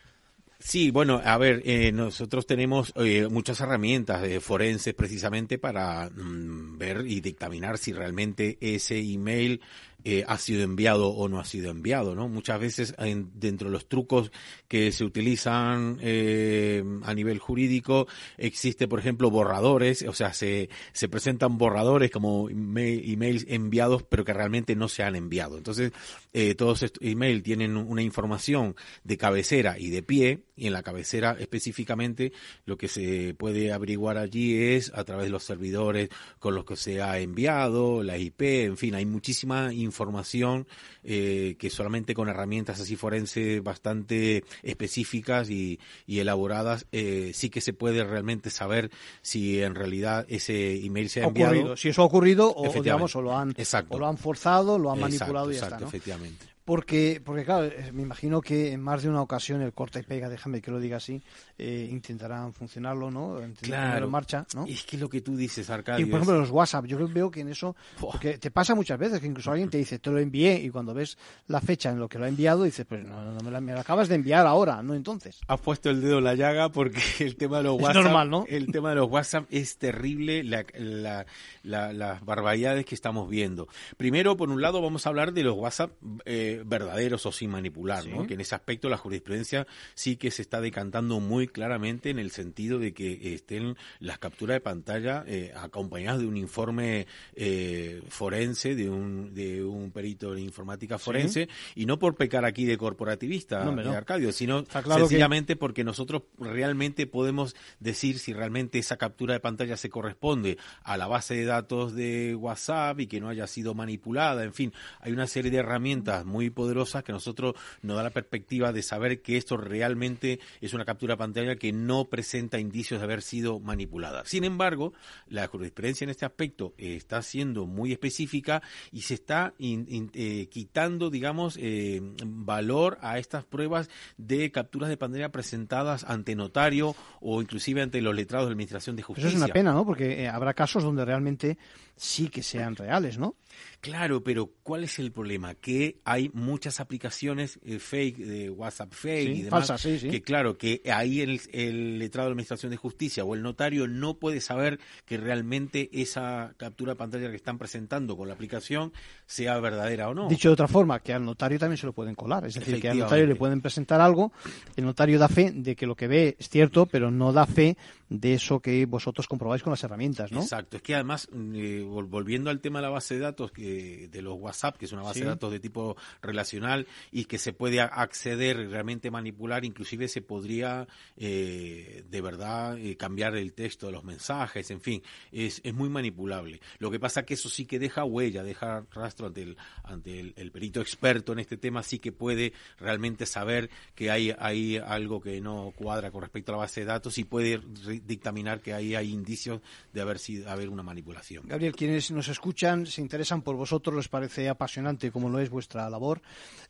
Sí, 0.59 0.91
bueno, 0.91 1.21
a 1.23 1.37
ver, 1.37 1.63
eh, 1.67 1.93
nosotros 1.93 2.47
tenemos 2.47 2.93
eh, 2.97 3.29
muchas 3.31 3.61
herramientas 3.61 4.23
forenses 4.43 4.95
precisamente 4.95 5.59
para 5.59 6.09
mm, 6.09 6.79
ver 6.79 7.05
y 7.07 7.21
dictaminar 7.21 7.77
si 7.77 7.93
realmente 7.93 8.57
ese 8.61 8.99
email 8.99 9.61
eh, 10.05 10.25
ha 10.29 10.39
sido 10.39 10.63
enviado 10.63 11.09
o 11.09 11.29
no 11.29 11.41
ha 11.41 11.45
sido 11.45 11.71
enviado, 11.71 12.15
¿no? 12.15 12.29
Muchas 12.29 12.61
veces 12.61 12.95
en, 12.99 13.31
dentro 13.35 13.69
de 13.69 13.73
los 13.73 13.89
trucos 13.89 14.31
que 14.69 14.93
se 14.93 15.05
utilizan 15.05 15.99
eh, 16.01 16.85
a 17.03 17.13
nivel 17.13 17.41
jurídico 17.41 18.07
existe, 18.39 18.87
por 18.87 19.01
ejemplo, 19.01 19.33
borradores, 19.33 20.03
o 20.03 20.13
sea, 20.13 20.33
se, 20.33 20.69
se 20.93 21.09
presentan 21.09 21.59
borradores 21.59 22.13
como 22.13 22.49
emails 22.49 23.47
enviados 23.49 24.05
pero 24.05 24.25
que 24.25 24.33
realmente 24.33 24.77
no 24.77 24.89
se 24.89 25.03
han 25.03 25.17
enviado. 25.17 25.59
Entonces, 25.59 25.91
eh, 26.33 26.55
todos 26.55 26.85
estos 26.85 27.03
emails 27.03 27.43
tienen 27.43 27.77
una 27.77 28.03
información 28.03 28.77
de 29.03 29.17
cabecera 29.17 29.77
y 29.77 29.91
de 29.91 30.03
pie 30.05 30.45
y 30.55 30.69
en 30.69 30.73
la 30.73 30.85
cabecera 30.85 31.37
específicamente 31.39 32.33
lo 32.65 32.77
que 32.79 32.89
se 32.89 33.35
puede 33.35 33.73
averiguar 33.73 34.19
allí 34.19 34.57
es 34.57 34.93
a 34.95 35.03
través 35.05 35.27
de 35.27 35.31
los 35.31 35.43
servidores 35.43 36.11
con 36.39 36.55
los 36.55 36.65
que 36.65 36.77
se 36.77 37.03
ha 37.03 37.19
enviado, 37.19 38.05
la 38.05 38.19
IP, 38.19 38.43
en 38.43 38.77
fin, 38.77 38.95
hay 38.95 39.05
muchísima 39.05 39.73
información 39.73 39.86
información 39.87 40.67
eh, 41.03 41.57
que 41.59 41.71
solamente 41.71 42.15
con 42.15 42.29
herramientas 42.29 42.81
así 42.81 42.97
forenses 42.97 43.63
bastante 43.63 44.45
específicas 44.63 45.49
y, 45.51 45.79
elaboradas 46.07 46.87
eh, 46.93 47.31
sí 47.35 47.51
que 47.51 47.61
se 47.61 47.73
puede 47.73 48.05
realmente 48.05 48.51
saber 48.51 48.91
si 49.23 49.63
en 49.63 49.75
realidad 49.75 50.27
ese 50.29 50.85
email 50.85 51.09
se 51.09 51.23
ha 51.23 51.27
enviado. 51.27 51.77
Si 51.77 51.89
eso 51.89 52.03
ha 52.03 52.05
ocurrido 52.05 52.53
o, 52.55 52.73
digamos, 52.73 53.17
o 53.17 53.23
lo 53.23 53.37
han, 53.37 53.55
o 53.89 53.99
lo 53.99 54.07
han 54.07 54.19
forzado, 54.19 54.79
lo 54.79 54.93
han 54.93 55.01
manipulado 55.01 55.51
y 55.51 55.55
ya 55.55 55.69
está. 55.69 55.79
Efectivamente. 55.79 56.56
Porque, 56.67 57.23
porque 57.25 57.45
claro, 57.45 57.71
me 57.93 58.03
imagino 58.03 58.41
que 58.41 58.73
en 58.73 58.83
más 58.83 59.05
de 59.05 59.09
una 59.09 59.23
ocasión 59.23 59.63
el 59.63 59.73
corta 59.73 60.01
y 60.01 60.03
pega, 60.03 60.29
déjame 60.29 60.61
que 60.61 60.73
lo 60.73 60.81
diga 60.81 60.97
así, 60.97 61.23
eh, 61.57 61.89
intentarán 61.89 62.53
funcionarlo, 62.53 63.09
¿no? 63.09 63.41
Claro. 63.61 64.07
en 64.07 64.11
marcha, 64.11 64.45
¿no? 64.53 64.67
Es 64.67 64.83
que 64.83 64.99
lo 64.99 65.09
que 65.09 65.21
tú 65.21 65.37
dices, 65.37 65.71
Arcadio. 65.71 66.05
Y 66.05 66.11
por 66.11 66.19
ejemplo, 66.19 66.41
los 66.41 66.51
WhatsApp, 66.51 66.87
yo 66.87 67.07
veo 67.07 67.31
que 67.31 67.43
en 67.43 67.51
eso, 67.51 67.77
porque 68.01 68.39
te 68.39 68.51
pasa 68.51 68.75
muchas 68.75 68.99
veces 68.99 69.21
que 69.21 69.29
incluso 69.29 69.53
alguien 69.53 69.71
te 69.71 69.79
dice, 69.79 70.01
te 70.01 70.11
lo 70.11 70.19
envié, 70.19 70.59
y 70.61 70.69
cuando 70.71 70.93
ves 70.93 71.17
la 71.47 71.61
fecha 71.61 71.91
en 71.91 72.01
lo 72.01 72.09
que 72.09 72.19
lo 72.19 72.25
ha 72.25 72.29
enviado, 72.29 72.65
dices, 72.65 72.85
pues 72.85 73.07
no, 73.07 73.33
no 73.33 73.41
me, 73.43 73.53
la, 73.53 73.61
me 73.61 73.73
acabas 73.73 74.09
de 74.09 74.17
enviar 74.17 74.45
ahora, 74.45 74.83
no 74.83 74.95
entonces. 74.95 75.39
Has 75.47 75.61
puesto 75.61 75.89
el 75.89 76.01
dedo 76.01 76.19
en 76.19 76.25
la 76.25 76.35
llaga 76.35 76.71
porque 76.71 77.01
el 77.21 77.37
tema 77.37 77.59
de 77.59 77.63
los 77.63 77.81
WhatsApp. 77.81 77.97
Es 77.99 78.03
normal, 78.03 78.29
¿no? 78.29 78.45
El 78.49 78.67
tema 78.73 78.89
de 78.91 78.97
los 78.97 79.09
WhatsApp 79.09 79.47
es 79.51 79.79
terrible, 79.79 80.43
la, 80.43 81.27
las 81.63 82.25
barbaridades 82.25 82.85
que 82.85 82.97
estamos 82.97 83.31
viendo. 83.31 83.69
Primero, 83.97 84.37
por 84.37 84.51
un 84.51 84.61
lado, 84.61 84.83
vamos 84.83 85.07
a 85.07 85.11
hablar 85.11 85.33
de 85.33 85.45
los 85.45 85.55
WhatsApp 85.55 85.93
eh, 86.25 86.56
verdaderos 86.65 87.27
o 87.27 87.33
sin 87.33 87.51
manipular, 87.51 88.07
¿no? 88.07 88.27
Que 88.27 88.35
en 88.35 88.41
ese 88.41 88.55
aspecto 88.55 88.89
la 88.89 88.97
jurisprudencia 88.97 89.67
sí 89.95 90.17
que 90.17 90.31
se 90.31 90.43
está 90.43 90.61
decantando 90.61 91.21
muy 91.21 91.49
claramente 91.49 92.11
en 92.11 92.19
el 92.19 92.31
sentido 92.31 92.79
de 92.79 92.93
que 92.93 93.35
estén 93.35 93.77
las 94.01 94.19
capturas 94.19 94.57
de 94.57 94.61
pantalla 94.61 95.25
eh, 95.27 95.53
acompañadas 95.57 96.21
de 96.21 96.27
un 96.27 96.37
informe 96.37 97.07
eh, 97.35 98.03
forense, 98.09 98.75
de 98.75 98.89
un, 98.89 99.35
de 99.35 99.65
un 99.65 99.91
perito 99.91 100.33
en 100.33 100.41
informática 100.41 100.99
forense, 100.99 101.49
y 101.75 101.87
no 101.87 101.99
por 101.99 102.15
pecar 102.15 102.45
aquí 102.45 102.65
de 102.65 102.77
corporativista, 102.77 103.65
de 103.65 103.97
Arcadio, 103.97 104.33
sino 104.33 104.65
sencillamente 104.67 105.57
porque 105.57 105.85
nosotros 105.85 106.23
realmente 106.39 107.07
podemos 107.07 107.55
decir 107.81 108.19
si 108.19 108.33
realmente 108.33 108.79
esa 108.79 108.97
captura 108.97 109.35
de 109.35 109.41
pantalla 109.41 109.77
se 109.77 109.91
corresponde 109.91 110.59
a 110.83 110.97
la 110.97 111.07
base 111.07 111.35
de 111.35 111.45
datos 111.45 111.95
de 111.95 112.35
WhatsApp 112.35 113.01
y 113.01 113.07
que 113.07 113.21
no 113.21 113.29
haya 113.29 113.47
sido 113.47 113.75
manipulada, 113.75 114.45
en 114.45 114.53
fin, 114.53 114.73
hay 115.01 115.13
una 115.13 115.27
serie 115.27 115.51
de 115.51 115.59
herramientas 115.59 116.25
muy 116.25 116.46
poderosas 116.51 117.03
que 117.03 117.13
nosotros 117.13 117.55
nos 117.83 117.97
da 117.97 118.03
la 118.03 118.11
perspectiva 118.11 118.73
de 118.73 118.83
saber 118.83 119.23
que 119.23 119.37
esto 119.37 119.57
realmente 119.57 120.41
es 120.61 120.75
una 120.75 120.85
captura 120.85 121.17
pantalla 121.17 121.57
que 121.57 121.73
no 121.73 122.07
presenta 122.07 122.59
indicios 122.59 123.01
de 123.01 123.05
haber 123.05 123.23
sido 123.23 123.61
manipulada. 123.61 124.25
Sin 124.25 124.45
embargo, 124.45 124.93
la 125.29 125.47
jurisprudencia 125.47 126.05
en 126.05 126.11
este 126.11 126.25
aspecto 126.25 126.75
está 126.79 127.23
siendo 127.23 127.67
muy 127.67 127.93
específica 127.93 128.63
y 128.93 129.03
se 129.03 129.15
está 129.15 129.55
eh, 129.59 130.49
quitando, 130.51 131.11
digamos, 131.11 131.59
eh, 131.61 132.01
valor 132.25 132.99
a 133.01 133.19
estas 133.19 133.45
pruebas 133.45 133.89
de 134.17 134.51
capturas 134.51 134.89
de 134.89 134.97
pantalla 134.97 135.31
presentadas 135.31 136.05
ante 136.05 136.35
notario 136.35 136.95
o 137.21 137.41
inclusive 137.41 137.83
ante 137.83 138.01
los 138.01 138.15
letrados 138.15 138.47
de 138.47 138.51
la 138.51 138.55
Administración 138.55 138.97
de 138.97 139.03
Justicia. 139.03 139.29
Eso 139.29 139.39
es 139.39 139.43
una 139.43 139.53
pena, 139.53 139.73
¿no? 139.73 139.85
Porque 139.85 140.23
eh, 140.23 140.29
habrá 140.29 140.55
casos 140.55 140.83
donde 140.83 141.05
realmente 141.05 141.59
sí 141.97 142.29
que 142.29 142.43
sean 142.43 142.77
reales, 142.77 143.19
¿no? 143.19 143.37
Claro, 143.81 144.23
pero 144.23 144.51
¿cuál 144.63 144.85
es 144.85 144.99
el 144.99 145.13
problema? 145.13 145.55
Que 145.55 146.01
hay 146.05 146.31
muchas 146.35 146.81
aplicaciones 146.81 147.59
eh, 147.65 147.79
fake, 147.79 148.17
de 148.19 148.51
WhatsApp 148.51 148.93
fake 148.93 149.37
y 149.37 149.43
demás, 149.43 149.71
que 149.83 150.23
claro, 150.23 150.59
que 150.59 150.83
ahí 150.93 151.21
el, 151.21 151.41
el, 151.53 151.99
letrado 151.99 152.27
de 152.27 152.31
la 152.31 152.33
Administración 152.33 152.71
de 152.71 152.77
Justicia 152.77 153.25
o 153.25 153.35
el 153.35 153.43
notario 153.43 153.87
no 153.87 154.15
puede 154.15 154.41
saber 154.41 154.81
que 155.05 155.17
realmente 155.17 155.89
esa 155.93 156.55
captura 156.57 156.93
de 156.93 156.97
pantalla 156.97 157.31
que 157.31 157.37
están 157.37 157.59
presentando 157.59 158.17
con 158.17 158.29
la 158.29 158.35
aplicación 158.35 158.93
sea 159.27 159.59
verdadera 159.61 160.09
o 160.09 160.15
no. 160.15 160.29
Dicho 160.29 160.49
de 160.49 160.55
otra 160.55 160.69
forma, 160.69 161.01
que 161.01 161.13
al 161.13 161.25
notario 161.25 161.59
también 161.59 161.79
se 161.79 161.87
lo 161.87 161.93
pueden 161.93 162.15
colar, 162.15 162.45
es 162.47 162.55
decir, 162.55 162.81
que 162.81 162.89
al 162.89 162.99
notario 162.99 163.27
le 163.27 163.37
pueden 163.37 163.61
presentar 163.61 164.01
algo, 164.01 164.33
el 164.75 164.85
notario 164.85 165.19
da 165.19 165.29
fe 165.29 165.53
de 165.53 165.77
que 165.77 165.87
lo 165.87 165.95
que 165.95 166.09
ve 166.09 166.37
es 166.39 166.49
cierto, 166.49 166.87
pero 166.87 167.11
no 167.11 167.33
da 167.33 167.47
fe 167.47 167.77
de 168.09 168.35
eso 168.35 168.61
que 168.61 168.87
vosotros 168.87 169.27
comprobáis 169.27 169.63
con 169.63 169.73
las 169.73 169.83
herramientas, 169.83 170.31
¿no? 170.31 170.41
Exacto, 170.41 170.77
es 170.77 170.83
que 170.83 170.95
además, 170.95 171.29
eh, 171.55 171.86
volviendo 171.87 172.51
al 172.51 172.61
tema 172.61 172.79
de 172.79 172.85
la 172.85 172.91
base 172.91 173.15
de 173.15 173.21
datos 173.21 173.53
que, 173.53 174.09
de 174.09 174.23
los 174.23 174.35
WhatsApp, 174.39 174.77
que 174.77 174.87
es 174.87 174.93
una 174.93 175.03
base 175.03 175.21
de 175.21 175.27
datos 175.27 175.53
de 175.53 175.61
tipo 175.61 175.97
relacional 176.23 176.87
y 177.13 177.25
que 177.25 177.39
se 177.39 177.53
puede 177.53 177.81
acceder, 177.81 178.69
realmente 178.69 179.11
manipular, 179.11 179.65
inclusive 179.65 180.09
se 180.09 180.23
podría 180.23 180.87
eh, 181.17 182.05
de 182.09 182.21
verdad 182.21 182.79
eh, 182.79 182.97
cambiar 182.97 183.37
el 183.37 183.53
texto 183.53 183.87
de 183.87 183.93
los 183.93 184.05
mensajes, 184.05 184.71
en 184.71 184.81
fin, 184.81 185.03
es, 185.33 185.61
es 185.65 185.75
muy 185.75 185.89
manipulable. 185.89 186.61
Lo 186.79 186.91
que 186.91 187.01
pasa 187.01 187.25
que 187.25 187.35
eso 187.35 187.49
sí 187.49 187.67
que 187.67 187.79
deja 187.79 188.05
huella, 188.05 188.43
deja 188.43 188.85
rastro 188.93 189.27
ante 189.27 189.43
el, 189.43 189.57
ante 189.85 190.21
el, 190.21 190.53
perito 190.53 190.81
experto 190.81 191.33
en 191.33 191.41
este 191.41 191.57
tema, 191.57 191.83
sí 191.83 191.99
que 191.99 192.13
puede 192.13 192.53
realmente 192.79 193.27
saber 193.27 193.71
que 193.95 194.11
hay, 194.11 194.35
hay 194.39 194.79
algo 194.79 195.21
que 195.21 195.41
no 195.41 195.73
cuadra 195.77 196.11
con 196.11 196.23
respecto 196.23 196.53
a 196.53 196.55
la 196.55 196.61
base 196.61 196.81
de 196.81 196.87
datos 196.87 197.19
y 197.19 197.25
puede 197.25 197.61
dictaminar 198.05 198.61
que 198.61 198.73
ahí 198.73 198.95
hay 198.95 199.13
indicios 199.13 199.61
de 199.93 200.01
haber 200.01 200.19
sido 200.19 200.49
haber 200.51 200.69
una 200.69 200.83
manipulación. 200.83 201.47
Gabriel, 201.47 201.75
quienes 201.77 202.11
nos 202.11 202.29
escuchan 202.29 202.87
se 202.87 203.01
interesan 203.01 203.43
por 203.43 203.57
vosotros, 203.57 203.95
les 203.95 204.09
parece 204.09 204.49
apasionante 204.49 205.13
como 205.13 205.29
lo 205.29 205.39
es 205.39 205.51
vuestra 205.51 205.89
labor. 205.89 206.23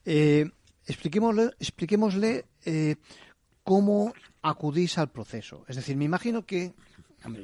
Eh, 0.05 0.51
expliquémosle, 0.87 2.45
eh, 2.65 2.97
cómo 3.63 4.13
acudís 4.43 4.99
al 4.99 5.11
proceso. 5.11 5.65
Es 5.69 5.77
decir, 5.77 5.97
me 5.97 6.05
imagino 6.05 6.45
que 6.45 6.75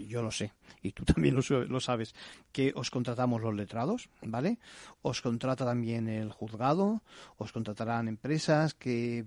yo 0.09 0.23
lo 0.23 0.31
sé, 0.31 0.53
y 0.83 0.93
tú 0.93 1.05
también 1.05 1.35
lo, 1.35 1.81
sabes, 1.81 2.14
que 2.53 2.73
os 2.75 2.91
contratamos 2.91 3.41
los 3.41 3.55
letrados, 3.55 4.09
¿vale? 4.23 4.59
Os 5.03 5.23
contrata 5.23 5.64
también 5.64 6.09
el 6.09 6.31
juzgado, 6.31 7.03
os 7.39 7.53
contratarán 7.53 8.09
empresas 8.09 8.75
que, 8.75 9.25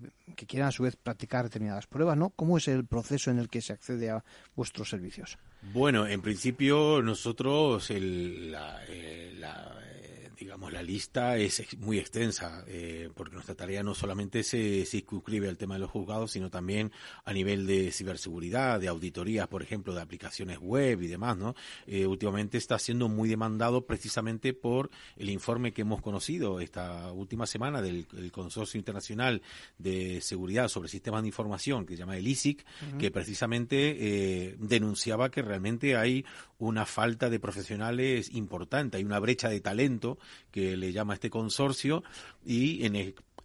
quieran 0.47 0.69
a 0.69 0.71
su 0.71 0.83
vez 0.83 0.95
practicar 0.95 1.45
determinadas 1.45 1.87
pruebas, 1.87 2.17
¿no? 2.17 2.29
¿Cómo 2.29 2.57
es 2.57 2.67
el 2.67 2.85
proceso 2.85 3.31
en 3.31 3.39
el 3.39 3.49
que 3.49 3.61
se 3.61 3.73
accede 3.73 4.09
a 4.09 4.23
vuestros 4.55 4.89
servicios? 4.89 5.37
Bueno, 5.73 6.07
en 6.07 6.21
principio 6.21 7.01
nosotros 7.01 7.89
el, 7.89 8.51
la, 8.51 8.81
eh, 8.87 10.24
digamos, 10.37 10.71
la 10.71 10.83
lista 10.83 11.37
es 11.37 11.77
muy 11.77 11.99
extensa, 11.99 12.63
eh, 12.67 13.09
porque 13.15 13.33
nuestra 13.33 13.55
tarea 13.55 13.83
no 13.83 13.95
solamente 13.95 14.43
se 14.43 14.85
circunscribe 14.85 15.47
al 15.47 15.57
tema 15.57 15.75
de 15.75 15.81
los 15.81 15.91
juzgados, 15.91 16.31
sino 16.31 16.49
también 16.49 16.91
a 17.23 17.33
nivel 17.33 17.65
de 17.65 17.91
ciberseguridad, 17.91 18.79
de 18.79 18.87
auditorías, 18.87 19.47
por 19.47 19.63
ejemplo, 19.63 19.93
de 19.93 20.01
aplicaciones 20.01 20.59
web 20.59 21.01
y 21.01 21.07
demás, 21.07 21.37
¿no? 21.37 21.55
Eh, 21.87 22.05
últimamente 22.05 22.57
está 22.57 22.77
siendo 22.79 23.07
muy 23.07 23.29
demandado 23.29 23.85
precisamente 23.85 24.53
por 24.53 24.89
el 25.15 25.29
informe 25.29 25.73
que 25.73 25.81
hemos 25.81 26.01
conocido 26.01 26.59
esta 26.59 27.11
última 27.11 27.45
semana 27.45 27.81
del, 27.81 28.05
Consorcio 28.31 28.77
Internacional 28.77 29.41
de 29.77 30.19
Seguridad 30.21 30.67
sobre 30.67 30.89
Sistemas 30.89 31.21
de 31.21 31.27
Información, 31.27 31.85
que 31.85 31.93
se 31.93 31.99
llama 31.99 32.17
el 32.17 32.27
ISIC, 32.27 32.65
que 32.99 33.11
precisamente 33.11 33.97
eh, 33.99 34.55
denunciaba 34.59 35.29
que 35.29 35.41
realmente 35.41 35.95
hay 35.95 36.25
una 36.57 36.85
falta 36.85 37.29
de 37.29 37.39
profesionales 37.39 38.29
importante, 38.33 38.97
hay 38.97 39.03
una 39.03 39.19
brecha 39.19 39.49
de 39.49 39.61
talento 39.61 40.17
que 40.51 40.77
le 40.77 40.91
llama 40.91 41.13
este 41.15 41.29
consorcio 41.29 42.03
y 42.45 42.85
en 42.85 42.95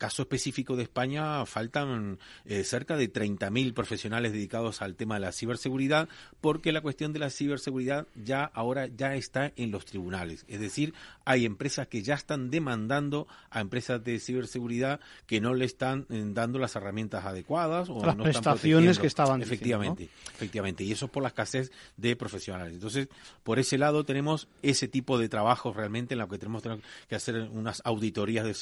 caso 0.00 0.22
específico 0.22 0.76
de 0.76 0.84
España 0.84 1.44
faltan 1.44 2.18
eh, 2.46 2.64
cerca 2.64 2.96
de 2.96 3.12
30.000 3.12 3.74
profesionales 3.74 4.32
dedicados 4.32 4.80
al 4.80 4.96
tema 4.96 5.16
de 5.16 5.20
la 5.20 5.30
ciberseguridad 5.30 6.08
porque 6.40 6.72
la 6.72 6.80
cuestión 6.80 7.12
de 7.12 7.18
la 7.18 7.28
ciberseguridad 7.28 8.06
ya 8.16 8.44
ahora 8.44 8.86
ya 8.86 9.14
está 9.14 9.52
en 9.56 9.70
los 9.70 9.84
tribunales. 9.84 10.46
Es 10.48 10.58
decir, 10.58 10.94
hay 11.26 11.44
empresas 11.44 11.86
que 11.86 12.02
ya 12.02 12.14
están 12.14 12.50
demandando 12.50 13.28
a 13.50 13.60
empresas 13.60 14.02
de 14.02 14.18
ciberseguridad 14.18 15.00
que 15.26 15.42
no 15.42 15.52
le 15.52 15.66
están 15.66 16.06
eh, 16.08 16.24
dando 16.28 16.58
las 16.58 16.74
herramientas 16.76 17.26
adecuadas 17.26 17.90
o 17.90 18.04
las 18.04 18.16
no 18.16 18.24
prestaciones 18.24 18.92
están 18.92 19.02
que 19.02 19.06
estaban 19.06 19.42
efectivamente, 19.42 20.08
efectivamente 20.34 20.82
y 20.82 20.92
eso 20.92 21.04
es 21.04 21.10
por 21.10 21.22
la 21.22 21.28
escasez 21.28 21.72
de 21.98 22.16
profesionales. 22.16 22.72
Entonces, 22.72 23.08
por 23.44 23.58
ese 23.58 23.76
lado 23.76 24.04
tenemos 24.04 24.48
ese 24.62 24.88
tipo 24.88 25.18
de 25.18 25.28
trabajo 25.28 25.74
realmente 25.74 26.14
en 26.14 26.20
lo 26.20 26.28
que 26.28 26.38
tenemos 26.38 26.62
que 27.06 27.14
hacer 27.14 27.50
unas 27.52 27.82
auditorías 27.84 28.46
de, 28.46 28.52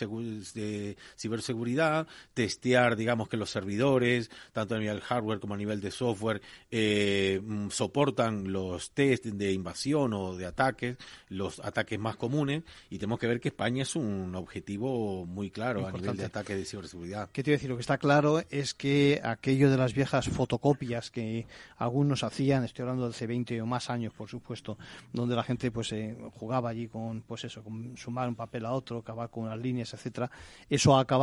de 0.60 0.96
ciberseguridad, 1.16 1.27
testear, 2.34 2.96
digamos, 2.96 3.28
que 3.28 3.36
los 3.36 3.50
servidores, 3.50 4.30
tanto 4.52 4.74
a 4.74 4.78
nivel 4.78 5.00
hardware 5.00 5.40
como 5.40 5.54
a 5.54 5.56
nivel 5.56 5.80
de 5.80 5.90
software, 5.90 6.40
eh, 6.70 7.40
mm, 7.42 7.68
soportan 7.70 8.52
los 8.52 8.92
test 8.92 9.26
de 9.26 9.52
invasión 9.52 10.12
o 10.12 10.36
de 10.36 10.46
ataques, 10.46 10.96
los 11.28 11.60
ataques 11.60 11.98
más 11.98 12.16
comunes, 12.16 12.62
y 12.90 12.98
tenemos 12.98 13.18
que 13.18 13.26
ver 13.26 13.40
que 13.40 13.48
España 13.48 13.82
es 13.82 13.96
un 13.96 14.34
objetivo 14.34 15.26
muy 15.26 15.50
claro 15.50 15.86
a 15.86 15.92
nivel 15.92 16.16
de 16.16 16.24
ataques 16.24 16.56
de 16.56 16.64
ciberseguridad. 16.64 17.30
¿Qué 17.32 17.42
te 17.42 17.50
iba 17.50 17.54
a 17.54 17.58
decir? 17.58 17.70
Lo 17.70 17.76
que 17.76 17.82
está 17.82 17.98
claro 17.98 18.42
es 18.50 18.74
que 18.74 19.20
aquello 19.22 19.70
de 19.70 19.76
las 19.76 19.94
viejas 19.94 20.28
fotocopias 20.28 21.10
que 21.10 21.46
algunos 21.76 22.24
hacían, 22.24 22.64
estoy 22.64 22.82
hablando 22.82 23.04
de 23.04 23.10
hace 23.10 23.26
20 23.26 23.60
o 23.60 23.66
más 23.66 23.90
años, 23.90 24.12
por 24.12 24.28
supuesto, 24.28 24.78
donde 25.12 25.36
la 25.36 25.42
gente 25.42 25.70
pues 25.70 25.92
eh, 25.92 26.16
jugaba 26.34 26.70
allí 26.70 26.88
con, 26.88 27.22
pues 27.22 27.44
eso, 27.44 27.62
con 27.62 27.96
sumar 27.96 28.28
un 28.28 28.34
papel 28.34 28.64
a 28.66 28.72
otro, 28.72 28.98
acabar 28.98 29.30
con 29.30 29.48
las 29.48 29.58
líneas, 29.58 29.92
etcétera, 29.94 30.30
eso 30.68 30.96
ha 30.96 31.00
acabado. 31.00 31.17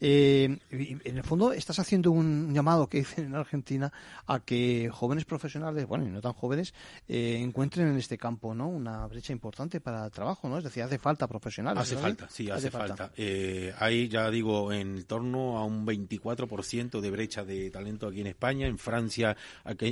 Eh, 0.00 0.58
en 0.70 1.16
el 1.16 1.24
fondo 1.24 1.52
estás 1.52 1.78
haciendo 1.80 2.12
un 2.12 2.54
llamado 2.54 2.88
que 2.88 2.98
dicen 2.98 3.26
en 3.26 3.34
Argentina 3.34 3.92
a 4.26 4.40
que 4.40 4.90
jóvenes 4.92 5.24
profesionales, 5.24 5.86
bueno, 5.86 6.06
y 6.06 6.10
no 6.10 6.20
tan 6.20 6.34
jóvenes, 6.34 6.72
eh, 7.08 7.38
encuentren 7.40 7.88
en 7.88 7.96
este 7.96 8.16
campo 8.16 8.54
no 8.54 8.68
una 8.68 9.06
brecha 9.06 9.32
importante 9.32 9.80
para 9.80 10.04
el 10.04 10.10
trabajo, 10.10 10.48
¿no? 10.48 10.58
Es 10.58 10.64
decir, 10.64 10.82
hace 10.82 10.98
falta 10.98 11.26
profesionales. 11.26 11.82
Hace 11.82 11.96
falta, 11.96 12.28
sí, 12.30 12.48
hace, 12.50 12.70
falta. 12.70 13.10
Eh, 13.16 13.74
hay, 13.78 14.08
ya 14.08 14.30
digo, 14.30 14.72
en 14.72 15.04
torno 15.04 15.58
a 15.58 15.64
un 15.64 15.84
24% 15.84 17.00
de 17.00 17.10
brecha 17.10 17.44
de 17.44 17.70
talento 17.70 18.06
aquí 18.06 18.20
en 18.20 18.28
España. 18.28 18.66
En 18.66 18.78
Francia 18.78 19.36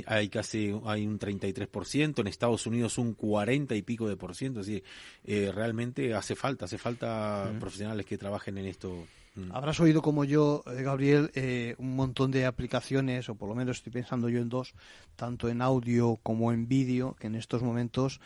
hay 0.05 0.29
casi 0.29 0.73
hay 0.85 1.05
un 1.05 1.19
33%, 1.19 2.19
en 2.19 2.27
Estados 2.27 2.65
Unidos 2.65 2.97
un 2.97 3.13
40 3.13 3.75
y 3.75 3.81
pico 3.81 4.07
de 4.07 4.15
por 4.15 4.35
ciento. 4.35 4.61
Así, 4.61 4.81
eh, 5.25 5.51
realmente 5.53 6.13
hace 6.13 6.35
falta, 6.35 6.65
hace 6.65 6.77
falta 6.77 7.51
profesionales 7.59 8.05
que 8.05 8.17
trabajen 8.17 8.57
en 8.57 8.65
esto. 8.67 9.05
Habrás 9.51 9.79
oído 9.79 10.01
como 10.01 10.23
yo, 10.23 10.63
eh, 10.67 10.81
Gabriel, 10.81 11.31
eh, 11.35 11.75
un 11.77 11.95
montón 11.95 12.31
de 12.31 12.45
aplicaciones, 12.45 13.29
o 13.29 13.35
por 13.35 13.49
lo 13.49 13.55
menos 13.55 13.77
estoy 13.77 13.91
pensando 13.93 14.29
yo 14.29 14.39
en 14.39 14.49
dos, 14.49 14.73
tanto 15.15 15.49
en 15.49 15.61
audio 15.61 16.17
como 16.23 16.51
en 16.51 16.67
vídeo, 16.67 17.15
que 17.19 17.27
en 17.27 17.35
estos 17.35 17.61
momentos, 17.61 18.19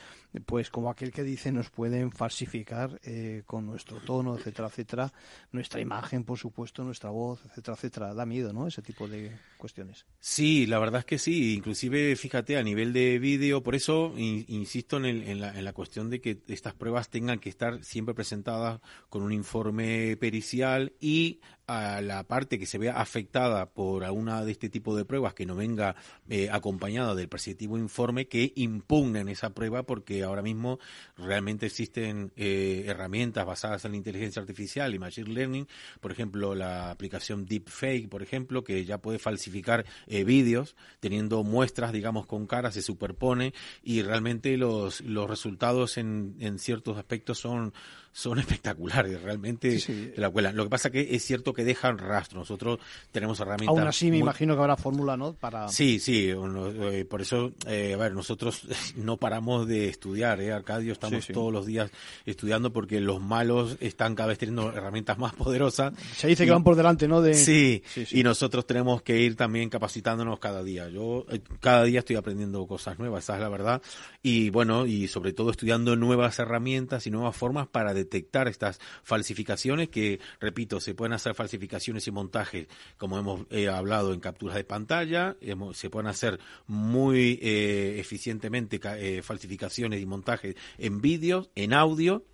pues 0.46 0.70
como 0.70 0.90
aquel 0.90 1.12
que 1.12 1.24
dice, 1.24 1.52
nos 1.52 1.70
pueden 1.70 2.12
falsificar 2.12 3.00
eh, 3.04 3.44
con 3.46 3.66
nuestro 3.66 3.98
tono, 3.98 4.38
etcétera, 4.38 4.70
etcétera, 4.70 5.14
nuestra 5.52 5.82
imagen, 5.82 6.24
por 6.24 6.38
supuesto, 6.38 6.84
nuestra 6.84 7.10
voz, 7.10 7.44
etcétera, 7.46 7.76
etcétera. 7.76 8.14
Da 8.14 8.26
miedo, 8.26 8.54
¿no? 8.54 8.68
Ese 8.68 8.82
tipo 8.82 9.08
de 9.08 9.32
cuestiones. 9.58 10.06
Sí, 10.20 10.66
la 10.66 10.80
verdad 10.80 11.00
es 11.00 11.06
que 11.06 11.18
sí. 11.18 11.56
Inclusive, 11.56 12.16
fíjate, 12.16 12.58
a 12.58 12.64
nivel 12.64 12.94
de 12.94 13.20
vídeo, 13.20 13.62
por 13.62 13.76
eso 13.76 14.14
insisto 14.18 14.98
en, 14.98 15.06
en, 15.06 15.42
la, 15.42 15.58
en 15.58 15.66
la 15.66 15.74
cuestión 15.74 16.10
de 16.10 16.22
que 16.22 16.42
estas 16.48 16.74
pruebas 16.74 17.10
tengan 17.10 17.40
que 17.40 17.50
estar 17.50 17.84
siempre 17.84 18.16
presentadas 18.16 18.80
con 19.10 19.24
un 19.24 19.34
informe 19.34 20.18
pericial 20.18 20.94
y 21.00 21.42
a 21.72 22.02
la 22.02 22.24
parte 22.24 22.60
que 22.60 22.66
se 22.66 22.78
vea 22.78 23.00
afectada 23.00 23.68
por 23.68 24.04
alguna 24.04 24.44
de 24.44 24.52
este 24.52 24.70
tipo 24.70 24.96
de 24.96 25.06
pruebas 25.06 25.34
que 25.34 25.46
no 25.46 25.56
venga 25.56 25.96
eh, 26.30 26.50
acompañada 26.52 27.16
del 27.16 27.30
preceptivo 27.30 27.78
informe 27.78 28.28
que 28.28 28.54
impugnen 28.56 29.30
esa 29.30 29.52
prueba 29.52 29.84
porque 29.84 30.24
ahora 30.24 30.42
mismo 30.42 30.80
realmente 31.18 31.68
existen 31.68 32.32
eh, 32.36 32.84
herramientas 32.88 33.46
basadas 33.46 33.86
en 33.86 33.92
la 33.92 33.98
inteligencia 33.98 34.42
artificial 34.42 34.94
y 34.94 35.00
machine 35.00 35.34
learning, 35.34 35.68
por 36.00 36.12
ejemplo 36.12 36.56
la 36.56 36.92
aplicación 36.92 37.46
Deepfake, 37.46 38.10
por 38.10 38.22
ejemplo, 38.22 38.64
que 38.64 38.84
ya 38.86 38.98
puede 38.98 39.20
falsificar 39.20 39.86
eh, 40.08 40.24
vídeos 40.24 40.76
teniendo 41.00 41.44
muestras, 41.44 41.92
digamos, 41.94 42.26
con 42.26 42.48
cara, 42.48 42.72
se 42.72 42.82
superpone 42.82 43.54
y 43.84 44.02
realmente 44.02 44.58
los, 44.58 45.02
los 45.02 45.30
resultados 45.30 45.98
en, 45.98 46.36
en 46.40 46.60
ciertos 46.60 46.98
aspectos 46.98 47.40
son 47.40 47.74
son 48.12 48.40
espectaculares, 48.40 49.22
realmente 49.22 49.80
la 50.16 50.30
Lo 50.30 50.64
que 50.64 50.70
pasa 50.70 50.90
que 50.90 51.16
es 51.16 51.24
cierto 51.24 51.54
que 51.54 51.64
dejan 51.64 51.98
rastro. 51.98 52.40
Nosotros 52.40 52.80
tenemos 53.12 53.40
herramientas. 53.40 53.78
Aún 53.78 53.88
así, 53.88 54.12
me 54.12 54.18
imagino 54.18 54.56
que 54.56 54.62
habrá 54.62 54.78
fórmula, 54.78 55.18
¿no? 55.18 55.34
Para... 55.34 55.70
Sí, 55.70 56.00
sí. 56.00 56.30
Eh, 56.30 57.06
por 57.10 57.22
eso, 57.22 57.54
eh, 57.68 57.94
a 57.94 57.98
ver, 57.98 58.14
nosotros 58.14 58.64
no 58.96 59.18
paramos 59.18 59.68
de 59.68 59.88
estudiar, 59.88 60.42
¿eh? 60.42 60.52
Arcadio, 60.52 60.94
estamos 60.94 61.28
todos 61.28 61.52
los 61.52 61.66
días 61.66 61.92
estudiando 62.26 62.72
porque 62.72 63.00
los 63.00 63.22
malos 63.22 63.78
están 63.80 64.16
cada 64.16 64.30
vez 64.30 64.38
teniendo 64.38 64.72
herramientas 64.72 65.18
más 65.18 65.34
poderosas. 65.34 65.94
Se 66.16 66.28
dice 66.28 66.46
que 66.46 66.52
van 66.52 66.64
por 66.64 66.76
delante, 66.76 67.08
¿no? 67.08 67.22
De... 67.22 67.34
Sí, 67.34 67.84
y 68.12 68.24
nosotros 68.24 68.66
tenemos 68.66 69.02
que 69.02 69.20
ir 69.20 69.36
también 69.36 69.70
capacitándonos 69.70 70.40
cada 70.40 70.64
día. 70.64 70.90
Yo 70.90 71.26
eh, 71.30 71.40
cada 71.60 71.84
día 71.84 72.00
estoy 72.00 72.16
aprendiendo 72.16 72.66
cosas 72.68 73.00
nuevas, 73.00 73.24
esa 73.24 73.36
es 73.36 73.42
la 73.42 73.50
verdad. 73.50 73.82
Y 74.22 74.50
bueno, 74.50 74.86
y 74.86 75.08
sobre 75.08 75.34
todo 75.34 75.52
estudiando 75.52 75.96
nuevas 75.96 76.40
herramientas 76.40 77.08
y 77.08 77.12
nuevas 77.12 77.36
formas 77.36 77.68
para 77.68 77.94
detectar 78.04 78.48
estas 78.48 78.80
falsificaciones 79.04 79.90
que, 79.90 80.20
repito, 80.40 80.80
se 80.80 80.94
pueden 80.94 81.14
hacer 81.14 81.34
falsificaciones 81.34 82.08
y 82.08 82.12
montajes, 82.12 82.68
como 82.98 83.18
hemos 83.18 83.46
eh, 83.50 83.68
hablado 83.68 84.14
en 84.14 84.20
capturas 84.20 84.56
de 84.56 84.64
pantalla, 84.64 85.36
se 85.74 85.90
pueden 85.90 86.08
hacer 86.08 86.40
muy 86.68 87.40
eh, 87.42 88.00
eficientemente 88.00 88.80
eh, 88.84 89.22
falsificaciones 89.22 90.02
y 90.02 90.06
montajes 90.06 90.56
en 90.78 91.02
vídeos, 91.02 91.50
en 91.56 91.74
audio 91.74 92.26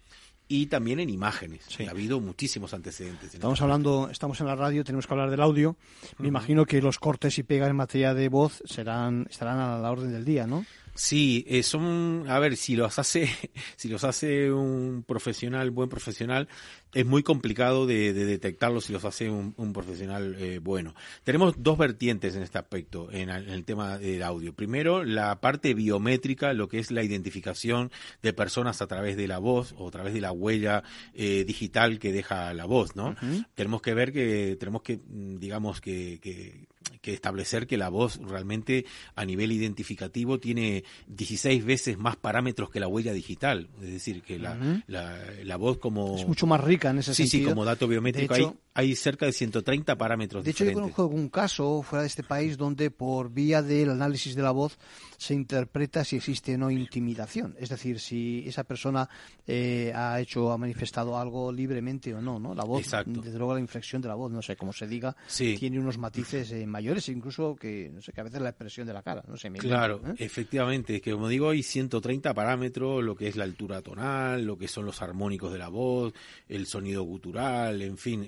y 0.48 0.68
también 0.68 1.00
en 1.00 1.10
imágenes. 1.10 1.68
Ha 1.86 1.92
habido 1.92 2.20
muchísimos 2.20 2.74
antecedentes. 2.74 3.34
Estamos 3.34 3.62
hablando, 3.62 4.10
estamos 4.10 4.40
en 4.40 4.48
la 4.48 4.56
radio, 4.56 4.84
tenemos 4.84 5.06
que 5.06 5.14
hablar 5.14 5.30
del 5.30 5.42
audio. 5.42 5.76
Me 6.20 6.28
imagino 6.28 6.66
que 6.66 6.82
los 6.82 7.00
cortes 7.00 7.38
y 7.38 7.44
pegas 7.44 7.70
en 7.70 7.76
materia 7.76 8.14
de 8.14 8.30
voz 8.30 8.64
serán, 8.66 9.28
estarán 9.30 9.60
a 9.60 9.78
la 9.78 9.92
orden 9.92 10.12
del 10.12 10.24
día, 10.24 10.48
¿no? 10.48 10.66
Sí, 10.98 11.46
eh, 11.48 11.62
son, 11.62 12.26
a 12.28 12.40
ver, 12.40 12.58
si 12.58 12.76
los 12.76 12.98
hace, 12.98 13.30
si 13.78 13.88
los 13.88 14.04
hace 14.04 14.52
un 14.52 15.04
profesional, 15.08 15.70
buen 15.70 15.90
profesional, 15.90 16.48
es 16.92 17.06
muy 17.06 17.22
complicado 17.22 17.86
de, 17.86 18.14
detectarlos 18.14 18.86
si 18.86 18.94
los 18.94 19.06
hace 19.06 19.30
un, 19.30 19.54
profesional 19.74 20.36
eh, 20.40 20.58
bueno. 20.58 20.96
Tenemos 21.24 21.54
dos 21.62 21.78
vertientes 21.78 22.36
en 22.36 22.42
este 22.42 22.58
aspecto, 22.58 23.12
en, 23.12 23.30
el 23.30 23.64
tema 23.64 24.00
del 24.00 24.24
audio. 24.24 24.54
Primero, 24.54 25.04
la 25.04 25.40
parte 25.40 25.76
biométrica, 25.76 26.54
lo 26.54 26.68
que 26.68 26.80
es 26.80 26.90
la 26.90 27.04
identificación 27.04 27.92
de 28.24 28.34
personas 28.34 28.82
a 28.82 28.88
través 28.88 29.18
de 29.18 29.28
la 29.28 29.38
voz 29.38 29.76
o 29.78 29.90
a 29.90 29.92
través 29.92 30.16
de 30.16 30.22
la 30.22 30.32
huella 30.32 30.84
eh, 31.14 31.44
digital 31.46 32.00
que 32.00 32.12
deja 32.12 32.54
la 32.56 32.66
voz, 32.66 32.96
¿no? 32.96 33.16
Tenemos 33.54 33.84
que 33.84 33.94
ver 33.94 34.12
que, 34.12 34.58
tenemos 34.60 34.82
que, 34.82 34.98
mm, 34.98 35.38
digamos, 35.38 35.80
que, 35.80 36.20
que 36.20 36.68
que 37.02 37.14
establecer 37.14 37.68
que 37.68 37.78
la 37.78 37.90
voz 37.90 38.18
realmente 38.18 38.86
a 39.16 39.26
nivel 39.26 39.52
identificativo 39.52 40.40
tiene 40.40 40.84
16 41.08 41.66
veces 41.66 41.98
más 41.98 42.16
parámetros 42.16 42.70
que 42.70 42.80
la 42.80 42.88
huella 42.88 43.14
digital. 43.14 43.70
Es 43.82 43.92
decir, 43.92 44.22
que 44.24 44.40
la, 44.40 44.58
la, 44.88 45.58
voz 45.58 45.78
como... 45.78 46.18
Es 46.18 46.28
mucho 46.28 46.48
más 46.48 46.62
rica 46.62 46.90
en 46.90 47.00
ese 47.00 47.14
sentido. 47.14 47.32
Sí, 47.32 47.38
sí, 47.40 47.46
como 47.46 47.66
dato 47.66 47.88
biométrico 47.88 48.34
hay, 48.34 48.48
hay 48.78 48.96
cerca 48.96 49.26
de 49.26 49.32
130 49.32 49.98
parámetros 49.98 50.44
De 50.44 50.52
hecho, 50.52 50.64
yo 50.64 50.72
conozco 50.72 51.08
un 51.08 51.30
caso 51.30 51.82
fuera 51.82 52.02
de 52.04 52.08
este 52.08 52.22
país 52.22 52.58
donde 52.58 52.92
por 52.92 53.32
vía 53.32 53.64
del 53.64 53.90
análisis 53.90 54.36
de 54.36 54.44
la 54.44 54.52
voz 54.52 54.78
se 55.18 55.34
interpreta 55.34 56.04
si 56.04 56.18
existe 56.18 56.54
o 56.54 56.60
no 56.60 56.70
intimidación. 56.70 57.56
Es 57.60 57.70
decir, 57.70 58.00
si 58.00 58.44
esa 58.46 58.64
persona 58.66 59.10
eh, 59.48 59.92
ha 59.96 60.20
hecho, 60.20 60.52
ha 60.52 60.60
manifestado 60.60 61.18
algo 61.18 61.52
libremente 61.52 62.14
o 62.14 62.22
no, 62.22 62.40
¿no? 62.40 62.54
La 62.54 62.66
voz, 62.66 62.84
desde 62.84 63.38
luego 63.40 63.56
la 63.56 63.60
inflexión 63.60 64.00
de 64.00 64.10
la 64.10 64.14
voz, 64.14 64.32
no 64.32 64.44
sé 64.44 64.56
cómo 64.56 64.72
se 64.72 64.86
diga, 64.86 65.16
tiene 65.36 65.80
unos 65.80 65.98
matices 65.98 66.52
eh, 66.52 66.68
mayores, 66.68 67.10
incluso 67.10 67.56
que, 67.56 67.90
no 67.92 68.00
sé, 68.04 68.12
que 68.14 68.22
a 68.22 68.26
veces 68.26 68.42
la 68.42 68.50
expresión 68.50 68.86
de 68.86 68.94
la 68.94 69.02
cara, 69.02 69.24
no 69.28 69.38
sé. 69.38 69.52
claro, 69.54 70.02
¿eh? 70.06 70.14
efectivamente, 70.20 70.98
es 70.98 71.02
que 71.02 71.14
como 71.14 71.28
digo, 71.30 71.50
hay 71.50 71.64
130 71.64 72.32
parámetros, 72.36 73.04
lo 73.04 73.16
que 73.16 73.28
es 73.28 73.36
la 73.36 73.44
altura 73.44 73.82
tonal, 73.82 74.46
lo 74.46 74.56
que 74.56 74.68
son 74.68 74.86
los 74.86 75.02
armónicos 75.02 75.52
de 75.52 75.58
la 75.58 75.70
voz, 75.70 76.14
el 76.48 76.68
sonido 76.68 77.02
gutural, 77.02 77.82
en 77.82 77.98
fin, 77.98 78.28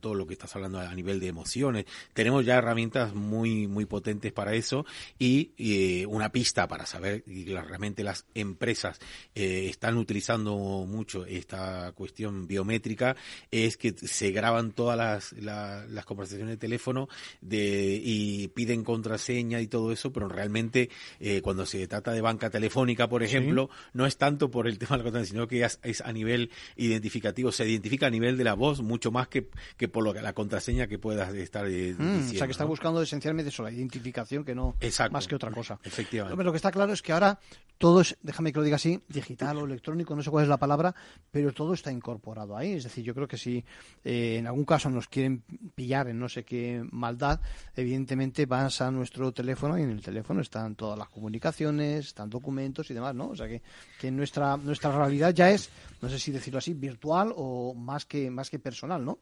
todo 0.00 0.14
lo 0.14 0.26
que 0.26 0.32
estás 0.32 0.54
hablando 0.56 0.80
a 0.80 0.94
nivel 0.94 1.20
de 1.20 1.28
emociones. 1.28 1.84
Tenemos 2.12 2.44
ya 2.44 2.56
herramientas 2.56 3.14
muy, 3.14 3.68
muy 3.68 3.86
potentes 3.86 4.32
para 4.32 4.54
eso 4.54 4.84
y 5.18 5.52
y 5.56 6.04
una 6.06 6.30
pista 6.30 6.66
para 6.68 6.86
saber 6.86 7.24
y 7.26 7.44
realmente 7.44 8.02
las 8.02 8.26
empresas 8.34 8.98
eh, 9.34 9.66
están 9.68 9.96
utilizando 9.96 10.56
mucho 10.88 11.24
esta 11.24 11.92
cuestión 11.92 12.46
biométrica 12.46 13.16
es 13.50 13.76
que 13.76 13.92
se 13.92 14.30
graban 14.30 14.72
todas 14.72 14.98
las, 14.98 15.32
las 15.32 16.04
conversaciones 16.04 16.54
de 16.54 16.56
teléfono 16.56 17.08
de, 17.40 18.00
y 18.02 18.48
piden 18.48 18.84
contraseña 18.84 19.60
y 19.60 19.66
todo 19.66 19.92
eso, 19.92 20.12
pero 20.12 20.28
realmente 20.28 20.90
eh, 21.20 21.40
cuando 21.42 21.66
se 21.66 21.86
trata 21.86 22.12
de 22.12 22.20
banca 22.20 22.50
telefónica, 22.50 23.08
por 23.08 23.22
ejemplo, 23.22 23.70
no 23.92 24.06
es 24.06 24.16
tanto 24.16 24.50
por 24.50 24.66
el 24.66 24.78
tema 24.78 24.92
de 24.92 24.98
la 24.98 25.04
contraseña, 25.04 25.30
sino 25.30 25.48
que 25.48 25.64
es, 25.64 26.00
a 26.00 26.12
nivel 26.12 26.50
identificativo, 26.76 27.52
se 27.52 27.68
identifica 27.68 28.06
a 28.06 28.10
nivel 28.10 28.36
de 28.36 28.44
la 28.44 28.54
voz 28.54 28.81
mucho 28.82 29.10
más 29.10 29.28
que 29.28 29.48
que 29.76 29.88
por 29.88 30.04
lo 30.04 30.12
que, 30.12 30.22
la 30.22 30.32
contraseña 30.32 30.86
que 30.86 30.98
puedas 30.98 31.32
estar 31.34 31.66
eh, 31.66 31.94
Mm, 31.98 32.18
diciendo. 32.18 32.32
o 32.34 32.38
sea, 32.38 32.46
que 32.46 32.52
está 32.52 32.64
¿no? 32.64 32.68
buscando 32.68 33.02
esencialmente 33.02 33.48
eso, 33.50 33.62
la 33.62 33.70
identificación, 33.70 34.44
que 34.44 34.54
no 34.54 34.76
Exacto. 34.80 35.12
más 35.12 35.26
que 35.26 35.34
otra 35.34 35.50
cosa. 35.50 35.78
Efectivamente. 35.84 36.42
Lo 36.42 36.52
que 36.52 36.56
está 36.56 36.70
claro 36.70 36.92
es 36.92 37.02
que 37.02 37.12
ahora 37.12 37.38
todo 37.78 38.00
es, 38.00 38.16
déjame 38.22 38.52
que 38.52 38.58
lo 38.60 38.64
diga 38.64 38.76
así, 38.76 39.00
digital 39.08 39.56
o 39.58 39.64
electrónico, 39.64 40.14
no 40.14 40.22
sé 40.22 40.30
cuál 40.30 40.44
es 40.44 40.48
la 40.48 40.56
palabra, 40.56 40.94
pero 41.32 41.52
todo 41.52 41.74
está 41.74 41.90
incorporado 41.90 42.56
ahí. 42.56 42.72
Es 42.74 42.84
decir, 42.84 43.02
yo 43.02 43.12
creo 43.14 43.26
que 43.26 43.36
si 43.36 43.64
eh, 44.04 44.36
en 44.38 44.46
algún 44.46 44.64
caso 44.64 44.88
nos 44.88 45.08
quieren 45.08 45.42
pillar 45.74 46.06
en 46.08 46.18
no 46.20 46.28
sé 46.28 46.44
qué 46.44 46.84
maldad, 46.92 47.40
evidentemente 47.74 48.46
vas 48.46 48.80
a 48.80 48.90
nuestro 48.90 49.32
teléfono 49.32 49.76
y 49.78 49.82
en 49.82 49.90
el 49.90 50.00
teléfono 50.00 50.40
están 50.40 50.76
todas 50.76 50.96
las 50.96 51.08
comunicaciones, 51.08 52.06
están 52.08 52.30
documentos 52.30 52.88
y 52.90 52.94
demás, 52.94 53.14
¿no? 53.16 53.30
O 53.30 53.36
sea 53.36 53.48
que, 53.48 53.62
que 54.00 54.10
nuestra, 54.12 54.56
nuestra 54.56 54.96
realidad 54.96 55.34
ya 55.34 55.50
es, 55.50 55.68
no 56.00 56.08
sé 56.08 56.18
si 56.20 56.30
decirlo 56.30 56.58
así, 56.58 56.74
virtual 56.74 57.32
o 57.34 57.74
más 57.74 58.04
que, 58.06 58.30
más 58.30 58.48
que 58.48 58.58
personal, 58.60 58.71
¿no? 59.04 59.18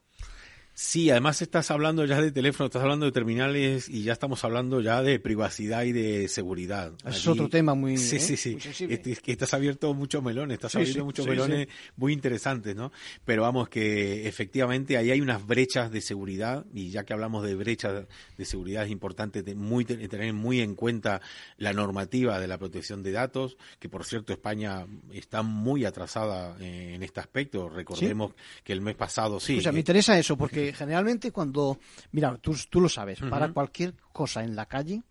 Sí, 0.73 1.09
además 1.09 1.41
estás 1.41 1.69
hablando 1.69 2.05
ya 2.05 2.19
de 2.21 2.31
teléfono, 2.31 2.65
estás 2.67 2.81
hablando 2.81 3.05
de 3.05 3.11
terminales 3.11 3.89
y 3.89 4.03
ya 4.03 4.13
estamos 4.13 4.43
hablando 4.45 4.79
ya 4.81 5.03
de 5.03 5.19
privacidad 5.19 5.83
y 5.83 5.91
de 5.91 6.27
seguridad. 6.29 6.93
Es 7.05 7.27
otro 7.27 7.49
tema 7.49 7.75
muy, 7.75 7.97
Sí, 7.97 8.15
¿eh? 8.15 8.19
sí, 8.19 8.37
sí. 8.37 8.57
Este- 8.89 9.17
estás 9.31 9.53
abierto 9.53 9.93
muchos 9.93 10.23
melones, 10.23 10.55
estás 10.55 10.71
Sí, 10.71 10.85
sí, 10.93 11.01
muchos 11.01 11.25
sí, 11.25 11.29
melones 11.29 11.67
muy 11.97 12.13
interesantes, 12.13 12.73
¿no? 12.75 12.91
Pero 13.25 13.41
vamos, 13.43 13.67
que 13.69 14.27
efectivamente 14.27 14.95
ahí 14.97 15.11
hay 15.11 15.19
unas 15.21 15.45
brechas 15.45 15.91
de 15.91 15.99
seguridad 16.01 16.65
y 16.73 16.89
ya 16.89 17.03
que 17.03 17.13
hablamos 17.13 17.43
de 17.45 17.53
brechas 17.55 18.05
de 18.37 18.45
seguridad 18.45 18.85
es 18.85 18.91
importante 18.91 19.43
te- 19.43 19.55
muy, 19.55 19.83
te- 19.85 20.07
tener 20.07 20.33
muy 20.33 20.61
en 20.61 20.75
cuenta 20.75 21.21
la 21.57 21.73
normativa 21.73 22.39
de 22.39 22.47
la 22.47 22.57
protección 22.57 23.03
de 23.03 23.11
datos, 23.11 23.57
que 23.77 23.89
por 23.89 24.05
cierto 24.05 24.31
España 24.33 24.87
está 25.11 25.41
muy 25.43 25.83
atrasada 25.85 26.55
en 26.59 27.03
este 27.03 27.19
aspecto. 27.19 27.67
Recordemos 27.69 28.33
que 28.63 28.71
el 28.73 28.79
mes 28.81 28.95
pasado 28.95 29.39
sí. 29.39 29.57
O 29.59 29.61
sea, 29.61 29.71
me 29.73 29.79
eh, 29.79 29.81
interesa 29.81 30.17
eso, 30.17 30.37
porque 30.37 30.60
generalmente 30.75 31.31
cuando, 31.31 31.79
mira, 32.11 32.37
tú, 32.37 32.55
tú 32.69 32.81
lo 32.81 32.89
sabes, 32.89 33.19
para 33.19 33.51
cualquier 33.51 33.93
cosa 34.11 34.43
en 34.43 34.55
la 34.55 34.65
calle, 34.65 35.01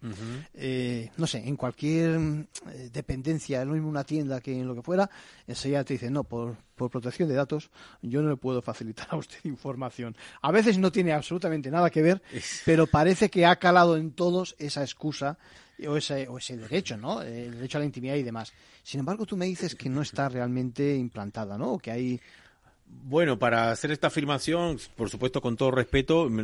eh, 0.55 1.11
no 1.17 1.27
sé, 1.27 1.39
en 1.39 1.57
cualquier 1.57 2.19
mm, 2.19 2.47
eh, 2.71 2.91
dependencia, 2.93 3.65
lo 3.65 3.73
mismo 3.73 3.89
una 3.89 4.05
tienda 4.05 4.41
que 4.41 4.59
en 4.59 4.67
lo 4.67 4.75
que 4.75 4.83
fuera, 4.83 5.11
enseguida 5.47 5.85
te 5.85 5.95
dicen, 5.95 6.13
no, 6.13 6.25
por, 6.25 6.57
por 6.77 6.91
protección 6.91 7.29
de 7.29 7.35
datos, 7.35 7.71
yo 8.03 8.23
no 8.23 8.31
le 8.31 8.37
puedo 8.37 8.63
facilitar 8.63 9.09
a 9.11 9.17
usted 9.17 9.39
información. 9.45 10.17
A 10.43 10.53
veces 10.53 10.79
no 10.79 10.93
tiene 10.93 11.13
absolutamente 11.13 11.71
nada 11.71 11.91
que 11.91 12.03
ver, 12.03 12.23
pero 12.65 12.87
parece 12.87 13.31
que 13.31 13.47
ha 13.47 13.57
calado 13.57 13.97
en 13.97 14.13
todos 14.13 14.55
esa 14.59 14.83
excusa 14.83 15.39
o 15.87 15.97
ese, 15.97 16.29
o 16.29 16.39
ese 16.39 16.57
derecho, 16.57 16.97
¿no? 16.97 17.23
El 17.23 17.53
derecho 17.53 17.79
a 17.79 17.81
la 17.81 17.87
intimidad 17.87 18.17
y 18.17 18.23
demás. 18.23 18.53
Sin 18.83 19.01
embargo, 19.01 19.27
tú 19.27 19.37
me 19.37 19.47
dices 19.47 19.75
que 19.75 19.89
no 19.89 20.03
está 20.03 20.29
realmente 20.29 20.97
implantada, 20.97 21.57
¿no? 21.57 21.73
O 21.75 21.79
que 21.79 21.91
hay 21.91 22.21
Bueno, 22.93 23.39
para 23.41 23.71
hacer 23.73 23.91
esta 23.91 24.07
afirmación, 24.09 24.79
por 24.97 25.11
supuesto, 25.11 25.41
con 25.41 25.57
todo 25.57 25.71
respeto, 25.73 26.29
me, 26.31 26.43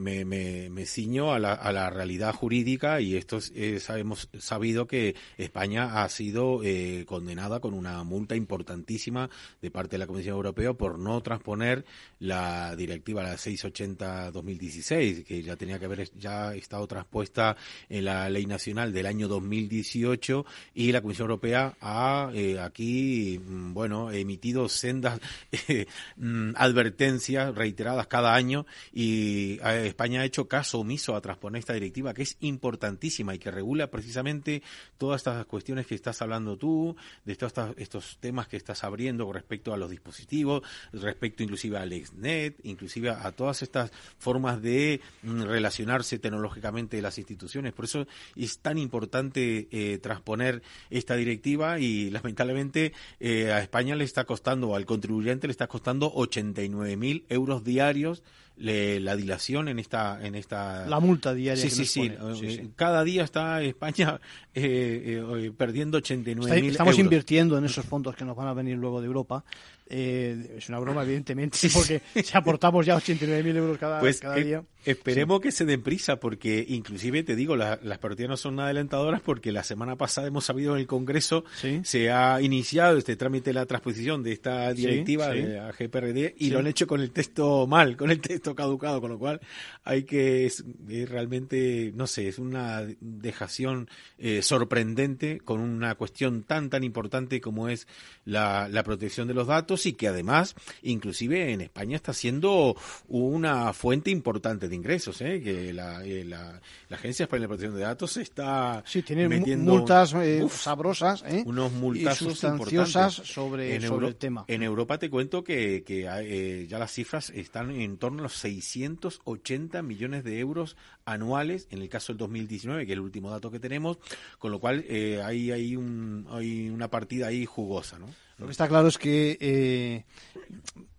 me, 0.00 0.24
me, 0.24 0.68
me 0.70 0.86
ciño 0.86 1.32
a 1.32 1.38
la, 1.38 1.52
a 1.54 1.72
la 1.72 1.90
realidad 1.90 2.34
jurídica 2.34 3.00
y 3.00 3.16
esto 3.16 3.36
es, 3.36 3.52
es- 3.54 3.88
hemos 3.90 4.28
sabido 4.38 4.86
que 4.86 5.14
España 5.36 6.02
ha 6.02 6.08
sido 6.08 6.60
eh, 6.64 7.04
condenada 7.06 7.60
con 7.60 7.72
una 7.74 8.02
multa 8.04 8.34
importantísima 8.36 9.30
de 9.62 9.70
parte 9.70 9.92
de 9.92 9.98
la 9.98 10.06
Comisión 10.08 10.34
Europea 10.36 10.72
por 10.72 10.98
no 10.98 11.20
transponer 11.20 11.84
la 12.18 12.74
directiva 12.76 13.22
la 13.22 13.36
680-2016, 13.36 15.24
que 15.24 15.42
ya 15.42 15.56
tenía 15.56 15.78
que 15.78 15.84
haber 15.84 16.10
ya 16.18 16.54
estado 16.54 16.86
transpuesta 16.86 17.56
en 17.88 18.04
la 18.04 18.28
ley 18.28 18.46
nacional 18.46 18.92
del 18.92 19.06
año 19.06 19.28
2018 19.28 20.44
y 20.74 20.90
la 20.92 21.00
Comisión 21.00 21.26
Europea 21.26 21.76
ha 21.80 22.30
eh, 22.34 22.58
aquí, 22.60 23.38
mm, 23.44 23.72
bueno, 23.74 24.10
emitido 24.10 24.68
sendas 24.68 25.20
eh, 25.68 25.86
mm, 26.16 26.52
advertencias 26.56 27.54
reiteradas 27.54 28.06
cada 28.06 28.34
año 28.34 28.66
y 28.92 29.58
eh, 29.64 29.86
España 29.86 30.22
ha 30.22 30.24
hecho 30.24 30.48
caso 30.48 30.80
omiso 30.80 31.14
a 31.14 31.20
transponer 31.20 31.60
esta 31.60 31.72
directiva 31.72 32.14
que 32.14 32.22
es 32.22 32.36
importantísima 32.40 33.34
y 33.34 33.38
que 33.38 33.50
regula 33.50 33.90
precisamente 33.90 34.62
todas 34.96 35.20
estas 35.20 35.46
cuestiones 35.46 35.86
que 35.86 35.94
estás 35.94 36.20
hablando 36.22 36.56
tú, 36.56 36.96
de 37.24 37.36
todos 37.36 37.52
estos, 37.76 38.18
temas 38.20 38.48
que 38.48 38.56
estás 38.56 38.84
abriendo 38.84 39.30
respecto 39.32 39.72
a 39.72 39.76
los 39.76 39.90
dispositivos, 39.90 40.62
respecto 40.92 41.42
inclusive 41.42 41.78
al 41.78 41.92
exnet, 41.92 42.58
inclusive 42.64 43.10
a 43.10 43.30
todas 43.32 43.62
estas 43.62 43.90
formas 44.18 44.60
de 44.62 45.00
mm, 45.22 45.42
relacionarse 45.42 46.18
tecnológicamente 46.18 47.00
las 47.00 47.18
instituciones. 47.18 47.72
Por 47.72 47.84
eso 47.84 48.06
es 48.36 48.58
tan 48.58 48.78
importante 48.78 49.68
eh, 49.70 49.98
transponer 49.98 50.62
esta 50.90 51.16
directiva 51.16 51.78
y 51.78 52.10
lamentablemente 52.10 52.92
eh, 53.20 53.52
a 53.52 53.60
España 53.60 53.96
le 53.96 54.04
está 54.04 54.24
costando, 54.24 54.74
al 54.74 54.86
contribuyente 54.86 55.46
le 55.46 55.52
está 55.52 55.66
costando 55.66 55.77
89.000 56.14 57.24
euros 57.28 57.64
diarios 57.64 58.22
le- 58.56 58.98
la 58.98 59.14
dilación 59.14 59.68
en 59.68 59.78
esta 59.78 60.18
en 60.26 60.34
esta 60.34 60.84
La 60.88 60.98
multa 60.98 61.32
diaria 61.32 61.62
sí 61.62 61.68
que 61.68 61.84
sí 61.86 62.08
nos 62.10 62.38
sí, 62.40 62.46
Eh, 62.46 62.68
cada 62.74 63.04
día 63.04 63.22
está 63.22 63.62
España 63.62 64.20
eh, 64.54 65.22
eh, 65.36 65.52
perdiendo 65.56 65.98
89.000 65.98 66.42
Está- 66.42 66.56
Estamos 66.56 66.94
euros. 66.94 66.98
invirtiendo 66.98 67.56
en 67.56 67.64
esos 67.66 67.84
fondos 67.86 68.16
que 68.16 68.24
nos 68.24 68.36
van 68.36 68.48
a 68.48 68.54
venir 68.54 68.76
luego 68.76 69.00
de 69.00 69.06
Europa. 69.06 69.44
Eh, 69.90 70.56
es 70.58 70.68
una 70.68 70.78
broma, 70.78 71.02
evidentemente, 71.04 71.58
porque 71.72 72.02
si 72.22 72.36
aportamos 72.36 72.84
ya 72.84 72.96
89.000 72.96 73.56
euros 73.56 73.78
cada, 73.78 74.00
Pues 74.00 74.20
cada 74.20 74.38
eh, 74.38 74.44
día. 74.44 74.62
esperemos 74.84 75.40
que 75.40 75.50
se 75.50 75.64
den 75.64 75.82
prisa, 75.82 76.20
porque 76.20 76.64
inclusive 76.68 77.22
te 77.22 77.34
digo, 77.34 77.56
la- 77.56 77.78
las 77.82 77.98
partidas 77.98 78.28
no 78.28 78.36
son 78.36 78.56
nada 78.56 78.68
alentadoras, 78.70 79.20
porque 79.22 79.50
la 79.50 79.62
semana 79.64 79.96
pasada 79.96 80.26
hemos 80.28 80.44
sabido 80.44 80.74
en 80.74 80.80
el 80.80 80.86
Congreso 80.86 81.44
se 81.82 82.10
ha 82.10 82.40
iniciado 82.42 82.98
este 82.98 83.16
trámite 83.16 83.50
de 83.50 83.54
la 83.54 83.66
transposición 83.66 84.22
de 84.22 84.32
esta 84.32 84.72
directiva 84.74 85.32
sí. 85.32 85.40
de 85.40 85.56
la 85.56 85.72
GPRD 85.72 86.34
y 86.36 86.50
lo 86.50 86.58
han 86.58 86.66
hecho 86.66 86.86
con 86.86 87.00
el 87.00 87.10
texto 87.10 87.66
mal, 87.66 87.96
con 87.96 88.10
el 88.10 88.20
texto 88.20 88.54
caducado, 88.54 89.00
con 89.00 89.10
lo 89.10 89.18
cual 89.18 89.40
hay 89.84 90.02
que 90.04 90.44
es, 90.46 90.64
es 90.88 91.08
realmente, 91.08 91.92
no 91.94 92.06
sé, 92.06 92.28
es 92.28 92.38
una 92.38 92.82
dejación 93.00 93.88
eh, 94.18 94.42
sorprendente 94.42 95.38
con 95.40 95.60
una 95.60 95.94
cuestión 95.94 96.42
tan 96.42 96.68
tan 96.70 96.84
importante 96.84 97.40
como 97.40 97.68
es 97.68 97.86
la, 98.24 98.68
la 98.68 98.82
protección 98.82 99.26
de 99.28 99.34
los 99.34 99.46
datos 99.46 99.77
y 99.86 99.92
que 99.94 100.08
además, 100.08 100.54
inclusive 100.82 101.52
en 101.52 101.60
España 101.60 101.96
está 101.96 102.12
siendo 102.12 102.76
una 103.08 103.72
fuente 103.72 104.10
importante 104.10 104.68
de 104.68 104.74
ingresos, 104.76 105.20
¿eh? 105.20 105.40
que 105.42 105.72
la, 105.72 106.04
eh, 106.04 106.24
la, 106.24 106.60
la 106.88 106.96
Agencia 106.96 107.24
Española 107.24 107.44
de 107.44 107.48
Protección 107.48 107.74
de 107.74 107.80
Datos 107.82 108.16
está 108.16 108.82
Sí, 108.86 109.02
tiene 109.02 109.28
metiendo 109.28 109.72
multas 109.72 110.14
eh, 110.14 110.42
Uf, 110.44 110.54
sabrosas 110.62 111.22
¿eh? 111.26 111.42
unos 111.46 111.72
y 111.72 111.74
multazos 111.76 112.32
sustanciosas 112.38 113.14
sobre, 113.14 113.74
En 113.76 113.82
sobre 113.82 113.94
Euro- 113.94 114.08
el 114.08 114.16
tema. 114.16 114.44
En 114.48 114.62
Europa 114.62 114.98
te 114.98 115.10
cuento 115.10 115.44
que, 115.44 115.82
que 115.84 116.06
eh, 116.08 116.66
ya 116.68 116.78
las 116.78 116.92
cifras 116.92 117.30
están 117.30 117.70
en 117.70 117.96
torno 117.98 118.20
a 118.20 118.22
los 118.24 118.34
680 118.34 119.82
millones 119.82 120.24
de 120.24 120.38
euros 120.38 120.76
anuales 121.04 121.66
en 121.70 121.80
el 121.82 121.88
caso 121.88 122.12
del 122.12 122.18
2019, 122.18 122.86
que 122.86 122.92
es 122.92 122.96
el 122.96 123.00
último 123.00 123.30
dato 123.30 123.50
que 123.50 123.60
tenemos, 123.60 123.98
con 124.38 124.50
lo 124.50 124.58
cual 124.60 124.84
eh, 124.88 125.22
hay, 125.24 125.50
hay, 125.50 125.76
un, 125.76 126.26
hay 126.30 126.68
una 126.68 126.88
partida 126.90 127.28
ahí 127.28 127.46
jugosa. 127.46 127.98
¿no? 127.98 128.06
Lo 128.38 128.46
que 128.46 128.52
está 128.52 128.68
claro 128.68 128.88
es 128.88 128.98
que, 128.98 129.36
eh, 129.40 130.04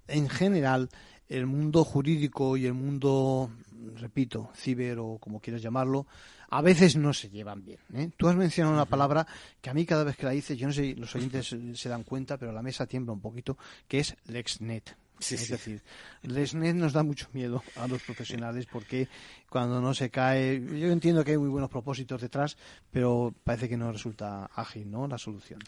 en 0.08 0.30
general, 0.30 0.90
el 1.28 1.46
mundo 1.46 1.84
jurídico 1.84 2.58
y 2.58 2.66
el 2.66 2.74
mundo, 2.74 3.50
repito, 3.96 4.52
ciber 4.56 5.00
o 5.00 5.18
como 5.20 5.40
quieras 5.40 5.62
llamarlo, 5.62 6.06
a 6.50 6.62
veces 6.62 6.96
no 6.96 7.14
se 7.14 7.30
llevan 7.30 7.64
bien. 7.64 7.80
¿eh? 7.94 8.10
Tú 8.18 8.28
has 8.28 8.36
mencionado 8.36 8.76
una 8.76 8.86
palabra 8.86 9.26
que 9.62 9.70
a 9.70 9.74
mí 9.74 9.86
cada 9.86 10.04
vez 10.04 10.18
que 10.18 10.26
la 10.26 10.32
dices, 10.32 10.58
yo 10.58 10.68
no 10.68 10.74
sé 10.74 10.82
si 10.82 10.96
los 10.96 11.16
oyentes 11.16 11.56
se 11.74 11.90
dan 11.90 12.04
cuenta, 12.04 12.38
pero 12.38 12.52
la 12.52 12.62
mesa 12.62 12.88
tiembla 12.88 13.14
un 13.14 13.22
poquito, 13.22 13.58
que 13.88 14.00
es 14.00 14.16
LexNet. 14.26 14.98
Sí, 15.20 15.36
es 15.36 15.42
sí. 15.42 15.52
decir, 15.52 15.84
LexNet 16.24 16.76
nos 16.76 16.94
da 16.94 17.04
mucho 17.04 17.28
miedo 17.34 17.62
a 17.76 17.88
los 17.88 18.02
profesionales 18.04 18.66
porque 18.66 19.10
cuando 19.50 19.82
no 19.82 19.94
se 19.94 20.10
cae, 20.10 20.62
yo 20.80 20.88
entiendo 20.92 21.26
que 21.26 21.32
hay 21.32 21.38
muy 21.38 21.50
buenos 21.50 21.70
propósitos 21.70 22.22
detrás, 22.22 22.58
pero 22.90 23.34
parece 23.44 23.68
que 23.68 23.76
no 23.76 23.92
resulta 23.92 24.46
ágil, 24.56 24.90
¿no? 24.90 25.08
La 25.08 25.18
solución. 25.18 25.60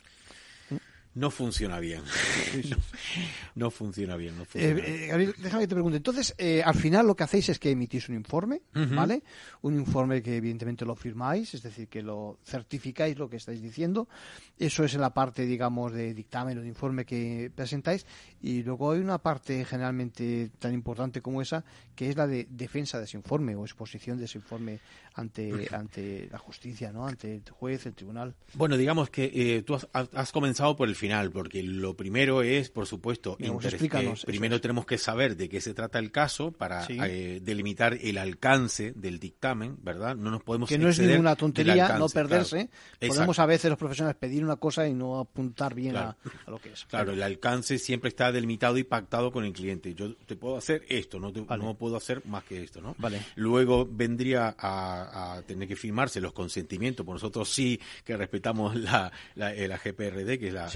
No 1.14 1.30
funciona 1.30 1.80
bien. 1.80 2.02
no, 2.70 2.78
no 3.56 3.72
funciona 3.72 4.16
bien. 4.16 4.36
No 4.38 4.44
Eh, 4.44 4.46
funciona 4.46 4.80
eh, 4.80 4.82
bien. 4.98 5.10
Gabriel, 5.10 5.34
déjame 5.40 5.64
que 5.64 5.68
te 5.68 5.76
pregunte. 5.76 5.98
Entonces, 5.98 6.34
eh, 6.38 6.62
al 6.64 6.76
final 6.76 7.06
lo 7.08 7.16
que 7.16 7.24
hacéis 7.24 7.50
es 7.50 7.60
que 7.60 7.72
emitís 7.72 8.08
un 8.10 8.16
informe. 8.16 8.62
¿vale? 8.74 9.22
Un 9.62 9.76
informe 9.76 10.22
que 10.22 10.38
evidentemente 10.38 10.86
lo 10.86 10.96
firmáis, 10.96 11.54
es 11.54 11.64
decir, 11.64 11.88
que 11.90 12.02
lo 12.02 12.40
certificáis 12.46 13.18
lo 13.18 13.30
que 13.30 13.36
estáis 13.38 13.62
diciendo. 13.62 14.08
Eso 14.58 14.84
es 14.86 14.94
en 14.94 15.02
la 15.02 15.14
parte, 15.14 15.46
digamos, 15.46 15.92
de 15.92 16.14
dictamen 16.14 16.58
o 16.58 16.62
de 16.62 16.68
informe 16.68 17.06
que 17.06 17.52
presentáis. 17.54 18.06
Y 18.42 18.64
luego 18.64 18.92
hay 18.92 19.00
una 19.02 19.18
parte 19.18 19.66
generalmente 19.66 20.50
tan 20.60 20.74
importante 20.74 21.22
como 21.22 21.42
esa, 21.42 21.64
que 21.96 22.10
es 22.10 22.16
la 22.16 22.26
de 22.28 22.48
defensa 22.50 22.98
de 23.00 23.04
ese 23.06 23.18
informe 23.18 23.56
o 23.56 23.66
exposición 23.66 24.18
de 24.18 24.26
ese 24.26 24.38
informe 24.38 24.80
ante, 25.16 25.68
ante 25.76 26.30
la 26.32 26.38
justicia, 26.38 26.92
¿no? 26.94 27.06
Ante 27.06 27.36
el 27.36 27.44
juez, 27.50 27.86
el 27.86 27.94
tribunal. 27.94 28.34
Bueno, 28.54 28.78
digamos 28.78 29.10
que 29.10 29.30
eh, 29.34 29.62
tú 29.64 29.76
has, 29.76 29.88
has- 29.92 30.10
has 30.14 30.32
comenzado 30.32 30.76
por 30.78 30.88
el 30.88 30.96
final, 31.02 31.32
porque 31.32 31.64
lo 31.64 31.98
primero 31.98 32.44
es, 32.44 32.70
por 32.70 32.86
supuesto, 32.86 33.38
primero 34.26 34.62
tenemos 34.62 34.86
que 34.86 35.00
saber 35.00 35.36
de 35.36 35.50
qué 35.50 35.60
se 35.60 35.74
trata 35.74 35.98
el 35.98 36.12
caso 36.12 36.52
para 36.52 36.86
eh, 36.88 37.40
delimitar 37.42 37.98
el 38.00 38.20
alcance 38.20 38.94
del 38.96 39.20
dictamen, 39.20 39.78
¿verdad? 39.82 40.16
No 40.16 40.30
nos 40.30 40.44
podemos 40.44 40.70
que 40.70 40.78
no 40.78 40.90
es 40.90 41.00
ninguna 41.00 41.36
tontería 41.36 41.98
no 41.98 42.08
perderse. 42.08 42.70
Podemos 43.00 43.40
a 43.40 43.46
veces 43.48 43.70
los 43.70 43.80
profesionales 43.80 44.16
pedir 44.20 44.44
una 44.44 44.58
cosa 44.58 44.88
y 44.88 44.94
no 44.94 45.20
apuntar 45.20 45.74
bien 45.74 45.98
a, 45.98 46.16
lo 46.46 46.60
que 46.60 46.70
es. 46.74 46.86
Claro, 46.86 47.14
el 47.14 47.24
alcance 47.24 47.80
siempre 47.80 48.10
está 48.10 48.32
delimitado 48.32 48.78
y 48.78 48.84
pactado 48.84 49.32
con 49.32 49.44
el 49.44 49.54
cliente. 49.54 49.96
Yo 49.96 50.16
te 50.16 50.36
puedo 50.36 50.56
hacer 50.56 50.86
esto, 50.88 51.20
no, 51.20 51.32
no 51.32 51.78
puedo 51.78 51.98
hacer 51.98 52.24
más 52.28 52.44
que 52.44 52.62
esto, 52.62 52.80
¿no? 52.80 52.96
Vale. 53.00 53.22
Luego 53.36 53.88
vendría 53.90 54.56
a, 54.58 55.42
tener 55.48 55.68
que 55.68 55.76
firmarse 55.76 56.22
los 56.22 56.34
consentimientos. 56.34 57.04
Por 57.04 57.16
nosotros 57.16 57.50
sí 57.50 57.80
que 58.06 58.16
respetamos 58.16 58.76
la, 58.76 59.12
la, 59.34 59.56
eh, 59.56 59.68
GPRD, 59.68 60.38
que 60.38 60.50
es 60.50 60.54
la, 60.54 60.70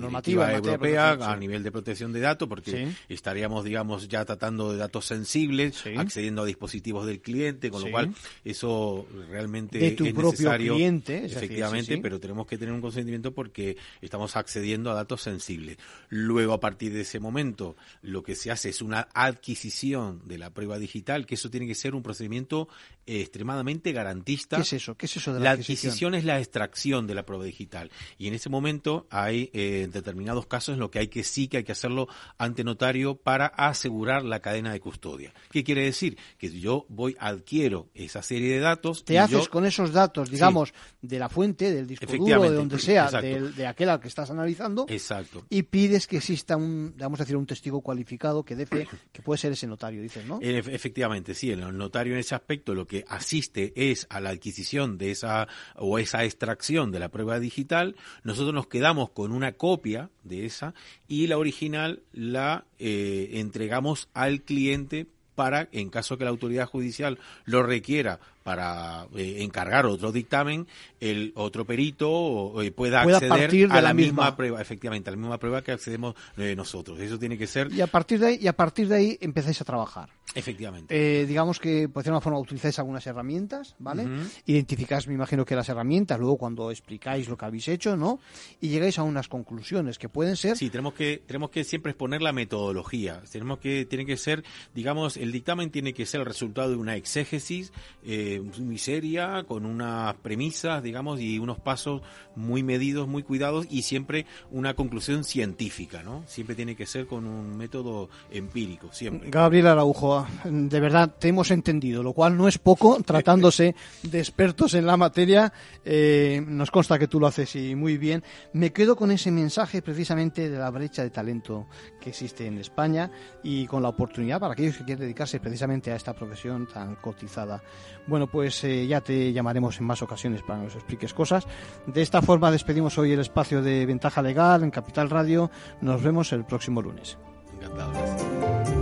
normativa 0.00 0.52
europea 0.52 1.12
a 1.12 1.36
nivel 1.36 1.62
de 1.62 1.70
protección 1.70 2.12
de 2.12 2.20
datos, 2.20 2.48
porque 2.48 2.88
estaríamos, 3.08 3.64
digamos, 3.64 4.08
ya 4.08 4.24
tratando 4.24 4.72
de 4.72 4.78
datos 4.78 5.06
sensibles, 5.06 5.84
accediendo 5.96 6.42
a 6.42 6.46
dispositivos 6.46 7.06
del 7.06 7.20
cliente, 7.20 7.70
con 7.70 7.82
lo 7.82 7.90
cual 7.90 8.14
eso 8.44 9.06
realmente 9.28 9.86
es 9.86 10.00
necesario. 10.00 10.74
Cliente, 10.74 11.24
efectivamente, 11.24 11.98
pero 11.98 12.18
tenemos 12.18 12.46
que 12.46 12.58
tener 12.58 12.74
un 12.74 12.80
consentimiento 12.80 13.32
porque 13.32 13.76
estamos 14.00 14.36
accediendo 14.36 14.90
a 14.90 14.94
datos 14.94 15.22
sensibles. 15.22 15.78
Luego, 16.08 16.52
a 16.52 16.60
partir 16.60 16.92
de 16.92 17.02
ese 17.02 17.20
momento, 17.20 17.76
lo 18.02 18.22
que 18.22 18.34
se 18.34 18.50
hace 18.50 18.70
es 18.70 18.82
una 18.82 19.08
adquisición 19.14 20.22
de 20.26 20.38
la 20.38 20.50
prueba 20.50 20.78
digital, 20.78 21.26
que 21.26 21.34
eso 21.34 21.50
tiene 21.50 21.66
que 21.66 21.74
ser 21.74 21.94
un 21.94 22.02
procedimiento 22.02 22.68
extremadamente 23.06 23.92
garantista. 23.92 24.56
¿Qué 24.56 24.62
es 24.62 24.72
eso? 24.74 24.96
¿Qué 24.96 25.06
es 25.06 25.16
eso 25.16 25.34
de 25.34 25.40
la, 25.40 25.52
adquisición? 25.52 26.14
es 26.14 26.24
la 26.24 26.38
extracción 26.38 27.06
de 27.06 27.14
la 27.14 27.26
prueba 27.26 27.44
digital. 27.44 27.90
Y 28.18 28.28
en 28.28 28.34
ese 28.34 28.48
momento 28.48 28.89
hay 29.10 29.50
eh, 29.52 29.88
determinados 29.92 30.46
casos 30.46 30.74
en 30.74 30.80
los 30.80 30.90
que 30.90 31.00
hay 31.00 31.08
que 31.08 31.24
sí 31.24 31.48
que 31.48 31.58
hay 31.58 31.64
que 31.64 31.72
hacerlo 31.72 32.08
ante 32.38 32.64
notario 32.64 33.16
para 33.16 33.46
asegurar 33.46 34.24
la 34.24 34.40
cadena 34.40 34.72
de 34.72 34.80
custodia. 34.80 35.32
¿Qué 35.50 35.64
quiere 35.64 35.84
decir? 35.84 36.16
Que 36.38 36.50
yo 36.50 36.86
voy, 36.88 37.16
adquiero 37.18 37.88
esa 37.94 38.22
serie 38.22 38.54
de 38.54 38.60
datos. 38.60 39.04
Te 39.04 39.18
haces 39.18 39.48
con 39.48 39.64
esos 39.66 39.92
datos, 39.92 40.30
digamos, 40.30 40.72
de 41.02 41.18
la 41.18 41.28
fuente, 41.28 41.72
del 41.72 41.86
disco 41.86 42.06
duro, 42.12 42.42
de 42.42 42.52
donde 42.52 42.78
sea, 42.78 43.10
de, 43.10 43.66
aquel 43.66 43.88
al 43.88 44.00
que 44.00 44.08
estás 44.08 44.30
analizando. 44.30 44.86
Exacto. 44.88 45.44
Y 45.48 45.62
pides 45.62 46.06
que 46.06 46.18
exista 46.18 46.56
un, 46.56 46.94
vamos 46.96 47.20
a 47.20 47.24
decir, 47.24 47.36
un 47.36 47.46
testigo 47.46 47.80
cualificado 47.80 48.44
que 48.44 48.56
defe 48.56 48.86
que 49.12 49.22
puede 49.22 49.38
ser 49.38 49.52
ese 49.52 49.66
notario, 49.66 50.02
dices, 50.02 50.24
¿no? 50.26 50.38
Efectivamente, 50.40 51.34
sí. 51.34 51.50
El 51.50 51.76
notario 51.76 52.14
en 52.14 52.20
ese 52.20 52.34
aspecto 52.34 52.74
lo 52.74 52.86
que 52.86 53.04
asiste 53.08 53.72
es 53.90 54.06
a 54.10 54.20
la 54.20 54.30
adquisición 54.30 54.98
de 54.98 55.10
esa 55.10 55.48
o 55.76 55.98
esa 55.98 56.24
extracción 56.24 56.90
de 56.90 56.98
la 56.98 57.08
prueba 57.08 57.38
digital. 57.38 57.96
Nosotros 58.22 58.54
nos 58.54 58.66
quedamos 58.66 58.79
con 59.10 59.32
una 59.32 59.52
copia 59.52 60.10
de 60.24 60.46
esa 60.46 60.74
y 61.08 61.26
la 61.26 61.38
original 61.38 62.02
la 62.12 62.64
eh, 62.78 63.30
entregamos 63.34 64.08
al 64.14 64.42
cliente 64.42 65.06
para, 65.34 65.68
en 65.72 65.90
caso 65.90 66.18
que 66.18 66.24
la 66.24 66.30
autoridad 66.30 66.66
judicial 66.66 67.18
lo 67.44 67.62
requiera 67.62 68.20
para 68.42 69.06
eh, 69.14 69.36
encargar 69.40 69.86
otro 69.86 70.12
dictamen, 70.12 70.66
el 70.98 71.32
otro 71.36 71.64
perito 71.64 72.60
eh, 72.62 72.70
pueda 72.72 73.02
acceder 73.02 73.70
a 73.70 73.80
la, 73.80 73.94
misma, 73.94 74.36
prueba, 74.36 74.60
efectivamente, 74.60 75.10
a 75.10 75.12
la 75.12 75.16
misma 75.16 75.38
prueba 75.38 75.62
que 75.62 75.72
accedemos 75.72 76.14
eh, 76.36 76.54
nosotros. 76.56 76.98
Eso 77.00 77.18
tiene 77.18 77.36
que 77.36 77.46
ser. 77.46 77.72
Y 77.72 77.80
a 77.80 77.86
partir 77.86 78.20
de 78.20 78.26
ahí, 78.26 78.38
y 78.40 78.46
a 78.46 78.54
partir 78.54 78.88
de 78.88 78.96
ahí 78.96 79.18
empezáis 79.20 79.60
a 79.60 79.64
trabajar. 79.64 80.10
Efectivamente. 80.32 81.26
digamos 81.26 81.58
que, 81.58 81.88
por 81.88 82.04
decir 82.04 82.12
una 82.12 82.20
forma, 82.20 82.38
utilizáis 82.38 82.78
algunas 82.78 83.04
herramientas, 83.04 83.74
¿vale? 83.80 84.06
Identificáis, 84.46 85.08
me 85.08 85.14
imagino 85.14 85.44
que 85.44 85.56
las 85.56 85.68
herramientas, 85.68 86.20
luego 86.20 86.36
cuando 86.36 86.70
explicáis 86.70 87.28
lo 87.28 87.36
que 87.36 87.46
habéis 87.46 87.66
hecho, 87.66 87.96
¿no? 87.96 88.20
Y 88.60 88.68
llegáis 88.68 89.00
a 89.00 89.02
unas 89.02 89.26
conclusiones 89.26 89.98
que 89.98 90.08
pueden 90.08 90.36
ser. 90.36 90.56
Sí, 90.56 90.70
tenemos 90.70 90.94
que, 90.94 91.20
tenemos 91.26 91.50
que 91.50 91.64
siempre 91.64 91.90
exponer 91.90 92.22
la 92.22 92.32
metodología. 92.32 93.22
Tenemos 93.30 93.58
que, 93.58 93.84
tiene 93.86 94.06
que 94.06 94.16
ser, 94.16 94.44
digamos, 94.72 95.16
el 95.16 95.32
dictamen 95.32 95.70
tiene 95.70 95.92
que 95.92 96.06
ser 96.06 96.20
el 96.20 96.26
resultado 96.26 96.70
de 96.70 96.76
una 96.76 96.94
exégesis, 96.94 97.72
eh, 98.04 98.39
muy 98.42 98.78
seria, 98.78 99.44
con 99.46 99.66
unas 99.66 100.14
premisas, 100.16 100.82
digamos, 100.82 101.20
y 101.20 101.38
unos 101.38 101.58
pasos 101.58 102.02
muy 102.36 102.62
medidos, 102.62 103.08
muy 103.08 103.22
cuidados 103.22 103.66
y 103.70 103.82
siempre 103.82 104.26
una 104.50 104.74
conclusión 104.74 105.24
científica, 105.24 106.02
¿no? 106.02 106.24
Siempre 106.26 106.54
tiene 106.54 106.76
que 106.76 106.86
ser 106.86 107.06
con 107.06 107.26
un 107.26 107.56
método 107.56 108.08
empírico, 108.30 108.92
siempre. 108.92 109.30
Gabriel 109.30 109.68
Araujo, 109.68 110.26
de 110.44 110.80
verdad 110.80 111.14
te 111.18 111.28
hemos 111.28 111.50
entendido, 111.50 112.02
lo 112.02 112.12
cual 112.12 112.36
no 112.36 112.48
es 112.48 112.58
poco, 112.58 112.98
tratándose 113.06 113.74
de 114.02 114.18
expertos 114.18 114.74
en 114.74 114.86
la 114.86 114.96
materia, 114.96 115.52
eh, 115.84 116.42
nos 116.46 116.70
consta 116.70 116.98
que 116.98 117.08
tú 117.08 117.20
lo 117.20 117.26
haces 117.26 117.54
y 117.56 117.74
muy 117.74 117.98
bien. 117.98 118.22
Me 118.52 118.72
quedo 118.72 118.96
con 118.96 119.10
ese 119.10 119.30
mensaje 119.30 119.82
precisamente 119.82 120.48
de 120.48 120.58
la 120.58 120.70
brecha 120.70 121.02
de 121.02 121.10
talento 121.10 121.66
que 122.00 122.10
existe 122.10 122.46
en 122.46 122.58
España 122.58 123.10
y 123.42 123.66
con 123.66 123.82
la 123.82 123.88
oportunidad 123.88 124.40
para 124.40 124.54
aquellos 124.54 124.76
que 124.76 124.84
quieren 124.84 125.02
dedicarse 125.02 125.40
precisamente 125.40 125.92
a 125.92 125.96
esta 125.96 126.14
profesión 126.14 126.66
tan 126.66 126.96
cotizada. 126.96 127.62
Bueno, 128.06 128.19
pues 128.26 128.62
eh, 128.64 128.86
ya 128.86 129.00
te 129.00 129.32
llamaremos 129.32 129.78
en 129.78 129.86
más 129.86 130.02
ocasiones 130.02 130.42
para 130.42 130.60
que 130.60 130.66
nos 130.66 130.74
expliques 130.74 131.14
cosas. 131.14 131.46
De 131.86 132.02
esta 132.02 132.22
forma 132.22 132.50
despedimos 132.50 132.98
hoy 132.98 133.12
el 133.12 133.20
espacio 133.20 133.62
de 133.62 133.86
Ventaja 133.86 134.22
Legal 134.22 134.62
en 134.62 134.70
Capital 134.70 135.10
Radio. 135.10 135.50
Nos 135.80 136.02
vemos 136.02 136.32
el 136.32 136.44
próximo 136.44 136.82
lunes. 136.82 137.18
Bueno, 137.60 138.79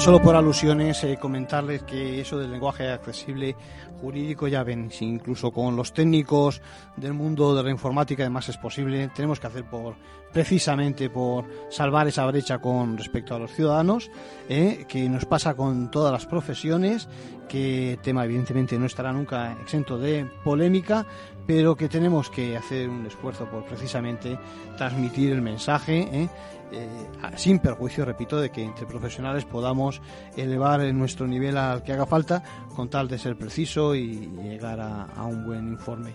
solo 0.00 0.22
por 0.22 0.34
alusiones, 0.34 1.04
eh, 1.04 1.18
comentarles 1.20 1.82
que 1.82 2.22
eso 2.22 2.38
del 2.38 2.50
lenguaje 2.50 2.88
accesible 2.88 3.54
jurídico, 4.00 4.48
ya 4.48 4.62
ven, 4.62 4.90
incluso 5.00 5.52
con 5.52 5.76
los 5.76 5.92
técnicos 5.92 6.62
del 6.96 7.12
mundo 7.12 7.54
de 7.54 7.62
la 7.62 7.70
informática, 7.70 8.22
además 8.22 8.48
es 8.48 8.56
posible, 8.56 9.10
tenemos 9.14 9.38
que 9.38 9.46
hacer 9.46 9.64
por 9.64 9.96
precisamente 10.32 11.10
por 11.10 11.44
salvar 11.70 12.08
esa 12.08 12.24
brecha 12.24 12.58
con 12.60 12.96
respecto 12.96 13.34
a 13.34 13.38
los 13.38 13.52
ciudadanos, 13.52 14.10
eh, 14.48 14.86
que 14.88 15.06
nos 15.08 15.26
pasa 15.26 15.54
con 15.54 15.90
todas 15.90 16.12
las 16.12 16.24
profesiones, 16.24 17.06
que 17.46 17.98
tema 18.02 18.24
evidentemente 18.24 18.78
no 18.78 18.86
estará 18.86 19.12
nunca 19.12 19.52
exento 19.60 19.98
de 19.98 20.24
polémica, 20.44 21.04
pero 21.50 21.74
que 21.74 21.88
tenemos 21.88 22.30
que 22.30 22.56
hacer 22.56 22.88
un 22.88 23.04
esfuerzo 23.06 23.44
por 23.46 23.64
precisamente 23.64 24.38
transmitir 24.78 25.32
el 25.32 25.42
mensaje. 25.42 26.02
Eh, 26.12 26.28
eh, 26.70 26.88
sin 27.34 27.58
perjuicio, 27.58 28.04
repito, 28.04 28.40
de 28.40 28.50
que 28.50 28.62
entre 28.62 28.86
profesionales 28.86 29.44
podamos 29.46 30.00
elevar 30.36 30.80
nuestro 30.94 31.26
nivel 31.26 31.56
al 31.56 31.82
que 31.82 31.92
haga 31.92 32.06
falta 32.06 32.40
con 32.76 32.88
tal 32.88 33.08
de 33.08 33.18
ser 33.18 33.36
preciso 33.36 33.96
y 33.96 34.30
llegar 34.40 34.78
a, 34.80 35.24
un 35.24 35.44
buen 35.44 35.66
informe. 35.66 36.14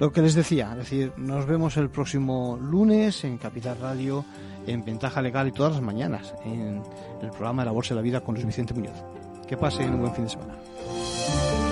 Lo 0.00 0.10
que 0.10 0.20
les 0.20 0.34
decía, 0.34 0.70
es 0.72 0.78
decir, 0.78 1.12
nos 1.16 1.46
vemos 1.46 1.76
el 1.76 1.88
próximo 1.88 2.58
lunes 2.60 3.22
en 3.22 3.38
Capital 3.38 3.78
Radio, 3.80 4.24
en 4.66 4.84
Ventaja 4.84 5.22
Legal 5.22 5.46
y 5.46 5.52
todas 5.52 5.74
las 5.74 5.82
mañanas 5.82 6.34
en 6.44 6.82
el 7.22 7.30
programa 7.30 7.62
de 7.62 7.66
la 7.66 7.72
Bolsa 7.72 7.94
de 7.94 8.00
la 8.00 8.02
Vida 8.02 8.20
con 8.20 8.34
Luis 8.34 8.46
Vicente 8.46 8.74
Muñoz. 8.74 9.00
Que 9.46 9.56
pasen 9.56 9.94
un 9.94 10.00
buen 10.00 10.12
fin 10.12 10.24
de 10.24 10.30
semana. 10.30 11.71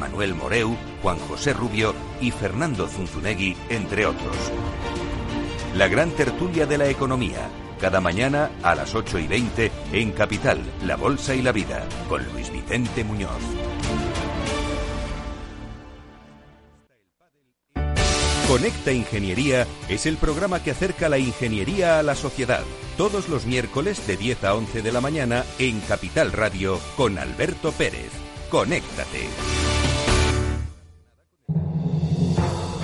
Manuel 0.00 0.34
Moreu, 0.34 0.76
Juan 1.02 1.18
José 1.28 1.52
Rubio 1.52 1.94
y 2.20 2.30
Fernando 2.30 2.88
Zunzunegui, 2.88 3.54
entre 3.68 4.06
otros. 4.06 4.36
La 5.76 5.86
gran 5.86 6.10
tertulia 6.10 6.66
de 6.66 6.78
la 6.78 6.88
economía, 6.88 7.48
cada 7.80 8.00
mañana 8.00 8.50
a 8.62 8.74
las 8.74 8.94
8 8.94 9.18
y 9.18 9.28
20 9.28 9.70
en 9.92 10.10
Capital, 10.12 10.58
La 10.84 10.96
Bolsa 10.96 11.34
y 11.34 11.42
la 11.42 11.52
Vida, 11.52 11.86
con 12.08 12.24
Luis 12.32 12.50
Vicente 12.50 13.04
Muñoz. 13.04 13.30
Conecta 18.48 18.90
Ingeniería 18.90 19.64
es 19.88 20.06
el 20.06 20.16
programa 20.16 20.60
que 20.60 20.72
acerca 20.72 21.08
la 21.08 21.18
ingeniería 21.18 22.00
a 22.00 22.02
la 22.02 22.16
sociedad. 22.16 22.64
Todos 22.96 23.28
los 23.28 23.46
miércoles 23.46 24.04
de 24.08 24.16
10 24.16 24.42
a 24.42 24.54
11 24.54 24.82
de 24.82 24.90
la 24.90 25.00
mañana 25.00 25.44
en 25.60 25.78
Capital 25.80 26.32
Radio 26.32 26.80
con 26.96 27.16
Alberto 27.16 27.70
Pérez. 27.70 28.10
Conéctate. 28.50 29.28